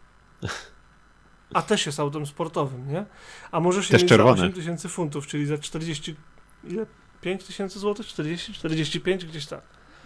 [1.54, 3.06] A też jest autem sportowym, nie?
[3.52, 4.42] A może się Też mieć za czerwone.
[4.42, 6.16] 8 tysięcy funtów, czyli za 40,
[6.64, 6.86] ile?
[7.22, 8.08] 5 tysięcy złotych?
[8.08, 8.54] 40?
[8.54, 9.26] 45?
[9.26, 9.62] Gdzieś tak.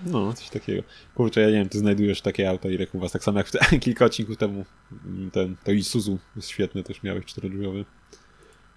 [0.05, 0.83] No, coś takiego.
[1.15, 3.51] Kurczę, ja nie wiem, ty znajdujesz takie auta, ile u was, tak samo jak w
[3.51, 4.65] te, kilka odcinków temu
[5.05, 7.85] mm, ten, to Isuzu jest świetne, też miałeś czterodrzwiowy.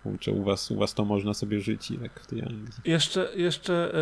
[0.04, 2.68] Kurczę, u was, u was to można sobie żyć jak w tej Anglii.
[2.84, 3.92] Jeszcze, jeszcze,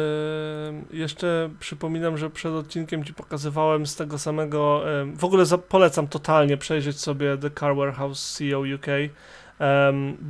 [0.91, 4.83] jeszcze przypominam, że przed odcinkiem ci pokazywałem z tego samego.
[5.15, 8.87] W ogóle polecam totalnie przejrzeć sobie The Car Warehouse CEO UK.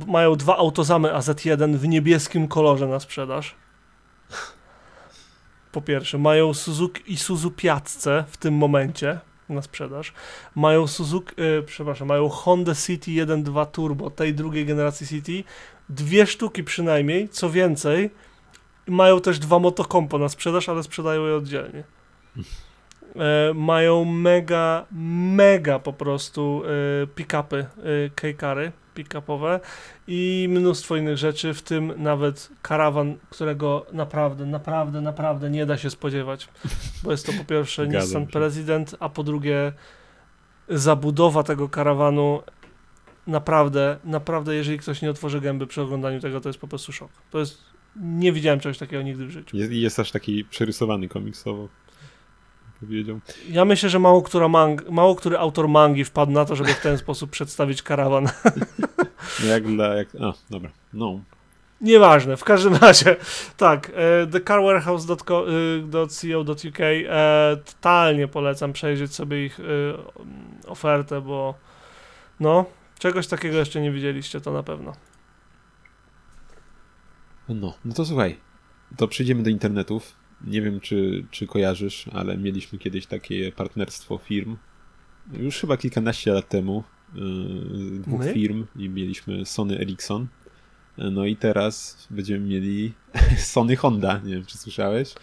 [0.07, 3.55] Mają dwa autozamy AZ1 w niebieskim kolorze na sprzedaż.
[5.71, 9.19] Po pierwsze, mają Suzuki Isuzu Piazze w tym momencie
[9.53, 10.13] na sprzedaż.
[10.55, 15.43] Mają Suzuki, e, przepraszam, mają Honda City 1.2 Turbo tej drugiej generacji City.
[15.89, 18.09] Dwie sztuki przynajmniej, co więcej,
[18.87, 21.83] mają też dwa motokompo na sprzedaż, ale sprzedają je oddzielnie.
[23.15, 24.85] E, mają mega,
[25.35, 27.65] mega po prostu e, pick-upy, e,
[28.95, 29.59] pick-upowe
[30.07, 35.89] i mnóstwo innych rzeczy, w tym nawet karawan, którego naprawdę, naprawdę, naprawdę nie da się
[35.89, 36.49] spodziewać.
[37.03, 38.31] Bo jest to po pierwsze Nissan się.
[38.31, 39.73] President, a po drugie
[40.69, 42.41] zabudowa tego karawanu
[43.27, 47.11] naprawdę, naprawdę, jeżeli ktoś nie otworzy gęby przy oglądaniu tego, to jest po prostu szok.
[47.31, 47.63] To jest,
[47.95, 49.57] nie widziałem czegoś takiego nigdy w życiu.
[49.57, 51.69] Jest, jest aż taki przerysowany komiksowo.
[52.85, 53.19] Powiedział.
[53.49, 56.81] Ja myślę, że mało, która mang- mało który autor mangi wpadł na to, żeby w
[56.81, 58.27] ten sposób przedstawić karawan.
[59.49, 59.95] Jak dla.
[59.95, 60.69] Jak, a, dobra.
[60.93, 61.19] No.
[61.81, 63.15] Nieważne, w każdym razie,
[63.57, 69.63] tak, e, thecarwarehouse.co.uk e, totalnie polecam przejrzeć sobie ich e,
[70.67, 71.55] ofertę, bo
[72.39, 72.65] no,
[72.99, 74.93] czegoś takiego jeszcze nie widzieliście, to na pewno.
[77.49, 78.37] No, no to słuchaj.
[78.97, 80.15] To przejdziemy do internetów.
[80.43, 84.57] Nie wiem, czy, czy kojarzysz, ale mieliśmy kiedyś takie partnerstwo firm.
[85.39, 86.83] Już chyba kilkanaście lat temu.
[87.15, 88.33] Yy, dwóch My?
[88.33, 90.27] firm i mieliśmy Sony Ericsson.
[90.97, 92.93] No i teraz będziemy mieli
[93.37, 94.21] Sony Honda.
[94.23, 95.13] Nie wiem, czy słyszałeś?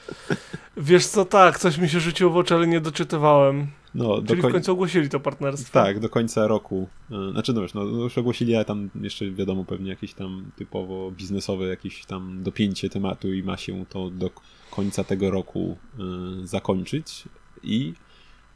[0.76, 3.66] Wiesz co, tak, coś mi się rzuciło w oczy, ale nie doczytywałem.
[3.94, 5.72] No, do Czyli w koń- końcu ogłosili to partnerstwo.
[5.72, 6.88] Tak, do końca roku.
[7.10, 11.10] E, Znaczy, no wiesz, no, już ogłosili, ale tam jeszcze wiadomo, pewnie jakieś tam typowo
[11.10, 14.30] biznesowe, jakieś tam dopięcie tematu i ma się to do
[14.70, 16.02] końca tego roku e,
[16.46, 17.28] zakończyć.
[17.62, 17.94] I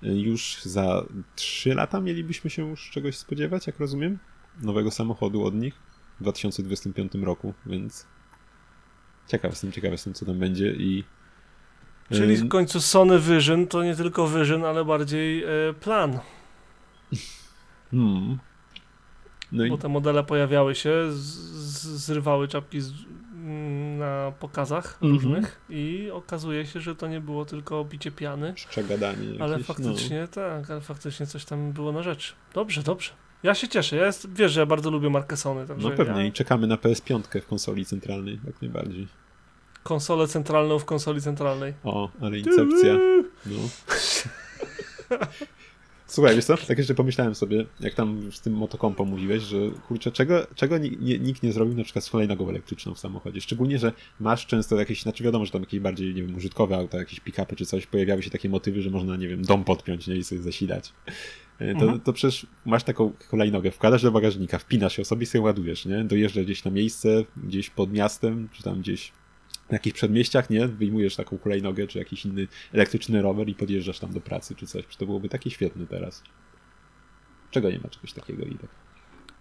[0.02, 1.04] e, już za
[1.36, 4.18] 3 lata mielibyśmy się już czegoś spodziewać, jak rozumiem?
[4.62, 5.74] Nowego samochodu od nich
[6.20, 8.06] w 2025 roku, więc
[9.28, 11.04] ciekaw jestem, ciekaw jestem, co tam będzie i
[12.12, 15.44] Czyli e, w końcu Sony Vision to nie tylko Vision, ale bardziej
[15.80, 16.18] plan.
[17.90, 18.38] hmm.
[19.54, 22.92] No i Bo te modele pojawiały się, z, z, zrywały czapki z,
[23.34, 25.12] mm, na pokazach Mhm.
[25.14, 29.64] różnych i okazuje się, że to nie było tylko bicie piany, szczegadanie jakieś, ale no.
[29.64, 32.34] faktycznie tak, ale faktycznie coś tam było na rzecz.
[32.54, 33.10] Dobrze, dobrze.
[33.42, 36.26] Ja się cieszę, ja jest, wiesz, że ja bardzo lubię markę Sony, No pewnie ja
[36.26, 39.08] i czekamy na PS5 w konsoli centralnej, jak najbardziej.
[39.82, 41.74] konsolę centralną w konsoli centralnej.
[41.84, 42.94] O, ale incepcja.
[43.46, 43.58] No.
[46.14, 46.56] Słuchaj, wiesz co?
[46.56, 49.56] Tak jeszcze pomyślałem sobie, jak tam z tym motokompo mówiłeś, że
[49.88, 53.40] kurczę, czego, czego nie, nikt nie zrobił na przykład z hulajnogą elektryczną w samochodzie?
[53.40, 56.98] Szczególnie, że masz często jakieś, znaczy wiadomo, że tam jakieś bardziej, nie wiem, użytkowe auta,
[56.98, 60.16] jakieś pick-upy czy coś, pojawiały się takie motywy, że można, nie wiem, dom podpiąć nie,
[60.16, 60.92] i sobie zasilać.
[61.58, 62.00] E, To, Mhm.
[62.00, 66.04] to przecież masz taką hulajnogę, wkładasz do bagażnika, wpinasz ją sobie i sobie ładujesz, nie?
[66.04, 69.12] Dojeżdżasz gdzieś na miejsce, gdzieś pod miastem, czy tam gdzieś
[69.68, 70.68] w jakichś przedmieściach, nie?
[70.68, 74.82] Wyjmujesz taką hulajnogę, czy jakiś inny elektryczny rower i podjeżdżasz tam do pracy, czy coś.
[74.82, 76.22] Przecież to byłoby takie świetne teraz.
[77.50, 78.70] Czego nie ma czegoś takiego i tak?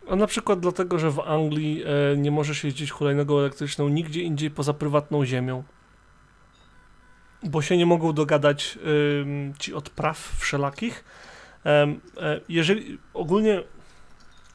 [0.10, 4.52] A na przykład dlatego, że w Anglii e, nie możesz jeździć hulajnogą elektryczną nigdzie indziej
[4.52, 5.64] poza prywatną ziemią.
[7.44, 8.80] Bo się nie mogą dogadać
[9.60, 11.04] ci od praw wszelakich.
[11.66, 11.96] E,
[12.50, 13.64] jeżeli ogólnie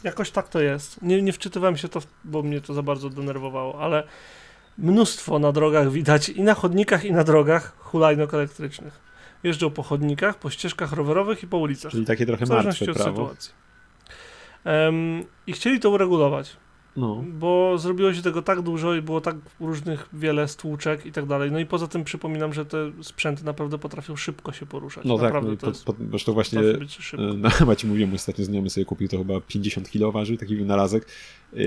[0.04, 1.02] jakoś tak to jest.
[1.02, 4.04] Nie, nie wczytywałem się to, bo mnie to za bardzo denerwowało, ale
[4.78, 9.00] mnóstwo na drogach widać i na chodnikach, i na drogach hulajnog elektrycznych.
[9.42, 11.92] Jeżdżą po chodnikach, po ścieżkach rowerowych i po ulicach.
[11.92, 13.10] Czyli takie trochę W martwe zależności od prawo.
[13.28, 13.52] sytuacji.
[14.64, 16.56] Em, I chcieli to uregulować,
[16.98, 17.24] No.
[17.38, 21.52] bo zrobiło się tego tak dużo i było tak różnych wiele stłuczek i tak dalej.
[21.52, 25.04] No i poza tym przypominam, że te sprzęty naprawdę potrafią szybko się poruszać.
[25.04, 28.84] No tak, naprawdę no i to to właśnie e, na Macie mówiłem, ostatnio znajomy sobie
[28.84, 31.06] kupił to chyba 50 kg waży, taki wynalazek
[31.52, 31.58] e,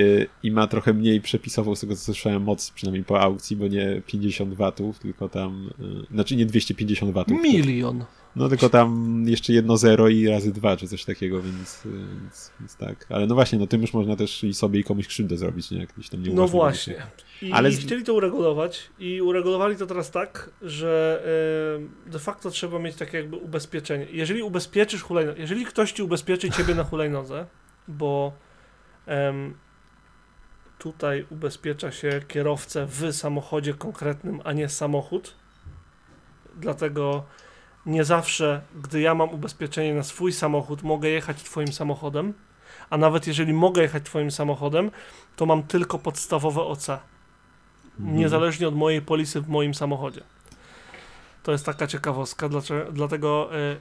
[0.43, 4.01] i ma trochę mniej przepisową, z tego co słyszałem, moc, przynajmniej po aukcji, bo nie
[4.05, 7.41] 50 watów, tylko tam, e, znaczy nie 250 watów.
[7.41, 8.05] Milion.
[8.35, 11.89] No tylko tam jeszcze jedno zero i razy dwa, czy coś takiego, więc, y,
[12.21, 13.05] więc, więc tak.
[13.09, 15.79] Ale no właśnie, no tym już można też i sobie i komuś krzywdę zrobić, nie?
[15.79, 16.95] Jak gdzieś tam nie No właśnie.
[17.41, 21.23] I Ale z- chcieli to uregulować i uregulowali to teraz tak, że
[22.07, 24.07] e, de facto trzeba mieć takie jakby ubezpieczenie.
[24.11, 27.45] Jeżeli ubezpieczysz hulajnogę, jeżeli ktoś ci ubezpieczy ciebie na hulajnodze,
[27.87, 28.33] bo
[29.05, 29.53] em,
[30.77, 35.35] tutaj ubezpiecza się kierowcę w samochodzie konkretnym, a nie samochód,
[36.55, 37.25] dlatego
[37.85, 42.33] nie zawsze, gdy ja mam ubezpieczenie na swój samochód, mogę jechać twoim samochodem,
[42.89, 44.91] a nawet jeżeli mogę jechać twoim samochodem,
[45.35, 46.89] to mam tylko podstawowe OC,
[47.99, 48.17] Mhm.
[48.17, 50.21] niezależnie od mojej polisy w moim samochodzie.
[51.43, 53.77] To jest taka ciekawostka, dlaczego, dlatego y,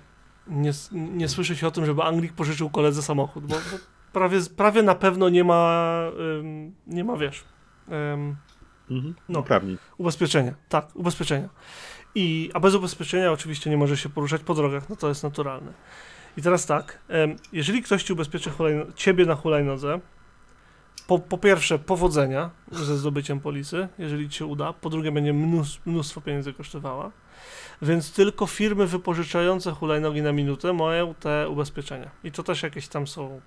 [0.46, 3.78] nie, nie słyszy się o tym, żeby Anglik pożyczył koledze samochód, bo, bo
[4.12, 5.96] prawie, prawie na pewno nie ma,
[6.40, 7.44] ym, nie ma wiesz,
[8.14, 8.36] ym,
[8.90, 9.14] Mhm.
[9.28, 9.42] No.
[9.42, 9.80] Prawnik.
[9.98, 10.54] ubezpieczenia.
[10.68, 11.48] Tak, ubezpieczenia.
[12.14, 15.72] I, a bez ubezpieczenia oczywiście nie może się poruszać po drogach, no to jest naturalne.
[16.36, 16.98] I teraz tak,
[17.52, 20.00] jeżeli ktoś ci ubezpieczy hulajno- ciebie na hulajnodze,
[21.06, 24.72] po, po pierwsze, powodzenia ze zdobyciem polisy, jeżeli ci się uda.
[24.72, 27.10] Po drugie, będzie mnóstwo, mnóstwo pieniędzy kosztowała.
[27.82, 32.10] Więc tylko firmy wypożyczające hulajnogi na minutę mają te ubezpieczenia.
[32.24, 33.40] I to też jakieś tam są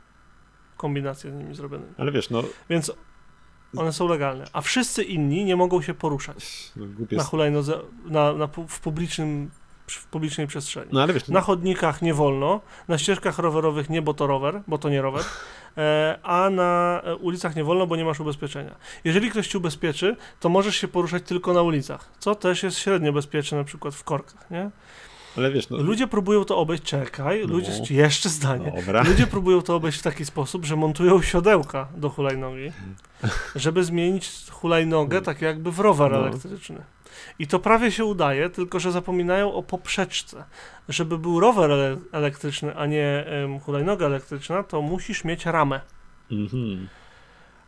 [0.78, 1.86] kombinacje z nimi zrobione.
[1.98, 2.92] Ale wiesz, no, Więc
[3.78, 4.46] one są legalne.
[4.54, 9.52] A wszyscy inni nie mogą się poruszać no na hulajnodze na, na, w, publicznym,
[9.88, 10.90] w publicznej przestrzeni.
[10.92, 14.78] No ale wiesz, Na chodnikach nie wolno, na ścieżkach rowerowych nie, bo to rower, bo
[14.78, 15.24] to nie rower,
[15.78, 18.76] e, a na e, ulicach nie wolno, bo nie masz ubezpieczenia.
[19.04, 23.14] Jeżeli ktoś ci ubezpieczy, to możesz się poruszać tylko na ulicach, co też jest średnio
[23.14, 24.70] bezpieczne na przykład w korkach, nie?
[25.38, 27.54] Ale wiesz, no, Ludzie próbują to obejść, czekaj, No.
[27.54, 28.74] ludzie, jeszcze zdanie.
[28.76, 29.04] dobra.
[29.04, 32.72] Ludzie próbują to obejść w taki sposób, że montują siodełka do hulajnogi,
[33.56, 36.18] żeby zmienić hulajnogę tak jakby w rower No.
[36.28, 36.84] elektryczny.
[37.40, 40.44] I to prawie się udaje, tylko że zapominają o poprzeczce.
[40.90, 45.82] Żeby był rower ele- elektryczny, a nie em, hulajnoga elektryczna, to musisz mieć ramę.
[46.32, 46.88] Mhm.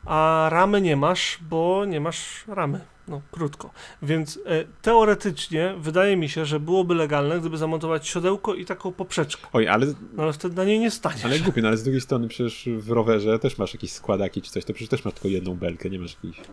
[0.05, 2.79] A ramy nie masz, bo nie masz ramy.
[3.07, 3.71] No, krótko.
[4.01, 9.47] Więc e, teoretycznie wydaje mi się, że byłoby legalne, gdyby zamontować siodełko i taką poprzeczkę.
[9.53, 11.25] Oj, ale, No ale wtedy na niej nie staniesz.
[11.25, 14.51] ale głupie, no ale z drugiej strony przecież w rowerze też masz jakieś składaki czy
[14.51, 16.47] coś, to przecież też masz tylko jedną belkę, nie masz jakiejś.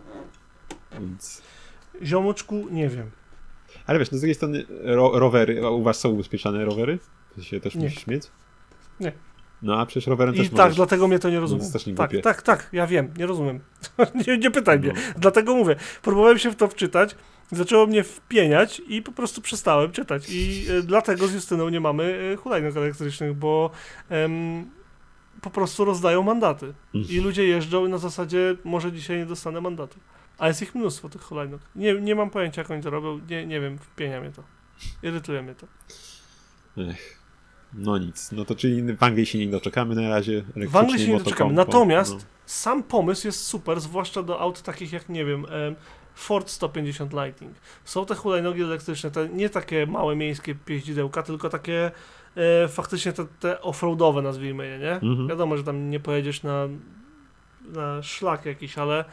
[0.99, 1.41] Więc...
[2.03, 3.11] Ziomuczku, nie wiem.
[3.85, 6.99] Ale wiesz, no z drugiej strony ro rowery, u was są ubezpieczane rowery?
[7.35, 7.83] To się też Nie.
[7.83, 8.23] musisz mieć?
[8.99, 9.11] Nie.
[9.63, 10.75] No a przecież rowerem I też tak, możesz.
[10.75, 11.65] dlatego mnie to nie rozumiem.
[11.87, 13.59] No, tak, tak, tak, ja wiem, nie rozumiem.
[14.27, 14.93] nie, nie pytaj mnie.
[14.95, 15.01] No.
[15.17, 17.15] Dlatego mówię, próbowałem się w to wczytać,
[17.51, 20.29] zaczęło mnie wpieniać i po prostu przestałem czytać.
[20.29, 23.71] I e, dlatego z Justyną nie mamy e, hulajnóg elektrycznych, bo
[24.09, 24.69] em,
[25.41, 26.73] po prostu rozdają mandaty.
[26.93, 29.99] I ludzie jeżdżą na zasadzie, może dzisiaj nie dostanę mandatu.
[30.37, 31.61] A jest ich mnóstwo, tych hulajnóg.
[31.75, 34.43] Nie, nie mam pojęcia, jak oni to robią, nie, nie wiem, wpienia mnie to.
[35.03, 35.67] Irytuje mnie to.
[36.77, 37.22] Ech.
[37.75, 40.43] No nic, no to czyli w Anglii się nie doczekamy na razie.
[40.55, 41.53] W Anglii się nie doczekamy.
[41.53, 42.19] Natomiast no.
[42.45, 45.75] sam pomysł jest super, zwłaszcza do aut takich jak, nie wiem, em,
[46.15, 47.53] Ford 150 Lightning.
[47.83, 51.91] Są te hulajnogi elektryczne, te nie takie małe miejskie pieździdełka, tylko takie
[52.35, 54.91] e, faktycznie te, te offroadowe, nazwijmy je, nie?
[54.91, 55.27] Mhm.
[55.27, 56.67] Wiadomo, że tam nie pojedziesz na,
[57.61, 59.05] na szlak jakiś, ale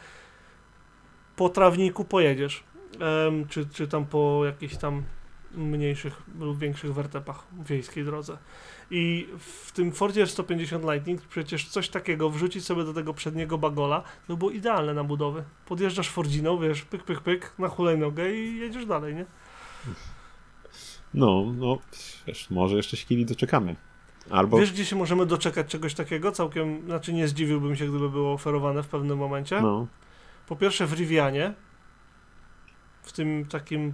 [1.35, 2.63] po trawniku pojedziesz.
[2.99, 5.03] Em, czy, czy tam po jakichś tam
[5.55, 8.37] mniejszych lub większych wertepach w wiejskiej drodze.
[8.91, 14.03] I w tym Fordzie 150 Lightning przecież coś takiego wrzucić sobie do tego przedniego bagola,
[14.27, 15.43] to było idealne na budowy.
[15.65, 19.25] Podjeżdżasz Fordziną, wiesz, pyk, pyk, pyk, na hulajnogę i jedziesz dalej, nie?
[21.13, 21.77] No, no,
[22.27, 23.75] wiesz, może jeszcze się doczekamy.
[24.29, 26.31] Albo, Wiesz, gdzie się możemy doczekać czegoś takiego?
[26.31, 29.61] Całkiem, znaczy nie zdziwiłbym się, gdyby było oferowane w pewnym momencie.
[29.61, 29.87] no,
[30.47, 31.53] Po pierwsze w Rivianie,
[33.01, 33.93] w tym takim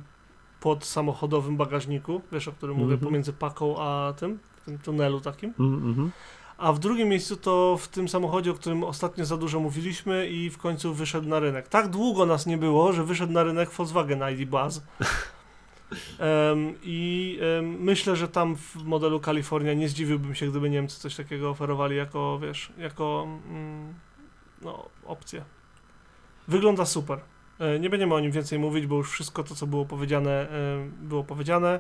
[0.59, 3.07] podsamochodowym bagażniku, wiesz o którym mówię, Mhm.
[3.09, 5.49] pomiędzy paką a tym, w tym tunelu takim.
[5.59, 6.11] mhm, mhm.
[6.57, 10.49] A w drugim miejscu to w tym samochodzie, o którym ostatnio za dużo mówiliśmy i
[10.49, 11.67] w końcu wyszedł na rynek.
[11.67, 14.81] Tak długo nas nie było, że wyszedł na rynek Volkswagen ID Buzz.
[16.19, 21.15] Em, I em, myślę, że tam w modelu Kalifornia nie zdziwiłbym się, gdyby Niemcy coś
[21.15, 23.93] takiego oferowali jako, wiesz, jako mm,
[24.61, 25.43] no, opcję.
[26.47, 27.19] Wygląda super.
[27.59, 30.47] E, Nie będziemy o nim więcej mówić, bo już wszystko to, co było powiedziane, e,
[31.01, 31.79] było powiedziane.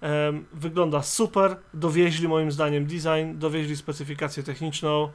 [0.00, 1.56] Em, Wygląda super.
[1.74, 5.08] Dowieźli moim zdaniem design, dowieźli specyfikację techniczną.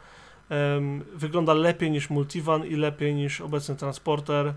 [1.16, 4.48] Wygląda lepiej niż Multivan i lepiej niż obecny transporter.
[4.48, 4.54] E,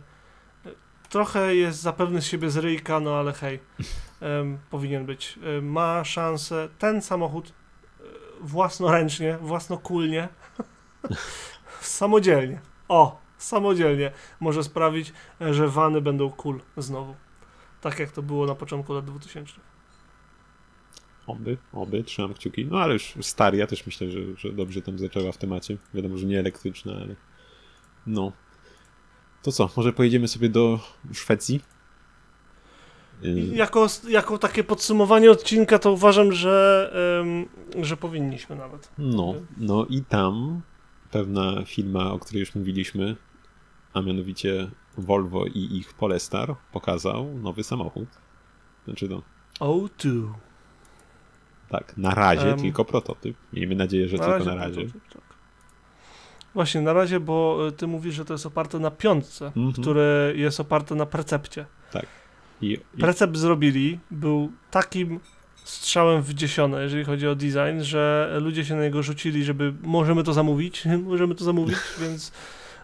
[1.09, 3.61] Trochę jest zapewny z siebie z ryjka, no ale hej,
[4.71, 5.39] powinien być.
[5.59, 8.03] E, Ma szansę ten samochód e,
[8.41, 10.29] własnoręcznie, własnokulnie,
[11.81, 12.61] samodzielnie.
[12.89, 17.15] O, samodzielnie może sprawić, że wany będą cool znowu.
[17.81, 19.53] Tak jak to było na początku lat 2000.
[21.27, 22.67] Oby, oby, trzymam kciuki.
[22.67, 25.77] No ale już stary, ja też myślę, że, że dobrze tam zaczęła w temacie.
[25.95, 27.17] Wiadomo, że nie elektryczna, ale
[28.07, 28.33] no.
[29.43, 30.81] To co, może pojedziemy sobie do
[31.13, 31.61] Szwecji?
[33.23, 36.91] Yy, Jako, jako takie podsumowanie odcinka to uważam, że,
[37.83, 38.91] że powinniśmy nawet.
[38.99, 40.63] No, no i tam
[41.19, 43.17] pewna firma, o której już mówiliśmy,
[43.93, 48.09] a mianowicie Volvo i ich Polestar pokazał nowy samochód.
[48.85, 49.23] Znaczy no,
[49.61, 50.33] O2.
[51.69, 53.37] tak, na razie Em, tylko prototyp.
[53.53, 54.87] Miejmy nadzieję, że tylko na razie.
[54.87, 55.23] tak.
[56.55, 59.73] Właśnie, na razie, bo y, ty mówisz, że to jest oparte na piątce, Mhm.
[59.73, 61.67] które jest oparte na precepcie.
[62.61, 65.21] I, i, Precept zrobili, był takim
[65.65, 70.23] strzałem w dziesione, jeżeli chodzi o design, że ludzie się na niego rzucili, żeby możemy
[70.25, 72.33] to zamówić, możemy to zamówić, więc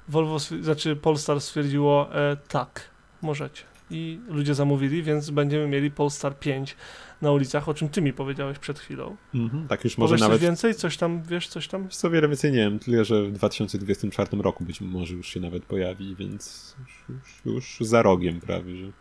[0.08, 2.90] Volvo, znaczy Polestar stwierdziło e, tak,
[3.22, 3.62] możecie.
[3.90, 6.76] I ludzie zamówili, więc będziemy mieli Polestar 5
[7.22, 9.16] na ulicach, o czym ty mi powiedziałeś przed chwilą.
[9.34, 10.38] Mhm, tak już może nawet...
[10.38, 10.74] coś więcej?
[10.74, 11.84] Coś tam, wiesz, coś tam?
[11.84, 15.40] Wiesz Co wiele więcej nie wiem, tyle że w 2024 roku być może już się
[15.40, 18.92] nawet pojawi, więc już, już, już za rogiem prawie, że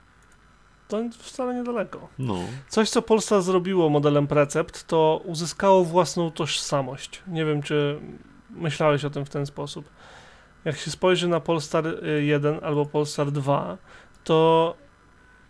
[0.90, 2.08] To wcale niedaleko.
[2.20, 2.36] no.
[2.68, 7.22] Coś, co Polsat zrobiło modelem Precept, to uzyskało własną tożsamość.
[7.28, 8.00] Nie wiem, czy
[8.50, 9.90] myślałeś o tym w ten sposób.
[10.66, 13.78] Jak się spojrzy na Polstar y, 1 albo Polstar 2,
[14.24, 14.76] to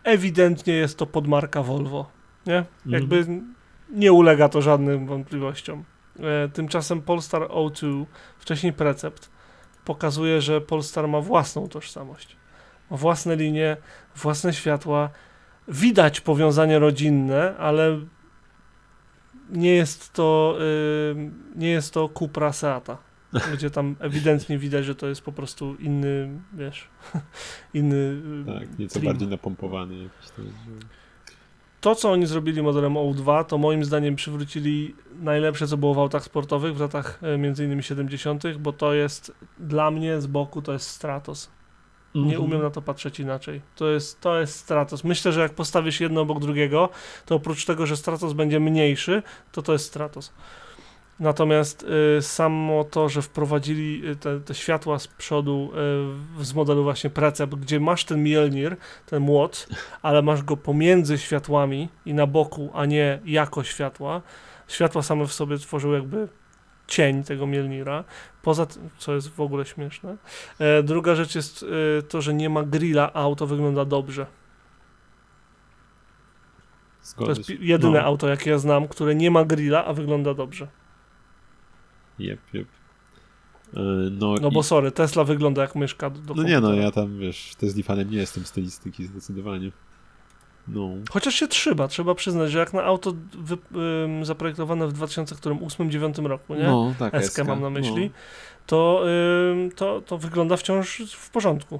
[0.04, 2.10] ewidentnie jest to podmarka Volvo.
[2.46, 2.66] Nie?
[2.86, 3.26] Jakby
[3.90, 5.84] nie ulega to żadnym wątpliwościom.
[6.20, 8.06] E, Tymczasem Polestar O2,
[8.40, 9.30] wcześniej Precept,
[9.86, 12.38] pokazuje, że Polestar ma własną tożsamość.
[12.92, 13.78] Ma własne linie,
[14.16, 15.10] własne światła.
[15.70, 18.00] Widać powiązanie rodzinne, ale
[19.50, 22.98] nie jest to, y, nie jest to Cupra Seata,
[23.54, 26.88] gdzie tam ewidentnie widać, że to jest po prostu inny, wiesz,
[27.74, 29.06] inny y, Tak, nieco trim.
[29.06, 30.46] bardziej napompowany jakiś ten.
[31.82, 36.24] to, co oni zrobili modelem O2, to moim zdaniem przywrócili najlepsze, co było w autach
[36.24, 40.74] sportowych w latach e, między innymi 70., bo to jest dla mnie z boku to
[40.74, 41.50] jest Stratos.
[42.16, 42.44] Nie Mhm.
[42.44, 43.62] umiem na to patrzeć inaczej.
[43.76, 45.04] To jest, to jest Stratos.
[45.04, 46.90] Myślę, że jak postawisz jedno obok drugiego,
[47.26, 50.34] to oprócz tego, że Stratos będzie mniejszy, to to jest Stratos.
[51.20, 51.86] Natomiast
[52.18, 55.72] y, samo to, że wprowadzili y, te, te światła z przodu
[56.42, 59.68] y, z modelu właśnie Precept, gdzie masz ten Mjolnir, ten młot,
[60.02, 64.22] ale masz go pomiędzy światłami i na boku, a nie jako światła.
[64.68, 66.28] Światła same w sobie tworzyły jakby
[66.90, 68.04] cień tego Mjolnira.
[68.42, 70.18] Poza tym, co jest w ogóle śmieszne.
[70.60, 71.66] E, druga rzecz jest
[72.00, 74.26] e, to, że nie ma grilla, a auto wygląda dobrze.
[74.26, 74.32] To
[77.06, 78.06] Zgodzę jest jedyne no.
[78.06, 80.68] auto, jakie ja znam, które nie ma grilla, a wygląda dobrze.
[82.20, 82.68] Jep, jep.
[83.74, 83.80] E,
[84.12, 84.52] No, No i...
[84.52, 87.84] bo sorry, Tesla wygląda jak myszka do, do no nie no, ja tam wiesz, Tesla
[87.84, 89.72] fanem nie jestem stylistyki zdecydowanie.
[90.70, 93.58] No, Chociaż się trzeba, trzeba przyznać, że jak na auto wy,
[94.06, 96.64] ym, zaprojektowane w 2008-2009 roku, nie?
[96.64, 98.20] no tak, Eskę mam na myśli, No.
[98.66, 99.04] to,
[99.52, 101.80] ym, to, to wygląda wciąż w porządku.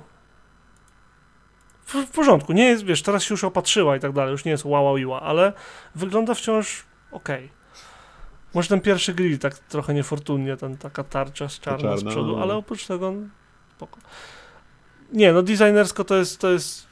[1.86, 4.52] W, w porządku, nie jest, wiesz, teraz się już opatrzyła i tak dalej, już nie
[4.52, 5.54] jest wow, wow, iła, ale
[5.96, 7.50] wygląda wciąż okej.
[8.54, 12.44] Może ten pierwszy grill tak trochę niefortunnie, ten, taka tarcza z czarna z przodu, no.
[12.44, 13.14] ale oprócz tego
[13.76, 14.00] spoko.
[15.14, 16.88] Nie, no designersko to jest, to jest,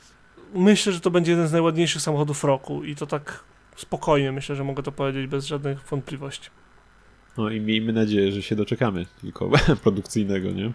[0.54, 3.44] myślę, że to będzie jeden z najładniejszych samochodów roku i to tak
[3.76, 6.50] spokojnie myślę, że mogę to powiedzieć bez żadnych wątpliwości.
[7.38, 9.50] no i miejmy nadzieję, że się doczekamy tylko
[9.84, 10.72] produkcyjnego, nie?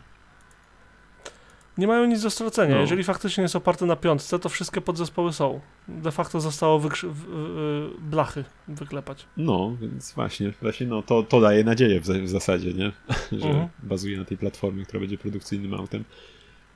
[1.79, 2.75] Nie mają nic do stracenia.
[2.75, 2.81] No.
[2.81, 5.61] Jeżeli faktycznie jest oparte na piątce, to wszystkie podzespoły są.
[5.89, 9.27] De facto zostało wykrzy- w, w, blachy wyklepać.
[9.37, 12.93] No, więc właśnie, właśnie no, to, to daje nadzieję w, w zasadzie, nie?
[13.41, 13.69] że Mhm.
[13.83, 16.05] bazuje na tej platformie, która będzie produkcyjnym autem.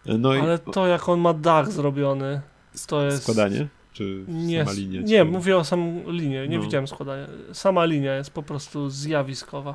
[0.07, 2.41] No i Ale to jak on ma dach zrobiony,
[2.87, 3.23] to jest...
[3.23, 3.67] składanie?
[3.93, 5.01] Czy Nie, sama linia?
[5.01, 5.25] nie czy...
[5.25, 6.65] mówię o samą linię, nie No.
[6.65, 7.27] widziałem składania.
[7.53, 9.75] Sama linia jest po prostu zjawiskowa.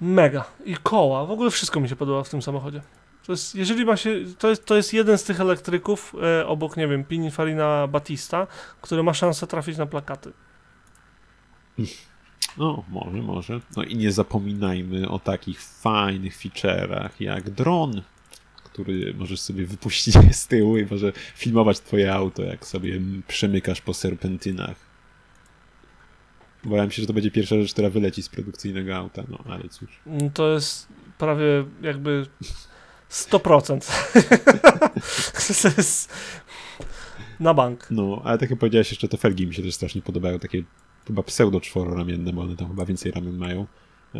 [0.00, 0.44] Mega.
[0.64, 2.80] I koła, w ogóle wszystko mi się podoba w tym samochodzie.
[3.26, 6.76] To jest, jeżeli ma się, to jest, to jest jeden z tych elektryków e, obok,
[6.76, 8.46] nie wiem, Pininfarina Batista,
[8.80, 10.32] który ma szansę trafić na plakaty.
[12.58, 13.60] No, może, może.
[13.76, 18.02] No i nie zapominajmy o takich fajnych feature'ach jak dron,
[18.74, 23.94] który możesz sobie wypuścić z tyłu i może filmować twoje auto, jak sobie przemykasz po
[23.94, 24.76] serpentynach.
[26.64, 30.00] Bałem się, że to będzie pierwsza rzecz, która wyleci z produkcyjnego auta, no ale cóż.
[30.06, 30.88] Mm, To jest
[31.18, 32.26] prawie jakby
[33.10, 33.80] 100%.
[35.62, 36.12] to jest
[37.40, 37.86] na bank.
[37.90, 40.62] No, ale tak jak powiedziałeś, jeszcze te felgi mi się też strasznie podobają, takie
[41.06, 43.66] chyba pseudo czwororamienne, bo one tam chyba więcej ramion mają,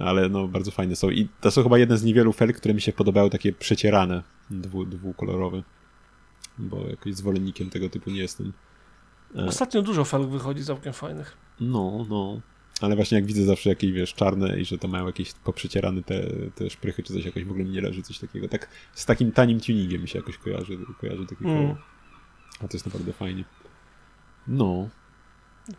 [0.05, 1.11] ale no bardzo fajne są.
[1.11, 4.85] I to są chyba jedne z niewielu felg, które mi się podobały, takie przecierane, dwu,
[4.85, 5.63] dwukolorowe,
[6.59, 8.53] bo jakoś zwolennikiem tego typu nie jestem.
[9.37, 11.37] E, Ostatnio dużo felg wychodzi całkiem fajnych.
[11.61, 12.41] No, no.
[12.81, 16.23] Ale właśnie jak widzę zawsze jakieś, wiesz, czarne i że to mają jakieś poprzecierane te,
[16.55, 18.49] te szprychy czy coś, jakoś w ogóle mi nie leży coś takiego.
[18.49, 21.77] Tak z takim tanim tuningiem mi się jakoś kojarzy, kojarzy takie Mm.
[22.61, 23.45] A to jest naprawdę fajnie.
[24.47, 24.89] No,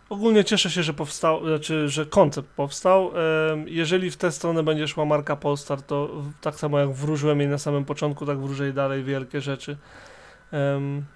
[0.09, 3.11] Ogólnie cieszę się, że powstał, znaczy, że koncept powstał.
[3.65, 7.57] Jeżeli w tę stronę będzie szła marka Polestar, to tak samo jak wróżyłem jej na
[7.57, 9.77] samym początku, tak wróżę jej dalej wielkie rzeczy.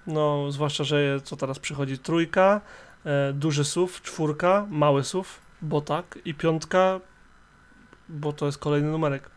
[0.06, 2.60] No, zwłaszcza, że co teraz przychodzi trójka,
[3.04, 5.28] e, duży SUV, czwórka, mały SUV,
[5.62, 7.00] bo tak, i piątka,
[8.08, 9.30] bo to jest kolejny numerek.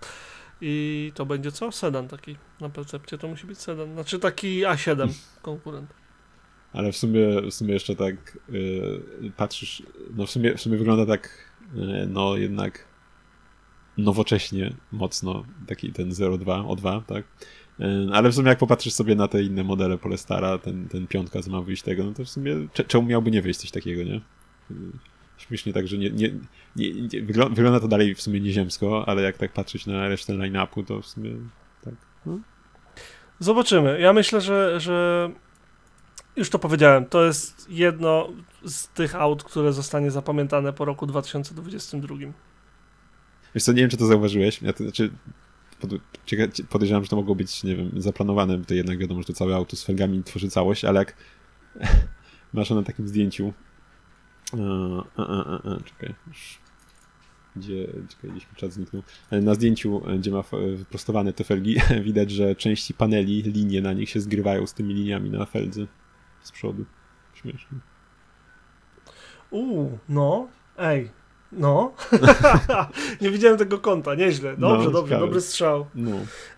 [0.61, 1.71] I to będzie co?
[1.71, 2.37] Sedan taki.
[2.61, 3.93] Na percepcie to musi być sedan.
[3.93, 6.02] Znaczy taki A7 konkurent.
[6.73, 9.83] Ale w sumie, w sumie jeszcze tak yy, patrzysz,
[10.15, 11.29] no w sumie, w sumie wygląda tak,
[11.75, 12.87] yy, no jednak
[13.97, 17.23] nowocześnie mocno, taki ten 02, O2, tak?
[17.79, 21.41] Y, Ale w sumie jak popatrzysz sobie na te inne modele Polestara, ten, ten piątka
[21.41, 24.03] co ma wyjść tego, no to w sumie cze- czemu miałby nie wyjść coś takiego,
[24.03, 24.15] nie?
[24.71, 24.73] Y,
[25.37, 26.29] Śmiesznie tak, że nie, nie,
[26.75, 30.33] nie, nie wygląda, wygląda to dalej w sumie nieziemsko, ale jak tak patrzeć na resztę
[30.33, 31.31] line-upu, to w sumie
[31.83, 31.93] tak.
[32.25, 32.39] No.
[33.39, 33.99] Zobaczymy.
[34.01, 35.29] Ja myślę, że, że
[36.35, 37.05] już to powiedziałem.
[37.05, 38.29] To jest jedno
[38.65, 42.15] z tych aut, które zostanie zapamiętane po roku 2022.
[43.55, 45.11] Wiesz co, nie wiem, czy to zauważyłeś, ja to, znaczy
[46.69, 49.55] podejrzewam, że to mogło być, nie wiem, zaplanowane, bo to jednak wiadomo, że to całe
[49.55, 51.15] auto z felgami tworzy całość, ale jak
[52.53, 53.53] masz na takim zdjęciu
[54.53, 56.59] e, e, e, e, e, czekaj, już
[57.55, 61.43] gdzie, czekaj, gdzieś mi czas zniknął, E, na zdjęciu, e, gdzie ma f- wyprostowane te
[61.43, 65.87] felgi, widać, że części paneli, linie na nich się zgrywają z tymi liniami na feldze
[66.43, 66.85] z przodu.
[67.33, 67.77] Śmiesznie.
[69.51, 70.47] Uuu, no,
[70.77, 71.09] ej,
[71.51, 71.93] no.
[73.21, 74.55] Nie widziałem tego kąta, nieźle.
[74.57, 75.25] No, Dobrze, dobrze, ciekawe.
[75.25, 75.85] dobry strzał.
[75.95, 76.11] No,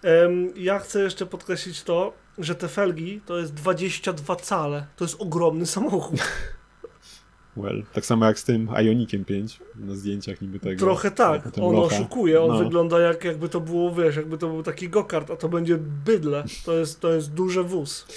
[0.03, 4.85] Em, ja chcę jeszcze podkreślić to, że te felgi to jest 22 cale.
[4.95, 6.19] To jest ogromny samochód.
[7.57, 7.83] well.
[7.93, 10.79] Tak samo jak z tym Ionikiem 5 na zdjęciach niby tego.
[10.79, 11.41] Trochę tak.
[11.61, 11.95] On locha.
[11.95, 12.57] oszukuje, on No.
[12.59, 16.43] wygląda jak jakby to było, wiesz, jakby to był taki gokart, a to będzie bydle.
[16.65, 18.07] To jest, to jest duży wóz.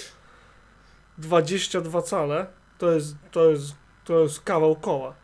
[1.19, 2.45] 22 cale
[2.77, 3.75] to jest, to jest,
[4.05, 5.15] to jest kawał koła.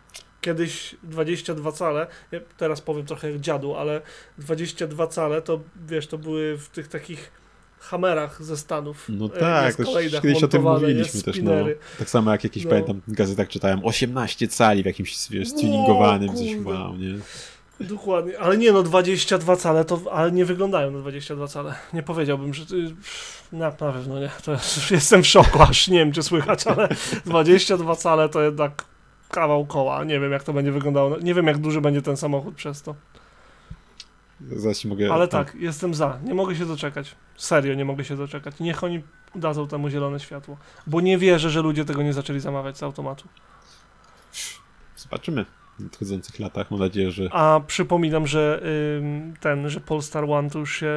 [0.42, 4.02] Kiedyś 22 cale, ja teraz powiem trochę jak dziadu, ale
[4.38, 7.32] 22 cale to wiesz, to były w tych takich
[7.80, 9.06] hamerach ze Stanów.
[9.10, 9.88] No e, tak, też
[10.22, 11.52] kiedyś o tym mówiliśmy też, no.
[12.00, 12.70] Tak samo jak jakieś, No.
[12.70, 17.20] pamiętam, w gazetach czytałem 18 cali w jakimś, wiesz, tuningowanym, coś wow, nie?
[17.80, 21.76] Dokładnie, ale nie no, 22 cale to, ale nie wyglądają na 22 cale.
[21.93, 22.95] Nie powiedziałbym, że ty,
[23.52, 26.89] na, na pewno nie, to jest, jestem w szoku, aż nie wiem czy słychać, ale
[27.26, 28.85] 22 cale to jednak
[29.30, 32.56] kawał koła, nie wiem jak to będzie wyglądało, nie wiem jak duży będzie ten samochód
[32.56, 32.95] przez to,
[34.76, 35.14] ci mogę...
[35.14, 39.03] ale tak, jestem za, nie mogę się doczekać, serio nie mogę się doczekać, niech oni
[39.35, 40.57] dadzą temu zielone światło,
[40.88, 43.27] bo nie wierzę, że ludzie tego nie zaczęli zamawiać z automatu.
[44.97, 45.45] Zobaczymy
[45.80, 46.72] nadchodzących latach.
[46.72, 47.30] Mam nadzieję, że...
[47.31, 48.64] A przypominam, że
[49.39, 50.93] ten, że Polestar One to już się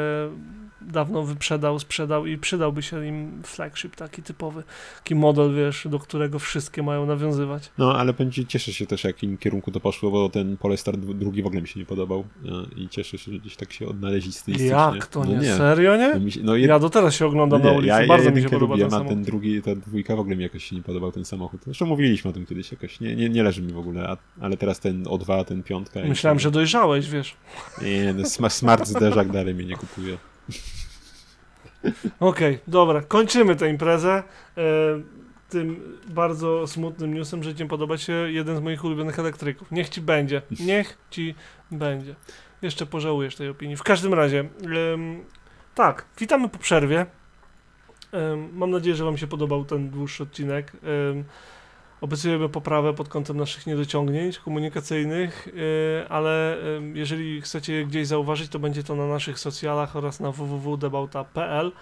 [0.81, 4.63] dawno wyprzedał, sprzedał i przydałby się im flagship taki typowy,
[4.97, 7.73] taki model, wiesz, do którego wszystkie mają nawiązywać.
[7.79, 11.47] No, ale będzie, cieszę się też, jakim kierunku to poszło, bo ten Polestar drugi w
[11.47, 14.77] ogóle mi się nie podobał e, i cieszę się, że gdzieś tak się odnaleźli stylistycznie.
[14.95, 15.55] Jak to no nie?
[15.55, 16.15] Serio nie?
[16.21, 16.69] No, się, no, jed...
[16.69, 18.75] Ja do teraz się oglądam no na nie, ulicy, ja, ja bardzo mi się podoba
[18.75, 19.17] ten lubiłem, a samochód.
[19.17, 21.61] ten drugi, ta dwójka w ogóle mi jakoś się nie podobał, ten samochód.
[21.65, 24.57] Zresztą mówiliśmy o tym kiedyś jakoś, nie, nie, nie leży mi w ogóle, a, ale
[24.57, 26.01] teraz ten O2, ten piątka...
[26.01, 27.37] Myślałem, że dojrzałeś, wiesz.
[27.83, 30.19] Nie, no, sma- smart zderzak dalej mnie nie kupuje.
[32.21, 34.23] Okej, dobra, kończymy tę imprezę.
[34.57, 34.63] E,
[35.49, 39.71] tym bardzo smutnym newsem, że ci podoba się jeden z moich ulubionych elektryków.
[39.71, 40.43] Niech ci będzie.
[40.61, 41.35] Niech ci
[41.71, 42.15] będzie.
[42.63, 43.77] Jeszcze pożałujesz tej opinii.
[43.77, 44.49] W każdym razie,
[45.75, 47.07] tak, witamy po przerwie.
[48.53, 50.73] Mam nadzieję, że Wam się podobał ten dłuższy odcinek.
[52.01, 55.49] Obiecujemy poprawę pod kątem naszych niedociągnięć komunikacyjnych,
[56.05, 60.21] e, ale em, jeżeli chcecie je gdzieś zauważyć, to będzie to na naszych socjalach oraz
[60.21, 61.73] na www.debauta.pl.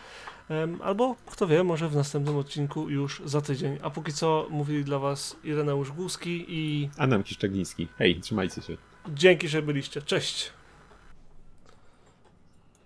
[0.82, 3.78] Albo, kto wie, może w następnym odcinku już za tydzień.
[3.82, 7.88] A póki co mówili dla Was Ireneusz Głuski i Adam Kiszczagliński.
[7.98, 8.76] Hej, trzymajcie się.
[9.08, 10.02] dzięki, że byliście.
[10.02, 10.55] Cześć!